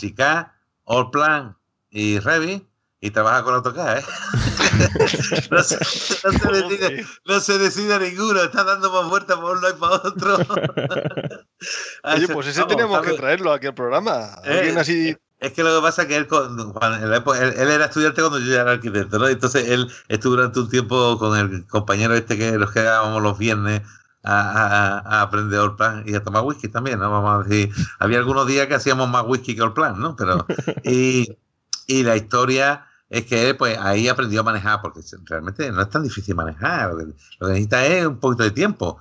[0.85, 1.57] All Plan
[1.89, 2.65] y Revit
[3.03, 4.03] y trabaja con AutoCAD, ¿eh?
[5.51, 9.95] no, se, decide, no, se, decide, ninguno, está dando más vueltas por uno y para
[9.95, 10.37] otro.
[12.03, 14.35] Oye, pues ese tenemos que traerlo aquí al programa.
[14.45, 18.53] Alguien así es que lo que pasa es que él, él, era estudiante cuando yo
[18.53, 19.27] ya era arquitecto, ¿no?
[19.27, 23.81] Entonces él estuvo durante un tiempo con el compañero este que nos quedábamos los viernes
[24.23, 27.11] a, a, aprender el plan y a tomar whisky también, ¿no?
[27.11, 30.15] Vamos a decir, había algunos días que hacíamos más whisky que el plan, ¿no?
[30.15, 30.45] Pero,
[30.83, 31.37] y,
[31.87, 36.03] y la historia es que pues ahí aprendió a manejar, porque realmente no es tan
[36.03, 37.05] difícil manejar, lo que,
[37.39, 38.99] lo que necesita es un poquito de tiempo.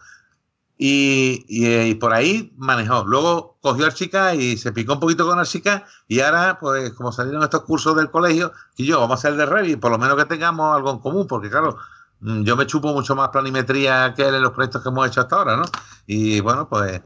[0.76, 3.04] Y, y, por ahí manejó.
[3.04, 6.92] Luego cogió a chica y se picó un poquito con la chica y ahora, pues
[6.94, 9.98] como salieron estos cursos del colegio, y yo, vamos a hacer de Revit, por lo
[9.98, 11.78] menos que tengamos algo en común, porque claro,
[12.22, 15.36] yo me chupo mucho más planimetría que él en los proyectos que hemos hecho hasta
[15.36, 15.64] ahora, ¿no?
[16.06, 17.02] Y bueno, pues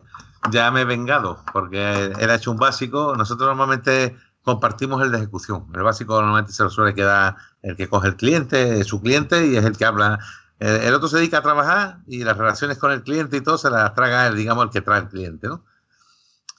[0.51, 3.15] ya me he vengado, porque él ha hecho un básico.
[3.17, 5.67] Nosotros normalmente compartimos el de ejecución.
[5.75, 9.57] El básico normalmente se lo suele quedar el que coge el cliente, su cliente, y
[9.57, 10.19] es el que habla
[10.59, 13.71] el, otro se dedica a trabajar y las relaciones con el cliente y todo se
[13.71, 15.65] las traga él, digamos, el que trae el cliente, ¿no?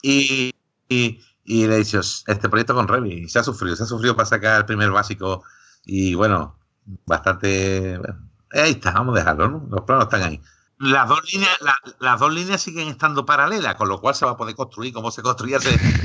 [0.02, 0.54] Y,
[0.88, 4.26] y, le he dicho, este proyecto con Revit, se ha sufrido, se ha sufrido para
[4.26, 5.42] sacar el primer básico
[5.84, 6.56] y bueno,
[7.06, 8.00] bastante...
[8.52, 9.66] ahí está, vamos a dejarlo, ¿no?
[9.70, 10.40] Los planos están ahí
[10.80, 11.50] las dos líneas
[11.98, 15.10] las dos líneas siguen estando paralelas, con lo cual se va a poder construir como
[15.10, 15.58] se construía,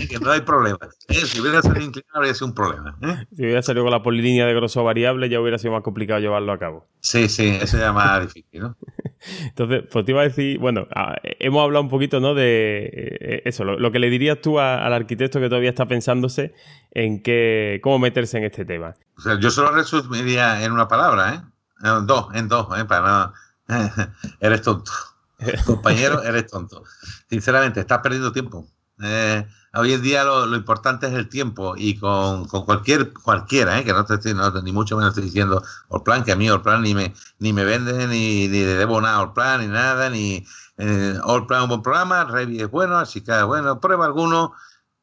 [0.10, 0.80] que no hay problema.
[1.10, 1.14] ¿eh?
[1.14, 2.98] Si hubiera salido inclinado, habría sido un problema.
[3.02, 3.26] ¿eh?
[3.36, 6.52] Si hubiera salido con la polilínea de grosso variable, ya hubiera sido más complicado llevarlo
[6.52, 6.88] a cabo.
[7.02, 8.78] Sí, sí, eso ya más difícil, ¿no?
[9.44, 10.88] Entonces, pues te iba a decir, bueno,
[11.22, 12.34] hemos hablado un poquito, ¿no?
[12.34, 16.53] De eh, eso, lo, que le dirías tú al arquitecto que todavía está pensándose
[16.91, 18.95] en qué, cómo meterse en este tema.
[19.18, 21.52] O sea, yo solo resumiría en una palabra, ¿eh?
[21.84, 22.85] En dos, en dos, ¿eh?
[22.85, 23.34] Para no
[24.39, 24.91] eres tonto.
[25.65, 26.84] Compañero, eres tonto.
[27.30, 28.68] Sinceramente, estás perdiendo tiempo.
[29.01, 33.91] Eh, hoy en día lo, importante es el tiempo y con, cualquier cualquiera, eh, que
[33.91, 35.64] no te estoy, ni mucho menos estoy diciendo
[36.05, 39.34] plan que a mí plan ni me ni me vende, ni, ni le debo nada
[39.34, 40.45] plan ni nada, ni
[40.77, 44.53] eh, plan un buen programa, Revit es bueno, así que bueno, prueba alguno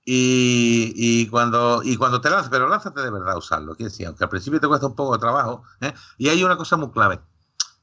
[0.05, 3.75] Y, cuando, y cuando te lanzas, pero lánzate de verdad a usarlo.
[3.77, 5.63] Quiere decir, aunque al principio te cuesta un poco de trabajo.
[5.81, 5.93] ¿eh?
[6.19, 7.21] Y hay una cosa muy clave: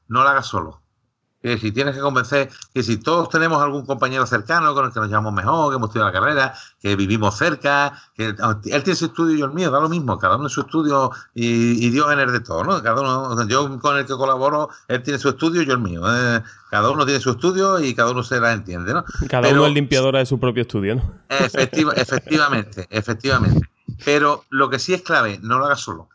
[0.08, 0.82] no lo hagas solo
[1.42, 5.00] que si tienes que convencer, que si todos tenemos algún compañero cercano con el que
[5.00, 9.06] nos llamamos mejor, que hemos tenido la carrera, que vivimos cerca, que él tiene su
[9.06, 11.90] estudio y yo el mío, da lo mismo, cada uno en su estudio y, y
[11.90, 12.82] Dios en el de todo, ¿no?
[12.82, 16.02] Cada uno, yo con el que colaboro, él tiene su estudio y yo el mío.
[16.06, 16.42] ¿eh?
[16.70, 19.04] cada uno tiene su estudio y cada uno se la entiende, ¿no?
[19.28, 21.14] Cada uno es limpiadora de su propio estudio, ¿no?
[21.96, 23.68] efectivamente, efectivamente.
[24.04, 26.08] Pero lo que sí es clave, no lo hagas solo.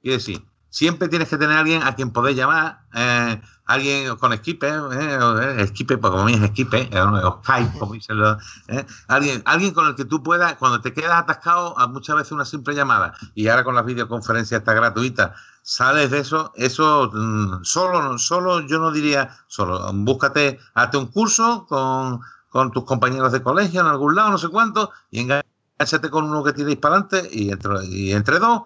[0.00, 0.42] Quiere decir,
[0.72, 5.66] siempre tienes que tener a alguien a quien poder llamar, eh, alguien con Skype, eh,
[5.68, 9.86] Skype, pues como es Skype, eh, o Skype, como dicen los, eh, alguien, alguien con
[9.86, 13.48] el que tú puedas, cuando te quedas atascado, a muchas veces una simple llamada, y
[13.48, 18.90] ahora con las videoconferencias está gratuita, sales de eso, eso mm, solo, solo yo no
[18.92, 24.30] diría solo, búscate, hazte un curso con, con tus compañeros de colegio en algún lado,
[24.30, 28.38] no sé cuánto, y enganchate con uno que tiréis para adelante, y entre, y entre
[28.38, 28.62] dos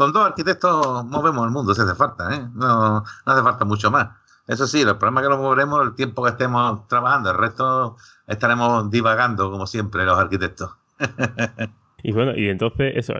[0.00, 2.48] con dos arquitectos movemos el mundo si hace falta, ¿eh?
[2.54, 4.08] no, hace falta mucho más.
[4.46, 7.98] Eso sí, el problema es que lo moveremos el tiempo que estemos trabajando, el resto
[8.26, 10.70] estaremos divagando como siempre los arquitectos.
[12.02, 13.12] Y bueno, y entonces eso,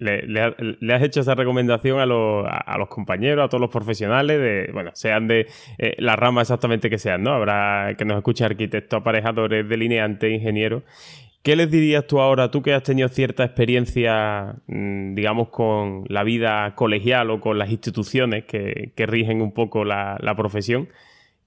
[0.00, 4.70] le, has hecho esa recomendación a los, a los, compañeros, a todos los profesionales, de,
[4.72, 5.46] bueno, sean de
[5.78, 7.32] eh, la rama exactamente que sean, ¿no?
[7.32, 10.82] Habrá que nos escuche arquitectos, aparejadores, delineantes, ingenieros.
[11.44, 16.24] ¿Qué les dirías tú ahora, tú que has tenido cierta experiencia, mm, digamos, con la
[16.24, 20.88] vida colegial o con las instituciones que, rigen un poco la, profesión?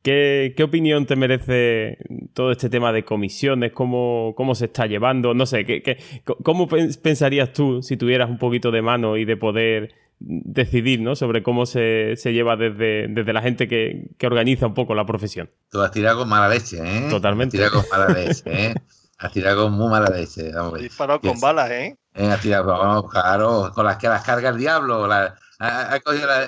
[0.03, 1.97] ¿Qué, opinión te merece
[2.35, 3.71] todo este tema de comisiones?
[3.71, 5.33] ¿Cómo, cómo se está llevando?
[5.33, 5.97] No sé, ¿qué,
[6.43, 11.15] cómo pensarías tú si tuvieras un poquito de mano y de poder decidir ¿no?
[11.15, 15.49] sobre cómo se, lleva desde, desde, la gente que, organiza un poco la profesión?
[15.71, 17.07] Tú has tirado con mala leche, ¿eh?
[17.09, 17.57] Totalmente.
[17.57, 18.75] Has tirado con mala leche, ¿eh?
[19.19, 20.51] Ha tirado con muy mala leche.
[20.53, 20.79] Vamos.
[20.79, 21.97] Disparado con balas, ¿eh?
[22.13, 22.31] ¿eh?
[22.31, 25.07] Ha tirado, vamos, claro, con las que las carga el diablo.
[25.07, 26.47] La, ha, cogido la,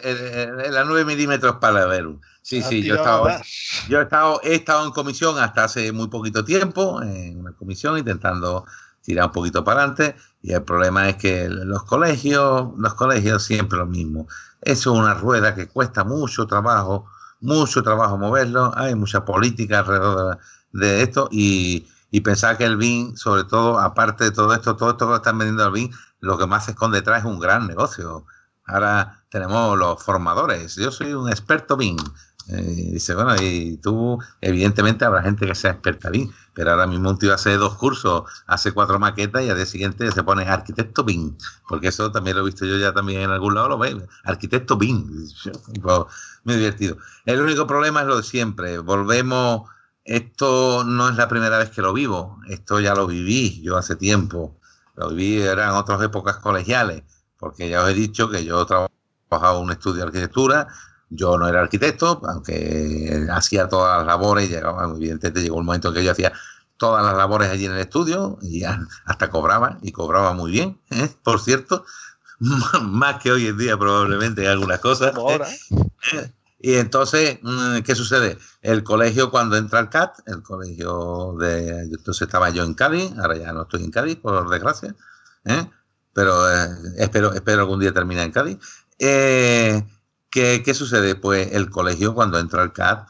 [0.69, 2.05] la, 9 milímetros para ver.
[2.41, 3.27] Sí, sí, yo he, estado,
[3.87, 7.97] yo he estado, he estado en comisión hasta hace muy poquito tiempo, en una comisión
[7.97, 8.65] intentando
[9.01, 13.77] tirar un poquito para adelante y el problema es que los colegios, los colegios siempre
[13.77, 14.27] lo mismo.
[14.61, 17.07] Eso es una rueda que cuesta mucho trabajo,
[17.39, 20.37] mucho trabajo moverlo, hay mucha política alrededor
[20.71, 24.91] de esto y, y pensar que el BIN, sobre todo, aparte de todo esto, todo
[24.91, 27.67] esto que están vendiendo al BIN, lo que más se esconde detrás es un gran
[27.67, 28.25] negocio.
[28.65, 30.75] Ahora tenemos los formadores.
[30.75, 31.97] Yo soy un experto BIN.
[32.51, 37.11] Eh, dice, bueno, y tú, evidentemente habrá gente que sea experta BIM, pero ahora mismo
[37.11, 41.03] un tío hace dos cursos, hace cuatro maquetas y al día siguiente se pone arquitecto
[41.03, 41.37] BIM,
[41.67, 44.77] porque eso también lo he visto yo ya también en algún lado, lo veis, arquitecto
[44.77, 45.27] BIM.
[46.43, 46.97] Muy divertido.
[47.25, 49.69] El único problema es lo de siempre, volvemos
[50.03, 53.95] esto no es la primera vez que lo vivo, esto ya lo viví yo hace
[53.95, 54.59] tiempo,
[54.95, 57.03] lo viví, eran otras épocas colegiales,
[57.37, 60.67] porque ya os he dicho que yo trabajaba en un estudio de arquitectura,
[61.09, 65.93] yo no era arquitecto, aunque hacía todas las labores, llegaba, evidentemente llegó un momento en
[65.95, 66.33] que yo hacía
[66.77, 71.09] todas las labores allí en el estudio y hasta cobraba, y cobraba muy bien, ¿eh?
[71.23, 71.85] por cierto,
[72.81, 75.15] más que hoy en día probablemente en algunas cosas.
[75.15, 75.47] Ahora.
[75.49, 76.33] ¿eh?
[76.59, 78.37] Y entonces, mm, ¿qué sucede?
[78.61, 81.83] El colegio cuando entra al CAT, el colegio de...
[81.83, 84.93] Entonces estaba yo en Cádiz, ahora ya no estoy en Cádiz, por desgracia,
[85.45, 85.69] ¿eh?
[86.13, 86.67] pero eh,
[86.97, 88.57] espero, espero algún día terminar en Cádiz.
[88.99, 89.87] Eh,
[90.29, 91.15] ¿qué, ¿Qué sucede?
[91.15, 93.07] Pues el colegio cuando entra al CAT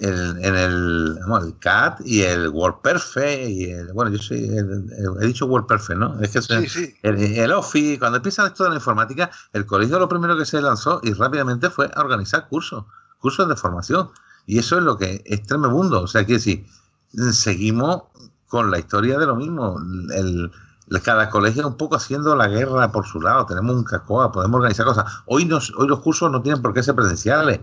[0.00, 4.50] el, en el, el CAT y el WordPerfect y el, bueno, yo soy,
[5.20, 6.18] he dicho WordPerfect, ¿no?
[6.20, 10.46] Es que El, Office, cuando empieza esto de la informática, el colegio lo primero que
[10.46, 12.84] se lanzó y rápidamente fue a organizar cursos,
[13.18, 14.10] cursos de formación.
[14.46, 16.02] Y eso es lo que es tremendo.
[16.02, 16.66] O sea, quiere decir,
[17.32, 18.04] seguimos
[18.48, 19.78] con la historia de lo mismo.
[20.14, 20.50] El,
[21.04, 23.46] cada colegio un poco haciendo la guerra por su lado.
[23.46, 25.04] Tenemos un CACOA, podemos organizar cosas.
[25.26, 27.60] Hoy, nos, hoy los cursos no tienen por qué ser presenciales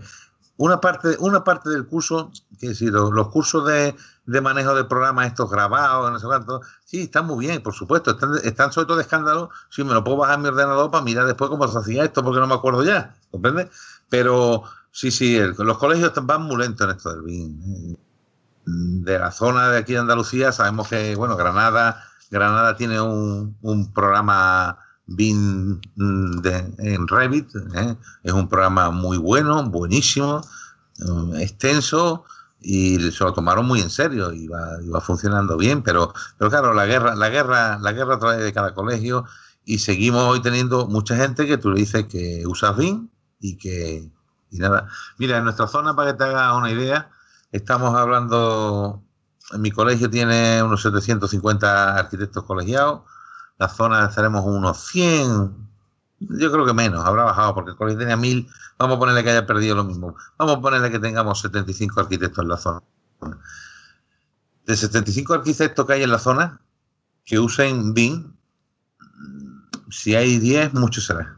[0.58, 3.94] una parte, una parte del curso, que decir, los, cursos de,
[4.40, 8.32] manejo de programas estos grabados, no sé cuánto, sí, están muy bien, por supuesto, están,
[8.42, 11.26] están sobre todo de escándalo, sí, me lo puedo bajar en mi ordenador para mirar
[11.26, 13.70] después cómo se hacía esto, porque no me acuerdo ya, ¿comprende?
[14.08, 17.60] Pero sí, sí, los colegios van muy lentos en esto del BIM.
[17.62, 17.96] ¿eh?
[18.66, 23.92] De la zona de aquí de Andalucía sabemos que, bueno, Granada, Granada tiene un, un
[23.92, 24.78] programa
[25.08, 26.46] BIM mm,
[26.78, 27.48] en Revit.
[27.74, 27.96] ¿eh?
[28.22, 30.40] Es un programa muy bueno, buenísimo,
[31.00, 32.24] eh, extenso
[32.60, 36.86] y se lo tomaron muy en serio y va, funcionando bien, pero, pero claro, la
[36.86, 39.24] guerra, la guerra, la guerra trae de cada colegio
[39.64, 43.08] y seguimos hoy teniendo mucha gente que tú le dices que usas BIM
[43.40, 44.10] y que
[44.50, 44.88] y nada.
[45.18, 47.10] Mira, en nuestra zona, para que te hagas una idea,
[47.52, 49.02] estamos hablando,
[49.52, 53.02] en mi colegio tiene unos 750 arquitectos colegiados,
[53.58, 55.68] la zona estaremos unos 100,
[56.20, 58.48] yo creo que menos, habrá bajado, porque colegio tenía 1000,
[58.78, 62.42] vamos a ponerle que haya perdido lo mismo, vamos a ponerle que tengamos 75 arquitectos
[62.42, 62.82] en la zona.
[64.66, 66.60] De 75 arquitectos que hay en la zona,
[67.24, 68.32] que usen BIM,
[69.90, 71.36] si hay 10, mucho será.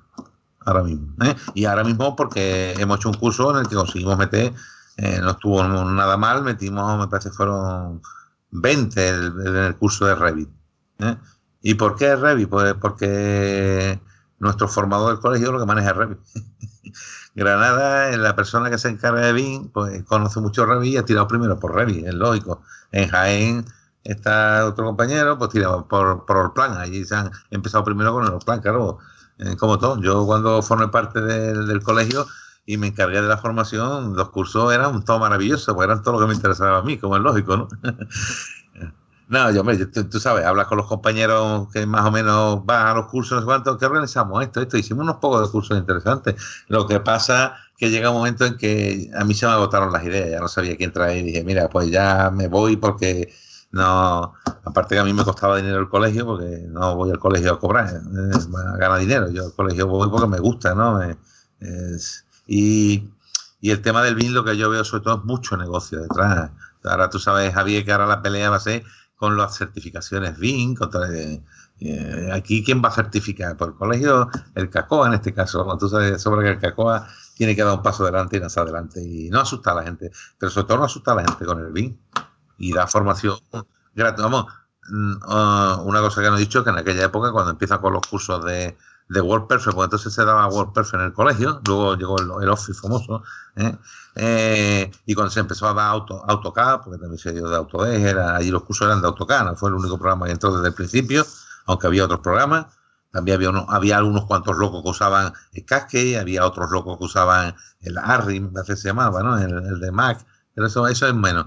[0.66, 1.14] Ahora mismo.
[1.24, 1.34] ¿eh?
[1.54, 4.52] Y ahora mismo porque hemos hecho un curso en el que conseguimos meter,
[4.98, 8.02] eh, no estuvo nada mal, metimos, me parece fueron
[8.50, 10.50] 20 en el, curso de Revit.
[10.98, 11.16] ¿eh?
[11.62, 12.48] ¿Y por qué Revit?
[12.48, 14.00] Pues porque
[14.38, 16.18] nuestro formador del colegio lo que maneja Revit.
[17.34, 21.28] Granada, la persona que se encarga de BIM, pues conoce mucho Revit y ha tirado
[21.28, 22.62] primero por Revit, es lógico.
[22.92, 23.64] En Jaén
[24.04, 26.72] está otro compañero, pues tira por, por el plan.
[26.76, 28.98] Allí se han empezado primero con el plan, claro,
[29.38, 30.00] eh, como todo.
[30.00, 32.26] Yo cuando formé parte del colegio
[32.66, 36.20] y me encargué de la formación, los cursos eran todo maravillosos, pues eran todo lo
[36.20, 37.68] que me interesaba a mí, como es lógico, ¿no?
[39.30, 42.94] no, yo, hombre, tú, sabes, hablas con los compañeros que más o menos van a
[42.94, 43.78] los cursos, ¿cuánto?
[43.78, 44.60] ¿Qué organizamos esto?
[44.60, 46.34] Esto, hicimos unos pocos cursos interesantes.
[46.66, 50.04] Lo que pasa que llega un momento en que a mí se me agotaron las
[50.04, 53.32] ideas, ya no sabía quién traer y dije, mira, pues ya me voy porque
[53.70, 54.34] no,
[54.64, 57.60] aparte que a mí me costaba dinero el colegio, porque no voy al colegio a
[57.60, 58.38] cobrar, eh,
[58.74, 59.30] a ganar dinero.
[59.30, 61.00] Yo al colegio voy porque me gusta, ¿no?
[62.48, 63.08] y,
[63.62, 66.50] el tema del BIN, lo que yo veo sobre todo es mucho negocio detrás.
[66.82, 68.82] Ahora tú sabes, Javier, que ahora la pelea va a ser
[69.20, 70.78] con las certificaciones BIN.
[71.12, 71.42] Eh,
[71.80, 73.54] eh, aquí, ¿quién va a certificar?
[73.54, 75.76] Por el colegio, el CACOA en este caso.
[75.78, 79.02] Tú sabes sobre que el CACOA tiene que dar un paso adelante y más adelante.
[79.02, 81.60] Y no asusta a la gente, pero sobre todo no asusta a la gente con
[81.60, 82.00] el BIN
[82.56, 83.36] y da formación
[83.94, 84.22] gratuita.
[84.22, 84.46] Vamos,
[85.28, 88.06] ah, una cosa que no he dicho, que en aquella época, cuando empieza con los
[88.06, 88.74] cursos de,
[89.10, 93.22] de WordPerfect, pues entonces se daba WordPerfect en el colegio, luego llegó el, Office famoso,
[93.56, 93.76] ¿eh?
[94.16, 98.04] Eh, y cuando se empezó a dar auto, AutoCAD, porque también se dio de Autodesk,
[98.04, 100.74] era, allí los cursos eran de AutoCAD, fue el único programa que entró desde el
[100.74, 101.24] principio,
[101.66, 102.66] aunque había otros programas.
[103.12, 107.04] También había, uno, había algunos cuantos locos que usaban el Cascade, había otros locos que
[107.04, 109.36] usaban el ARRI, me se llamaba, ¿no?
[109.36, 110.24] El, de Mac,
[110.54, 111.46] pero eso, eso es menos.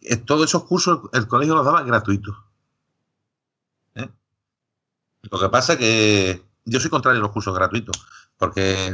[0.00, 2.34] Eh, todos esos cursos el colegio los daba gratuitos.
[3.94, 4.08] ¿eh?
[5.22, 7.96] Lo que pasa es que yo soy contrario a los cursos gratuitos,
[8.38, 8.92] porque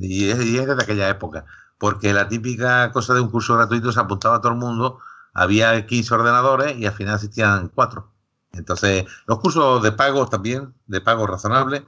[0.00, 1.44] y, es, desde aquella época,
[1.78, 4.98] porque la típica cosa de un curso gratuito se apuntaba a todo el mundo,
[5.34, 8.12] había 15 ordenadores y al final existían 4.
[8.52, 11.86] Entonces, los cursos de pago también, de pago razonable,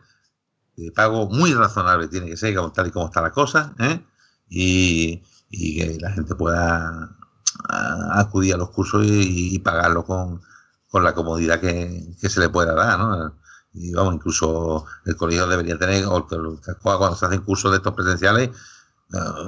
[0.76, 4.04] de pago muy razonable tiene que ser, tal y como está la cosa, ¿eh?
[4.48, 7.16] y, y que la gente pueda
[8.12, 10.40] acudir a los cursos y, pagarlo con,
[10.92, 13.34] la comodidad que, se le pueda dar, ¿no?
[13.72, 16.26] Y vamos, incluso el colegio debería tener, o
[16.82, 18.50] cuando se hacen cursos de estos presenciales,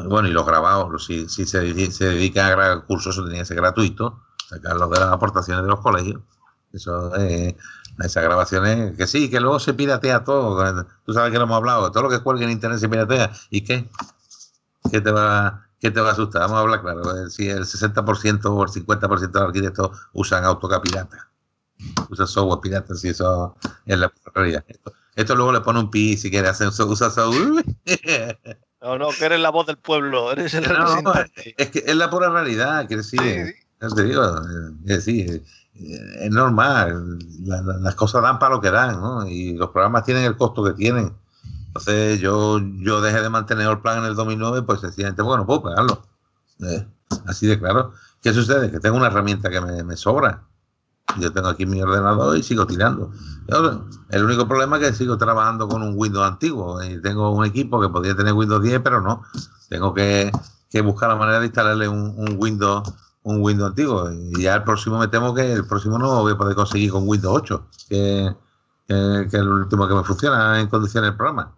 [0.09, 3.47] bueno, y los grabados, si, si se, se dedica a grabar cursos, eso tenía que
[3.47, 6.21] ser gratuito, sacarlos de las aportaciones de los colegios.
[6.73, 7.57] Eso, eh,
[8.01, 10.87] esas grabaciones, que sí, que luego se piratea todo.
[11.05, 13.33] Tú sabes que lo hemos hablado, todo lo que cuelga en internet se piratea.
[13.51, 13.89] ¿Y qué?
[14.91, 16.43] ¿Qué te va, ¿Qué te va a asustar?
[16.43, 17.29] Vamos a hablar claro.
[17.29, 21.29] Si el 60% o el 50% de los arquitectos usan AutoCAD pirata,
[22.09, 24.65] usan software pirata, si eso es la realidad.
[25.15, 27.65] Esto, luego le pone un pi si quiere hacer usa software.
[28.83, 31.13] No, no, que eres la voz del pueblo, eres el no,
[31.57, 34.23] es que es la pura realidad, quiero decir, sí, te digo,
[34.87, 35.45] es decir,
[35.75, 39.27] es normal, las cosas dan para lo que dan, ¿no?
[39.27, 41.13] Y los programas tienen el costo que tienen.
[41.69, 45.63] Entonces yo, yo dejé de mantener el plan en el 2009, pues sencillamente, bueno, puedo
[45.63, 46.03] pagarlo.
[46.61, 46.87] Eh,
[47.27, 47.95] así de claro.
[48.23, 48.71] ¿Qué sucede?
[48.71, 50.43] Que tengo una herramienta que me, sobra.
[51.19, 53.11] Yo tengo aquí mi ordenador y sigo tirando.
[54.11, 56.83] el único problema es que sigo trabajando con un Windows antiguo.
[56.83, 59.23] Y tengo un equipo que podría tener Windows 10, pero no.
[59.69, 60.31] Tengo que,
[60.83, 62.93] buscar la manera de instalarle un, Windows
[63.25, 64.11] un Windows antiguo.
[64.11, 67.07] Y ya el próximo me temo que el próximo no voy a poder conseguir con
[67.07, 68.35] Windows 8, que,
[68.89, 71.53] que, que es el último que me funciona en condiciones del programa.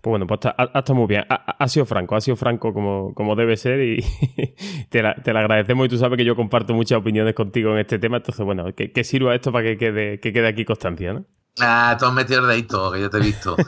[0.00, 0.40] Pues bueno, pues
[0.74, 1.24] está, muy bien.
[1.28, 4.04] Ha, sido franco, ha sido franco como, como debe ser y
[4.88, 8.18] te, la, agradecemos y tú sabes que yo comparto muchas opiniones contigo en este tema,
[8.18, 11.24] entonces bueno, que, sirva esto para que quede, que quede aquí constancia, ¿no?
[11.58, 13.56] Ah, tú has metido el dedito, que yo te he visto.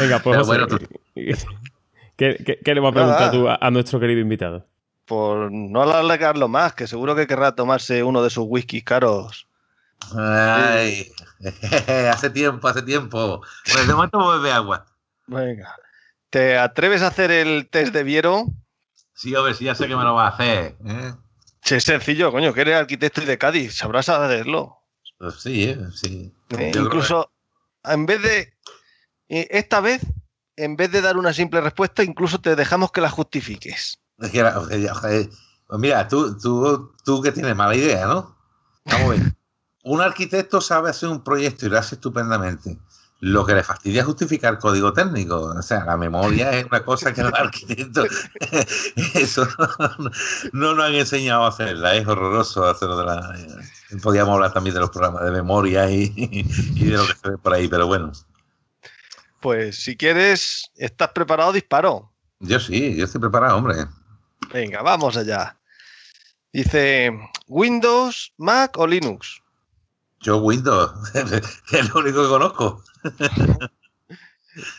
[0.00, 0.66] Venga, pues bueno,
[2.16, 4.66] ¿qué, le vas a preguntar tú a, nuestro querido invitado?
[5.04, 9.48] Por no alargarlo más, que seguro que querrá tomarse uno de sus whiskies caros.
[10.16, 11.12] Ay,
[12.10, 13.42] hace tiempo, hace tiempo.
[13.72, 14.86] Pues de momento bebe agua.
[15.26, 15.76] Venga.
[16.30, 18.46] ¿Te atreves a hacer el test de Viero?
[19.14, 20.76] Sí, ver, si ya sé que me lo va a hacer.
[20.84, 21.12] ¿eh?
[21.64, 24.78] es sencillo, coño, que eres arquitecto y de Cádiz, sabrás hacerlo.
[25.18, 25.78] Pues sí, ¿eh?
[25.94, 26.34] sí.
[26.58, 27.30] Eh, incluso,
[27.84, 28.52] en vez de.
[29.28, 30.02] Esta vez,
[30.56, 34.00] en vez de dar una simple respuesta, incluso te dejamos que la justifiques.
[34.16, 34.32] pues
[35.78, 38.36] mira, tú, tú, tú que tienes mala idea, ¿no?
[38.84, 39.36] Vamos a ver.
[39.82, 42.78] Un arquitecto sabe hacer un proyecto y lo hace estupendamente.
[43.20, 45.36] Lo que le fastidia es justificar código técnico.
[45.42, 48.08] O sea, la memoria es una cosa que los arquitectos
[49.14, 49.46] eso
[50.52, 51.94] no, nos han enseñado a hacerla.
[51.94, 53.36] Es horroroso hacerlo de la.
[54.02, 57.54] Podríamos hablar también de los programas de memoria y, de lo que se ve por
[57.54, 58.10] ahí, pero bueno.
[59.40, 61.52] Pues si quieres, ¿estás preparado?
[61.52, 62.12] Disparo.
[62.40, 63.86] Yo sí, yo estoy preparado, hombre.
[64.52, 65.56] Venga, vamos allá.
[66.52, 67.12] Dice,
[67.46, 69.41] ¿Windows, Mac o Linux?
[70.22, 72.82] Yo Windows, es lo único que conozco.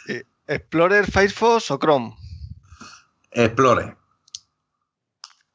[0.07, 2.15] Eh, ¿Explorer, Firefox o Chrome?
[3.31, 3.97] Explorer.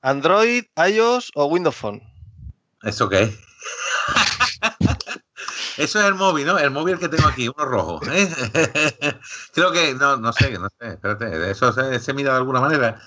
[0.02, 2.02] ¿Android, iOS o Windows Phone?
[2.82, 3.38] ¿Eso qué es?
[5.78, 6.58] Eso es el móvil, ¿no?
[6.58, 8.00] El móvil que tengo aquí, uno rojo.
[8.10, 8.28] ¿eh?
[9.54, 13.00] creo que, no, no sé, no sé, espérate, ¿eso se, mira de alguna manera?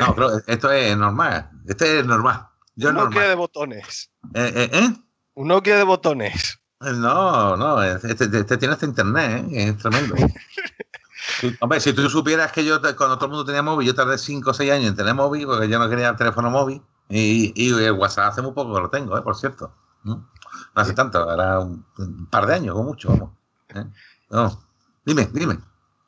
[0.00, 1.48] No, creo esto es normal.
[1.68, 2.48] Este es normal.
[2.74, 4.10] Yo Nokia de botones.
[4.34, 4.96] ¿Eh, eh, eh?
[5.40, 6.60] Un Nokia de botones.
[6.80, 9.68] No, no, este, este, este tiene hasta internet, ¿eh?
[9.68, 10.14] es tremendo.
[11.60, 14.50] Hombre, si tú supieras que yo, cuando todo el mundo tenía móvil, yo tardé 5
[14.50, 17.70] o 6 años en tener móvil, porque yo no quería el teléfono móvil, y, y
[17.70, 19.22] el WhatsApp hace muy poco que lo tengo, ¿eh?
[19.22, 19.72] por cierto.
[20.04, 20.28] No
[20.74, 21.86] hace tanto, era un,
[22.30, 23.30] par de años, o mucho, vamos.
[23.74, 23.84] ¿eh?
[24.28, 24.62] No.
[25.06, 25.58] Dime, dime.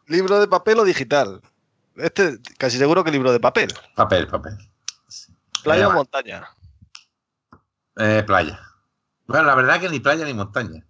[0.08, 1.40] ¿Libro de papel o digital?
[1.96, 3.72] Este, casi seguro que libro de papel.
[3.96, 4.58] Papel, papel.
[5.62, 6.46] ¿Playa o montaña?
[7.96, 8.71] Eh, playa.
[9.26, 10.84] Bueno, la verdad que ni playa ni montaña.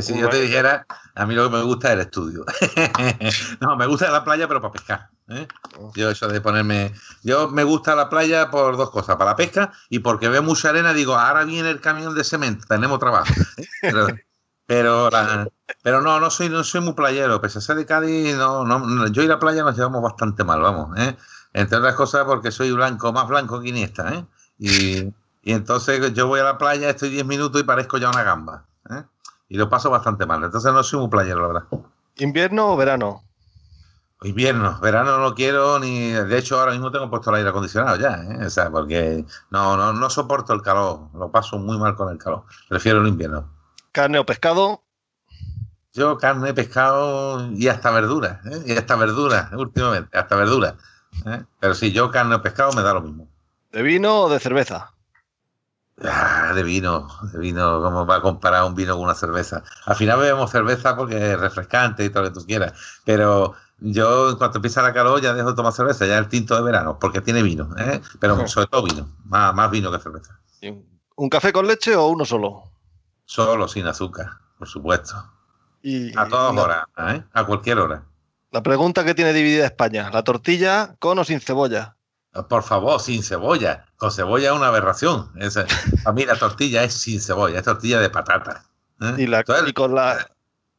[0.00, 2.44] si yo te dijera, a mí lo que me gusta es el estudio.
[3.60, 5.10] no, me gusta la playa, pero para pescar.
[5.28, 5.46] ¿eh?
[5.78, 5.92] Oh.
[5.94, 6.92] Yo eso de ponerme...
[7.22, 10.70] Yo me gusta la playa por dos cosas, para la pesca y porque veo mucha
[10.70, 13.32] arena, digo, ahora viene el camión de cemento, tenemos trabajo.
[13.82, 14.24] ¿eh?
[14.68, 15.08] Pero,
[15.82, 17.40] pero, no, no soy, no soy muy playero.
[17.40, 20.60] Pese a ser de Cádiz, no, no, yo y la playa nos llevamos bastante mal,
[20.60, 20.94] vamos.
[20.98, 21.16] ¿eh?
[21.54, 24.12] Entre otras cosas porque soy blanco, más blanco que Iniesta.
[24.12, 24.26] ¿eh?
[24.58, 25.14] Y
[25.48, 28.66] y entonces yo voy a la playa, estoy 10 minutos y parezco ya una gamba.
[28.90, 29.02] ¿eh?
[29.48, 30.44] Y lo paso bastante mal.
[30.44, 31.68] Entonces no soy muy playero, la verdad.
[32.18, 33.22] ¿Invierno o verano?
[34.24, 36.10] Invierno, verano no quiero ni.
[36.10, 38.44] De hecho, ahora mismo tengo puesto el aire acondicionado ya, ¿eh?
[38.44, 42.18] o sea, porque no, no, no soporto el calor, lo paso muy mal con el
[42.18, 42.42] calor.
[42.68, 43.48] Prefiero el invierno.
[43.92, 44.82] ¿Carne o pescado?
[45.94, 48.64] Yo carne, pescado y hasta verduras, ¿eh?
[48.66, 50.74] y hasta verduras, últimamente, hasta verduras.
[51.24, 51.42] ¿eh?
[51.58, 53.26] Pero si yo carne o pescado me da lo mismo.
[53.72, 54.92] ¿De vino o de cerveza?
[56.04, 59.64] Ah, de vino, de vino, ¿cómo va a comparar un vino con una cerveza?
[59.84, 62.72] Al final bebemos cerveza porque es refrescante y todo lo que tú quieras,
[63.04, 66.54] pero yo en cuanto empieza la calor ya dejo de tomar cerveza, ya el tinto
[66.54, 68.00] de verano, porque tiene vino, ¿eh?
[68.20, 70.38] pero sobre todo vino, más, más vino que cerveza.
[71.16, 72.70] ¿Un café con leche o uno solo?
[73.24, 75.16] Solo, sin azúcar, por supuesto.
[75.16, 77.24] a todas horas, ¿eh?
[77.32, 78.04] a cualquier hora.
[78.52, 81.96] La pregunta que tiene dividida España, ¿la tortilla con o sin cebolla?
[82.48, 83.87] Por favor, sin cebolla.
[83.98, 85.30] Con cebolla es una aberración.
[86.06, 88.64] a mí la tortilla es sin cebolla, es tortilla de patata.
[89.00, 89.14] ¿eh?
[89.18, 90.30] Y, la, con la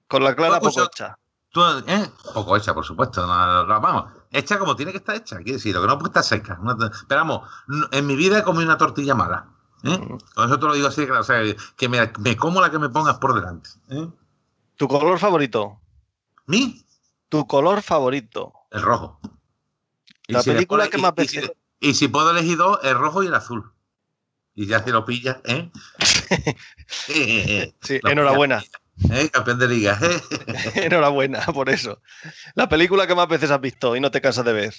[0.08, 1.18] con la clara poco hecha.
[1.86, 2.10] ¿eh?
[2.34, 3.28] Poco hecha, por supuesto.
[3.28, 5.36] vamos, hecha como tiene que estar hecha.
[5.38, 6.60] Quiere decir, lo que no puede estar seca.
[7.08, 7.50] pero vamos,
[7.91, 9.50] en mi vida he comido una tortilla mala.
[9.84, 9.98] ¿eh?
[9.98, 10.18] Mm.
[10.36, 11.41] Con eso te lo digo así, o sea,
[11.76, 13.70] que me, me, como la que me pongas por delante.
[14.78, 15.82] ¿Tu color favorito?
[16.46, 16.86] ¿Mi?
[17.28, 18.54] ¿Tu color favorito?
[18.72, 19.20] El rojo.
[20.28, 21.14] La película que más.
[21.18, 21.41] Y, si
[22.07, 23.72] puedo elegir dos, el rojo y el azul.
[24.56, 25.72] Y ya se lo pillas, ¿eh?
[26.88, 28.61] sí, enhorabuena.
[29.11, 29.30] ¿Eh?
[29.31, 29.97] Campeón de liga.
[30.01, 30.22] ¿eh?
[30.85, 32.01] enhorabuena por eso.
[32.56, 34.73] La película que más veces has visto y no te cansas de ver.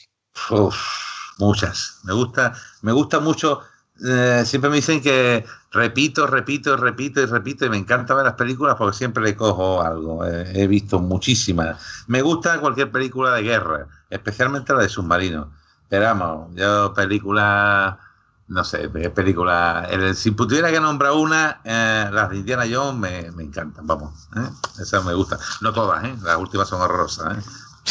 [1.39, 2.01] muchas.
[2.05, 2.53] Me gusta,
[2.83, 3.63] me gusta mucho.
[4.07, 8.35] Eh, siempre me dicen que repito, repito, repito y repito y me encanta ver las
[8.35, 10.27] películas porque siempre le cojo algo.
[10.27, 12.05] He visto muchísimas.
[12.07, 15.53] Me gusta cualquier película de guerra especialmente la de submarino.
[15.91, 17.99] Pero vamos, yo película,
[18.47, 23.43] no sé, película, si pudiera que nombrar una, eh, las de Indiana Jones me, me
[23.43, 24.49] encantan, vamos, ¿eh?
[24.81, 25.41] esas me gustan.
[25.61, 26.15] No todas, ¿eh?
[26.23, 27.37] las últimas son horrorosas.
[27.37, 27.43] ¿eh?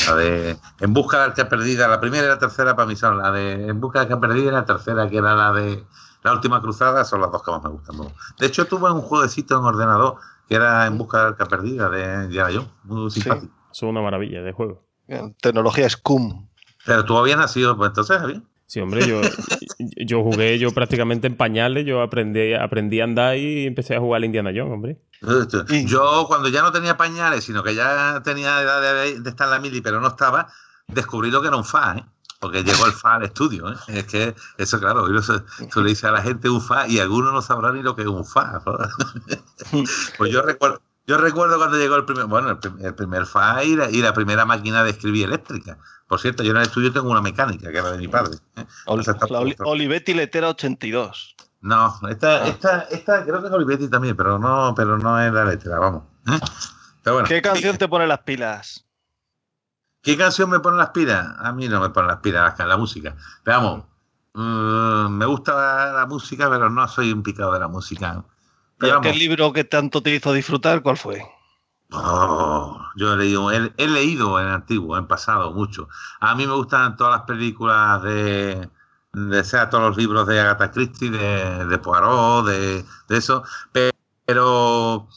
[0.08, 2.96] La de En busca de la arca perdida, la primera y la tercera para mí
[2.96, 5.52] son la de En busca de la arca perdida y la tercera que era la
[5.52, 5.84] de
[6.24, 7.98] La última cruzada, son las dos que más me gustan.
[8.40, 10.16] De hecho, tuve un jueguecito en ordenador
[10.48, 13.54] que era En busca de la arca perdida de Indiana Jones, muy simpático.
[13.72, 14.86] Sí, es una maravilla de juego.
[15.42, 16.49] Tecnología Scum.
[16.90, 18.44] Pero tú habías nacido, pues entonces, bien.
[18.66, 19.22] Sí, hombre, yo,
[19.96, 24.24] yo jugué yo prácticamente en pañales, yo aprendí, aprendí a andar y empecé a jugar
[24.24, 24.98] a Indiana Jones, hombre.
[25.86, 29.60] Yo cuando ya no tenía pañales, sino que ya tenía edad de, estar en la
[29.60, 30.48] mili, pero no estaba,
[30.88, 32.06] descubrí lo que era un FA, ¿eh?
[32.40, 33.72] porque llegó el FA al estudio.
[33.72, 33.76] ¿eh?
[33.90, 35.44] Es que eso, claro, eso,
[35.76, 38.08] le dice a la gente un FA y algunos no sabrán ni lo que es
[38.08, 38.64] un FA.
[40.18, 44.14] pues yo recuerdo, yo recuerdo cuando llegó el primer, bueno, el, primer FA y la,
[44.14, 45.78] primera máquina de escribir eléctrica.
[46.08, 48.38] Por cierto, yo en el estudio tengo una mecánica que era de mi padre.
[48.58, 48.66] ¿eh?
[49.60, 51.36] Olivetti Letera 82.
[51.62, 55.46] No, esta, esta, esta creo que es Olivetti también, pero no, pero no es la
[55.46, 56.04] letra, vamos.
[56.28, 56.40] ¿eh?
[57.28, 58.86] ¿Qué canción te pone las pilas?
[60.02, 61.28] ¿Qué canción me pone las pilas?
[61.40, 63.16] A mí no me pone las pilas la, música.
[63.44, 63.86] Pero vamos,
[64.34, 68.24] mm, me gusta la, música, pero no soy un picado de la música.
[68.80, 71.22] Pero ¿Qué libro que tanto te hizo disfrutar, cuál fue?
[71.92, 75.90] Oh, yo he leído, he, leído en antiguo, en pasado, mucho.
[76.20, 78.70] A mí me gustan todas las películas de,
[79.14, 85.08] de sea todos los libros de Agatha Christie, de, de Poirot, de, de, eso, pero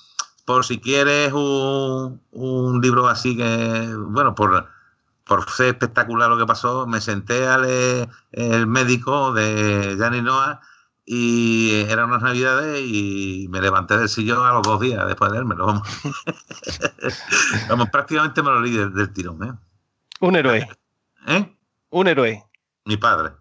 [0.46, 4.66] por si quieres un, un libro así que, bueno, por,
[5.24, 10.60] por ser espectacular lo que pasó, me senté a leer El médico de Gianni Noah
[11.14, 15.36] y eran unas navidades y me levanté del sillón a los dos días después de
[15.36, 15.66] leérmelo.
[15.66, 15.88] Vamos,
[17.68, 19.44] vamos prácticamente me lo leí del, tirón.
[19.44, 19.52] ¿eh?
[20.20, 20.66] Un héroe.
[21.26, 21.54] ¿Eh?
[21.90, 22.42] Un héroe.
[22.86, 23.34] Mi padre.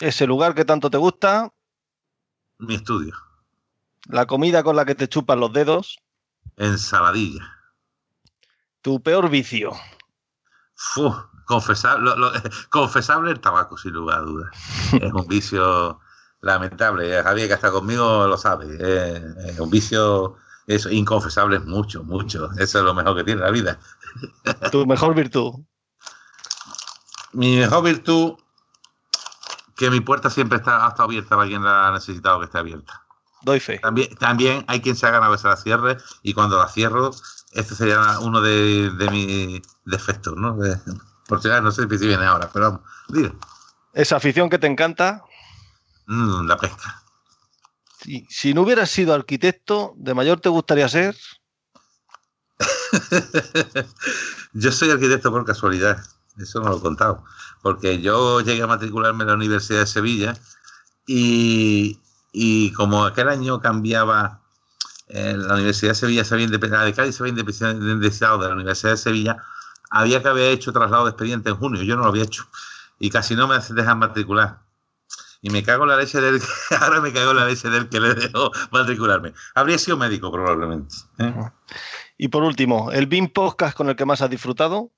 [0.00, 1.50] Ese lugar que tanto te gusta.
[2.58, 3.14] Mi estudio.
[4.04, 5.98] La comida con la que te chupan los dedos.
[6.58, 7.56] Ensaladilla.
[8.82, 9.72] Tu peor vicio.
[11.46, 12.10] confesable,
[12.68, 14.50] confesable el tabaco, sin lugar a dudas.
[14.92, 15.98] es un vicio
[16.40, 17.22] lamentable.
[17.22, 18.76] Javier, que está conmigo, lo sabe.
[19.46, 20.36] es un vicio
[20.74, 22.48] es inconfesable, mucho, mucho.
[22.58, 23.78] Eso es lo mejor que tiene la vida.
[24.70, 25.54] tu mejor virtud.
[27.32, 28.36] Mi mejor virtud
[29.76, 32.58] que mi puerta siempre está, ha estado abierta para quien la ha necesitado que esté
[32.58, 33.02] abierta.
[33.42, 33.78] Doy fe.
[33.78, 37.10] También, también hay quien se haga a veces la cierre y cuando la cierro,
[37.52, 40.56] este sería uno de, mis defectos, ¿no?
[41.26, 43.32] por si no sé si viene ahora, pero vamos, dile.
[43.92, 45.24] ¿Esa afición que te encanta?
[46.10, 47.02] Mm, la pesca.
[48.00, 51.16] Si, si no hubieras sido arquitecto, ¿de mayor te gustaría ser?
[54.52, 56.04] Yo soy arquitecto por casualidad,
[56.36, 57.24] eso no lo he contado
[57.62, 60.34] porque yo llegué a matricularme en la Universidad de Sevilla
[61.06, 64.40] y, como aquel año cambiaba,
[65.08, 68.54] eh, la Universidad de Sevilla se había independizado, de Cádiz se había independizado de la
[68.54, 69.36] Universidad de Sevilla,
[69.90, 72.46] había que haber hecho traslado de expediente en junio, yo no lo había hecho
[72.98, 74.60] y casi no me dejan matricular.
[75.42, 76.40] Y me cago en la leche del
[76.80, 79.32] ahora me cago en la leche del que le dejó matricularme.
[79.54, 80.94] Habría sido médico probablemente.
[81.18, 81.34] ¿eh?
[82.18, 84.90] Y por último, ¿el BIM Podcast con el que más has disfrutado?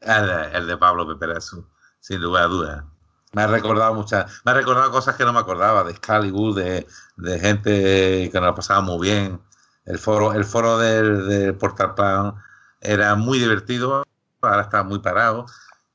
[0.00, 1.66] El, de Pablo Peperazu
[2.00, 2.84] sin lugar a dudas.
[3.32, 6.86] Me ha recordado muchas, me ha recordado cosas que no me acordaba, de Excalibur, de,
[7.16, 9.40] de gente que nos pasaba muy bien.
[9.86, 12.34] El foro, el foro del, del Portal Plan
[12.80, 14.04] era muy divertido,
[14.42, 15.46] ahora está muy parado.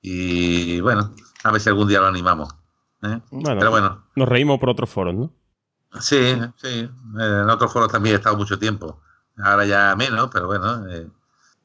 [0.01, 1.13] Y bueno,
[1.43, 2.49] a ver si algún día lo animamos.
[3.03, 3.19] ¿Eh?
[3.43, 4.03] Pero bueno.
[4.15, 5.31] Nos reímos por otros foros, ¿no?
[5.99, 6.89] Sí, sí.
[7.19, 9.01] En otros foros también he estado mucho tiempo.
[9.37, 11.07] Ahora ya menos, pero bueno, eh,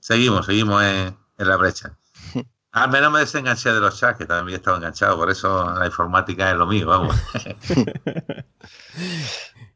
[0.01, 1.97] seguimos, seguimos en, en la brecha.
[2.75, 6.51] Al menos me desenganché de los chats, que también estaba enganchado, por eso la informática
[6.51, 7.15] es lo mío, vamos.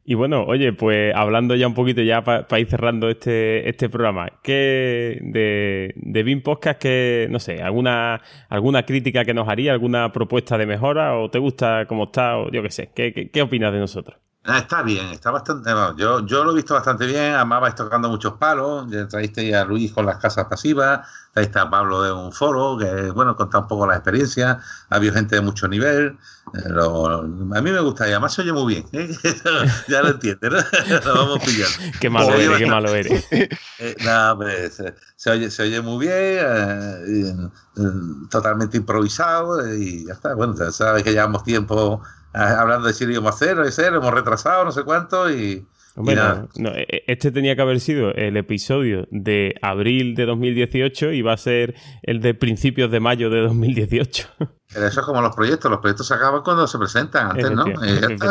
[0.05, 4.27] y bueno, oye, pues hablando ya un poquito ya para ir cerrando este, este programa,
[4.43, 10.11] ¿qué de, de BIM Podcast, que, no sé, alguna, alguna crítica que nos haría, alguna
[10.11, 13.71] propuesta de mejora, o te gusta cómo está, o yo qué sé, ¿qué, qué opinas
[13.71, 14.19] de nosotros?
[14.45, 15.69] Ah, está bien, está bastante.
[15.97, 17.33] yo, yo lo he visto bastante bien.
[17.33, 18.89] Además, vais tocando muchos palos.
[18.89, 21.07] Ya traíste a Luis con las casas pasivas.
[21.33, 24.59] Traíste a Pablo de un foro que, bueno, contado un poco la experiencia.
[24.89, 26.17] Ha habido gente de mucho nivel.
[26.53, 28.85] Eh, a mí me gusta y además se oye muy bien.
[28.93, 29.09] ¿eh?
[29.89, 30.59] ya lo entiendes, ¿no?
[31.05, 31.97] lo vamos pillando.
[31.99, 33.27] qué malo eres, qué malo eres.
[33.81, 33.95] Eh,
[34.35, 34.83] pues,
[35.15, 37.49] se, oye, se oye muy bien,
[38.29, 40.33] totalmente improvisado y ya está.
[40.33, 42.01] Bueno, sabes que llevamos tiempo
[42.33, 45.65] hablando de Sirio íbamos a y cero, hemos retrasado no sé cuánto y...
[45.95, 51.21] Bueno, e, e, este tenía que haber sido el episodio de abril de 2018 y
[51.21, 54.27] va a ser el de principios de mayo de 2018.
[54.71, 57.65] Pero eso es como los proyectos, los proyectos se acaban cuando se presentan antes, ¿no?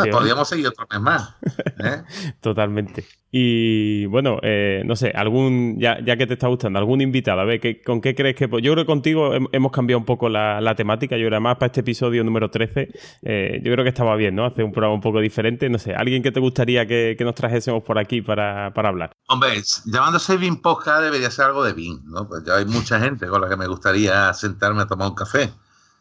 [0.09, 1.35] podríamos seguir otro mes más.
[1.83, 2.03] ¿eh?
[2.41, 3.05] Totalmente.
[3.31, 7.43] Y bueno, eh, no sé, algún, ya, ya que te está gustando, algún invitado, a
[7.43, 8.45] ver, ¿con qué crees que.?
[8.45, 11.17] Yo creo que contigo hemos cambiado un poco la, temática.
[11.17, 12.89] Yo creo más para este episodio número 13,
[13.23, 14.45] eh, yo creo que estaba bien, ¿no?
[14.45, 15.69] Hacer un programa un poco diferente.
[15.69, 19.11] No sé, ¿alguien que te gustaría que, nos trajésemos por aquí para, hablar?
[19.27, 22.27] Hombre, llamándose BIM Podcast debería ser algo de BIM, ¿no?
[22.27, 25.49] Pues ya hay mucha gente con la que me gustaría sentarme a tomar un café.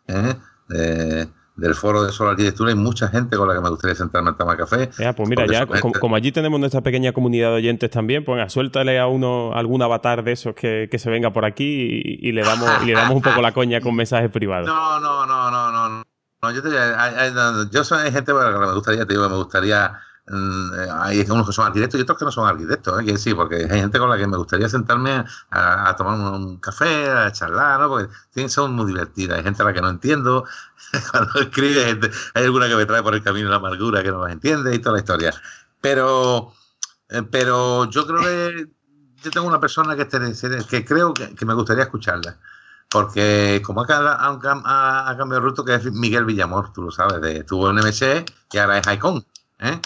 [0.08, 1.26] ¿Eh?
[1.58, 4.32] del foro de Solar Arquitectura hay mucha gente con la que me gustaría sentarme a
[4.34, 4.90] tomar café.
[5.16, 9.08] pues mira, ya como, allí tenemos nuestra pequeña comunidad de oyentes también, pues suéltale a
[9.08, 13.16] uno algún avatar de esos que, se venga por aquí y, le damos le damos
[13.16, 14.68] un poco la coña con mensajes privados.
[14.68, 16.04] No, no, no, no, no.
[16.42, 17.32] no yo, te, hay,
[17.72, 19.98] yo soy gente con la que me gustaría, te digo, me gustaría
[20.30, 23.04] hay unos que son arquitectos y otros que no son arquitectos, ¿eh?
[23.04, 27.08] que sí, porque hay gente con la que me gustaría sentarme a, tomar un, café,
[27.08, 27.88] a charlar, ¿no?
[27.88, 29.38] Porque son muy divertidas.
[29.38, 30.44] Hay gente a la que no entiendo.
[31.10, 31.98] Cuando escribe,
[32.34, 34.78] hay alguna que me trae por el camino la amargura que no las entiende y
[34.78, 35.32] toda la historia.
[35.80, 36.52] Pero,
[37.08, 38.66] eh, pero yo creo que
[39.22, 40.06] yo tengo una persona que,
[40.68, 42.38] que creo que, me gustaría escucharla.
[42.90, 47.38] Porque como ha, ha, cambiado de ruto, que es Miguel Villamor, tú lo sabes, de,
[47.38, 49.26] estuvo en y ahora es Icon.
[49.58, 49.80] ¿eh?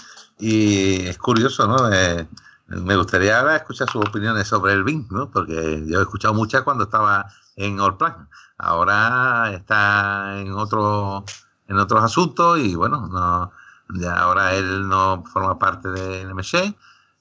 [0.45, 1.89] Y es curioso, ¿no?
[1.93, 2.27] Eh,
[2.67, 5.31] me gustaría escuchar sus opiniones sobre el BIM, ¿no?
[5.31, 8.29] Porque yo he escuchado muchas cuando estaba en Allplan.
[8.59, 11.25] Ahora está en otro,
[11.69, 13.53] en otros asuntos y bueno, no,
[14.01, 16.75] ya ahora él no forma parte de NMC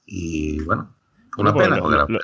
[0.06, 0.92] y bueno,
[1.38, 1.78] una pena.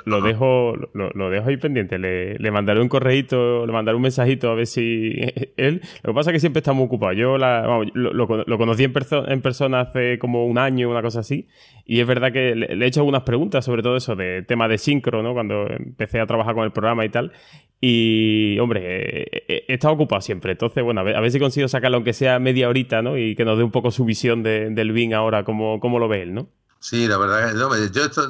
[0.04, 1.98] Lo, dejo, lo, dejo ahí pendiente.
[1.98, 5.14] Le, mandaré un correíto, le mandaré un mensajito a ver si
[5.56, 5.80] él.
[6.02, 7.12] Lo que pasa es que siempre está muy ocupado.
[7.14, 8.92] Yo lo, conocí en,
[9.28, 11.48] en, persona hace como un año, una cosa así.
[11.86, 14.76] Y es verdad que le, he hecho algunas preguntas sobre todo eso, de tema de
[14.76, 15.32] sincro, ¿no?
[15.32, 17.32] Cuando empecé a trabajar con el programa y tal.
[17.80, 20.52] Y, hombre, he, estado ocupado siempre.
[20.52, 23.16] Entonces, bueno, a ver, si consigo sacarlo, aunque sea media horita, ¿no?
[23.16, 26.22] Y que nos dé un poco su visión del BIN ahora, cómo, cómo lo ve
[26.22, 26.48] él, ¿no?
[26.80, 28.28] Sí, la verdad es yo esto,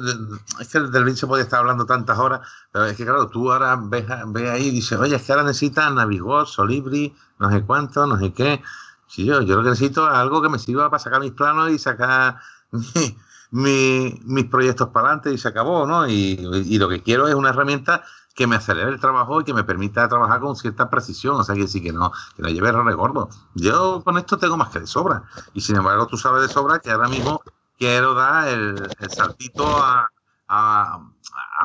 [0.59, 3.51] es que del BIM se puede estar hablando tantas horas, pero es que claro, tú
[3.51, 7.63] ahora ves, ves ahí y dices, oye, es que ahora necesitas Navigos, Solibri, no sé
[7.63, 8.61] cuánto, no sé qué.
[9.07, 11.69] Sí, yo, yo lo que necesito es algo que me sirva para sacar mis planos
[11.71, 12.39] y sacar
[13.51, 16.07] mis proyectos para adelante y se acabó, ¿no?
[16.07, 18.03] Y, y, lo que quiero es una herramienta
[18.35, 21.55] que me acelere el trabajo y que me permita trabajar con cierta precisión, o sea,
[21.55, 23.35] que sí que no, que no lleve errores gordos.
[23.53, 25.23] Yo con esto tengo más que de sobra.
[25.53, 27.41] Y sin embargo, tú sabes de sobra que ahora mismo
[27.79, 28.75] quiero dar el,
[29.09, 30.07] saltito a,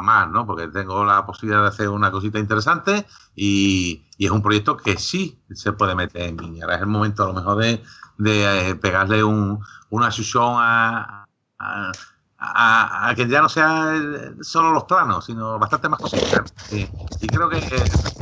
[0.02, 0.46] más, ¿no?
[0.46, 5.42] Porque tengo la posibilidad de hacer una cosita interesante y, es un proyecto que sí
[5.52, 6.62] se puede meter en.
[6.62, 7.82] Ahora es el momento a lo mejor de,
[8.24, 9.60] eh, pegarle un,
[9.90, 11.26] una sesión a,
[11.58, 13.94] a, que ya no sea
[14.40, 16.54] solo los planos, sino bastante más cositas.
[16.70, 17.60] Y creo que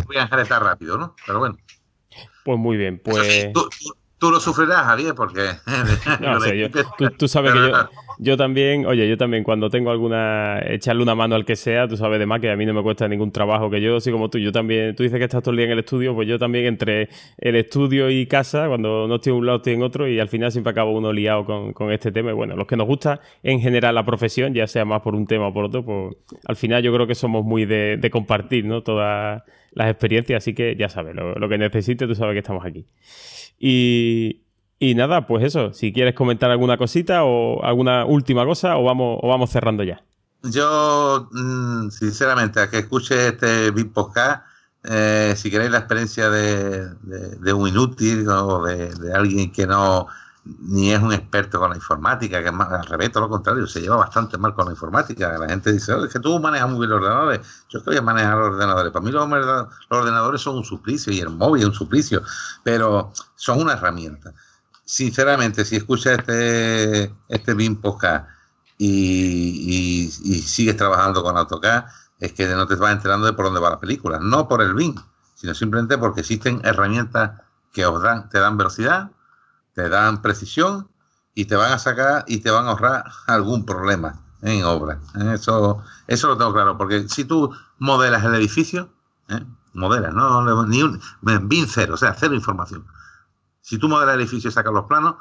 [0.06, 1.14] voy a enjaretar rápido, ¿no?
[1.26, 1.56] Pero bueno.
[2.44, 3.52] Pues muy bien, pues...
[3.52, 3.68] Tú
[4.30, 5.50] lo sufrirás, Javier, porque...
[6.20, 6.70] no, sé,
[7.18, 7.72] tú, sabes que yo,
[8.18, 11.96] yo, también, oye, yo también cuando tengo alguna, echarle una mano al que sea, tú
[11.96, 14.30] sabes de más que a mí no me cuesta ningún trabajo, que yo, así como
[14.30, 16.38] tú, yo también, tú dices que estás todo el día en el estudio, pues yo
[16.38, 17.08] también entre
[17.38, 20.28] el estudio y casa, cuando no estoy en un lado estoy en otro y al
[20.28, 22.30] final siempre acabo uno liado con, con este tema.
[22.30, 25.26] Y bueno, los que nos gusta en general la profesión, ya sea más por un
[25.26, 26.16] tema o por otro, pues
[26.46, 28.82] al final yo creo que somos muy de, de compartir, ¿no?
[28.82, 29.42] Todas
[29.72, 32.86] las experiencias, así que ya sabes, lo, lo que necesites, tú sabes que estamos aquí.
[33.58, 34.40] Y,
[34.96, 39.28] nada, pues eso, si quieres comentar alguna cosita o alguna última cosa o vamos, o
[39.28, 40.02] vamos cerrando ya.
[40.42, 44.44] Yo, mm, sinceramente, a que escuche este Big Podcast,
[44.84, 50.08] eh, si queréis la experiencia de, un inútil o de, alguien que no
[50.44, 53.96] ni es un experto con la informática, que al revés, todo lo contrario, se lleva
[53.96, 55.38] bastante mal con la informática.
[55.38, 57.40] La gente dice, es que tú manejas muy bien los ordenadores.
[57.68, 58.92] Yo estoy a manejar los ordenadores.
[58.92, 59.22] Para mí los,
[59.88, 62.22] ordenadores son un suplicio y el móvil es un suplicio,
[62.64, 64.32] pero son una herramienta.
[64.84, 68.28] Sinceramente, si escuchas este, este BIM podcast
[68.78, 70.08] y,
[70.44, 71.84] sigues trabajando con AutoCAD,
[72.18, 74.18] es que no te vas enterando de por dónde va la película.
[74.20, 74.96] No por el BIM,
[75.34, 77.40] sino simplemente porque existen herramientas
[77.72, 79.10] que os dan, te dan velocidad,
[79.74, 80.88] te dan precisión
[81.34, 85.00] y te van a sacar y te van a ahorrar algún problema en obra.
[85.14, 85.34] ¿eh?
[85.34, 88.90] Eso, eso lo tengo claro, porque si tú modelas el edificio,
[89.28, 89.44] ¿eh?
[89.72, 91.00] modelas, no, ni un,
[91.48, 92.86] bin cero, o sea, cero información.
[93.60, 95.16] Si tú modelas el edificio y sacas los planos,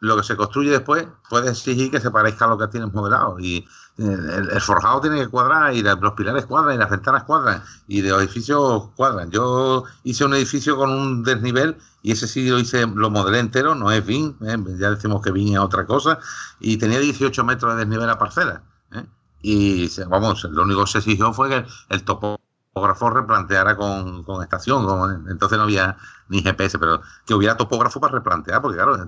[0.00, 3.38] lo que se construye después puede exigir que se parezca a lo que tienes modelado.
[3.38, 3.66] Y
[3.98, 8.20] el, forjado tiene que cuadrar, y los pilares cuadran, y las ventanas cuadran, y los
[8.20, 9.30] edificios cuadran.
[9.30, 13.74] Yo hice un edificio con un desnivel, y ese sí lo hice, lo modelé entero,
[13.74, 14.56] no es BIM, ¿eh?
[14.78, 16.18] ya decimos que BIM es otra cosa,
[16.60, 18.62] y tenía 18 metros de desnivel a parcela.
[18.92, 19.06] ¿eh?
[19.40, 25.26] Y vamos, lo único que se exigió fue que el, topógrafo replanteara con, con estación,
[25.30, 25.96] entonces no había
[26.28, 28.98] ni GPS, pero que hubiera topógrafo para replantear, porque claro,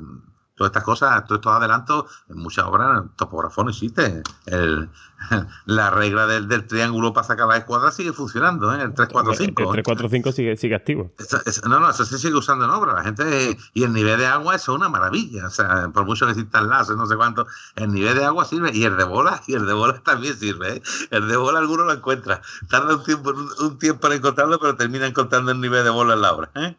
[0.58, 4.22] todas estas cosas, todos estos adelantos, en muchas obras el topógrafo no existe.
[4.46, 4.90] El,
[5.66, 8.82] la regla del, del, triángulo para sacar la escuadra sigue funcionando, ¿eh?
[8.82, 9.62] el 345.
[9.62, 11.12] El 345 sigue, sigue activo.
[11.68, 12.94] no, no, eso se sigue usando en obra.
[12.94, 15.46] La gente, y el nivel de agua eso es una maravilla.
[15.46, 18.70] O sea, por mucho que existan láser, no sé cuánto, el nivel de agua sirve.
[18.74, 20.76] Y el de bola, y el de bola también sirve.
[20.76, 20.82] ¿eh?
[21.10, 22.42] El de bola alguno lo encuentra.
[22.68, 26.22] Tarda un tiempo, un tiempo en encontrarlo, pero termina encontrando el nivel de bola en
[26.22, 26.50] la obra.
[26.56, 26.76] ¿eh?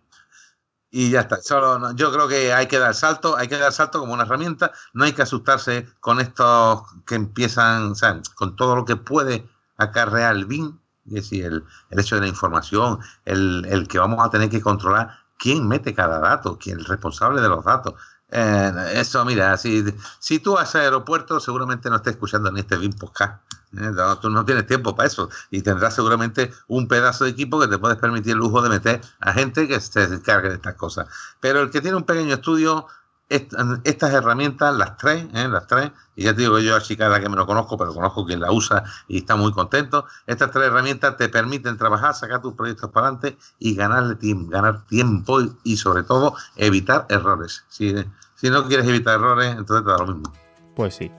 [0.91, 1.41] Y ya está.
[1.41, 4.71] Solo, yo creo que hay que dar salto, hay que dar salto como una herramienta.
[4.93, 9.47] No hay que asustarse con estos que empiezan, o sea, con todo lo que puede
[9.77, 14.23] acarrear el BIM, es decir, el, el hecho de la información, el, el, que vamos
[14.23, 17.93] a tener que controlar quién mete cada dato, quién es el responsable de los datos.
[18.31, 19.83] Eh, eso, mira, si,
[20.19, 23.41] si tú vas a aeropuerto, seguramente no estés escuchando ni este BIM podcast.
[23.77, 23.91] ¿eh?
[24.21, 25.29] tú no tienes tiempo para eso.
[25.51, 29.01] Y tendrás seguramente un pedazo de equipo que te puedes permitir el lujo de meter
[29.19, 31.07] a gente que se encargue de estas cosas.
[31.39, 32.87] Pero el que tiene un pequeño estudio
[33.29, 35.47] estas herramientas, las tres, ¿eh?
[35.47, 37.93] las tres, y ya te digo yo a chica la que me lo conozco, pero
[37.93, 40.05] conozco quien la usa y está muy contento.
[40.25, 44.85] Estas tres herramientas te permiten trabajar, sacar tus proyectos para adelante y ganarle tiempo, ganar
[44.87, 47.65] tiempo y, sobre todo evitar errores.
[47.69, 47.93] Si,
[48.35, 50.33] si no quieres evitar errores, entonces te da lo mismo.
[50.75, 51.11] Pues sí.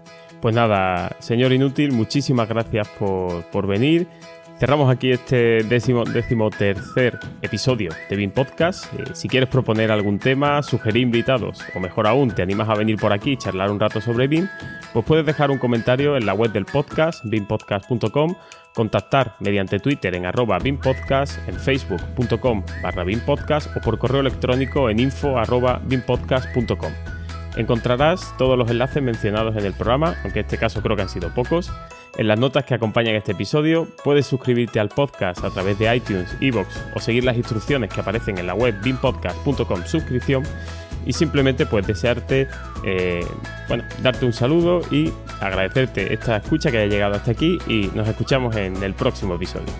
[0.42, 4.08] Pues nada, señor Inútil, muchísimas gracias por, por venir.
[4.60, 8.92] Cerramos aquí este décimo, décimo tercer episodio de BIM Podcast.
[8.92, 12.96] Eh, si quieres proponer algún tema, sugerir invitados o mejor aún, te animas a venir
[12.96, 14.50] por aquí y charlar un rato sobre BIM,
[14.92, 18.34] pues puedes dejar un comentario en la web del podcast, bimpodcast.com,
[18.74, 25.00] contactar mediante Twitter en arroba bimpodcast, en facebook.com barra bimpodcast o por correo electrónico en
[25.00, 26.92] info arroba bimpodcast.com.
[27.56, 31.08] Encontrarás todos los enlaces mencionados en el programa, aunque en este caso creo que han
[31.08, 31.72] sido pocos,
[32.20, 33.88] en las notas que acompañan este episodio.
[34.04, 38.36] Puedes suscribirte al podcast a través de iTunes, Evox o seguir las instrucciones que aparecen
[38.36, 40.42] en la web bimpodcast.com suscripción
[41.06, 42.46] y simplemente pues desearte,
[42.84, 43.24] eh,
[43.68, 45.10] bueno, darte un saludo y
[45.40, 49.72] agradecerte esta escucha que haya llegado hasta aquí y nos escuchamos en el próximo episodio.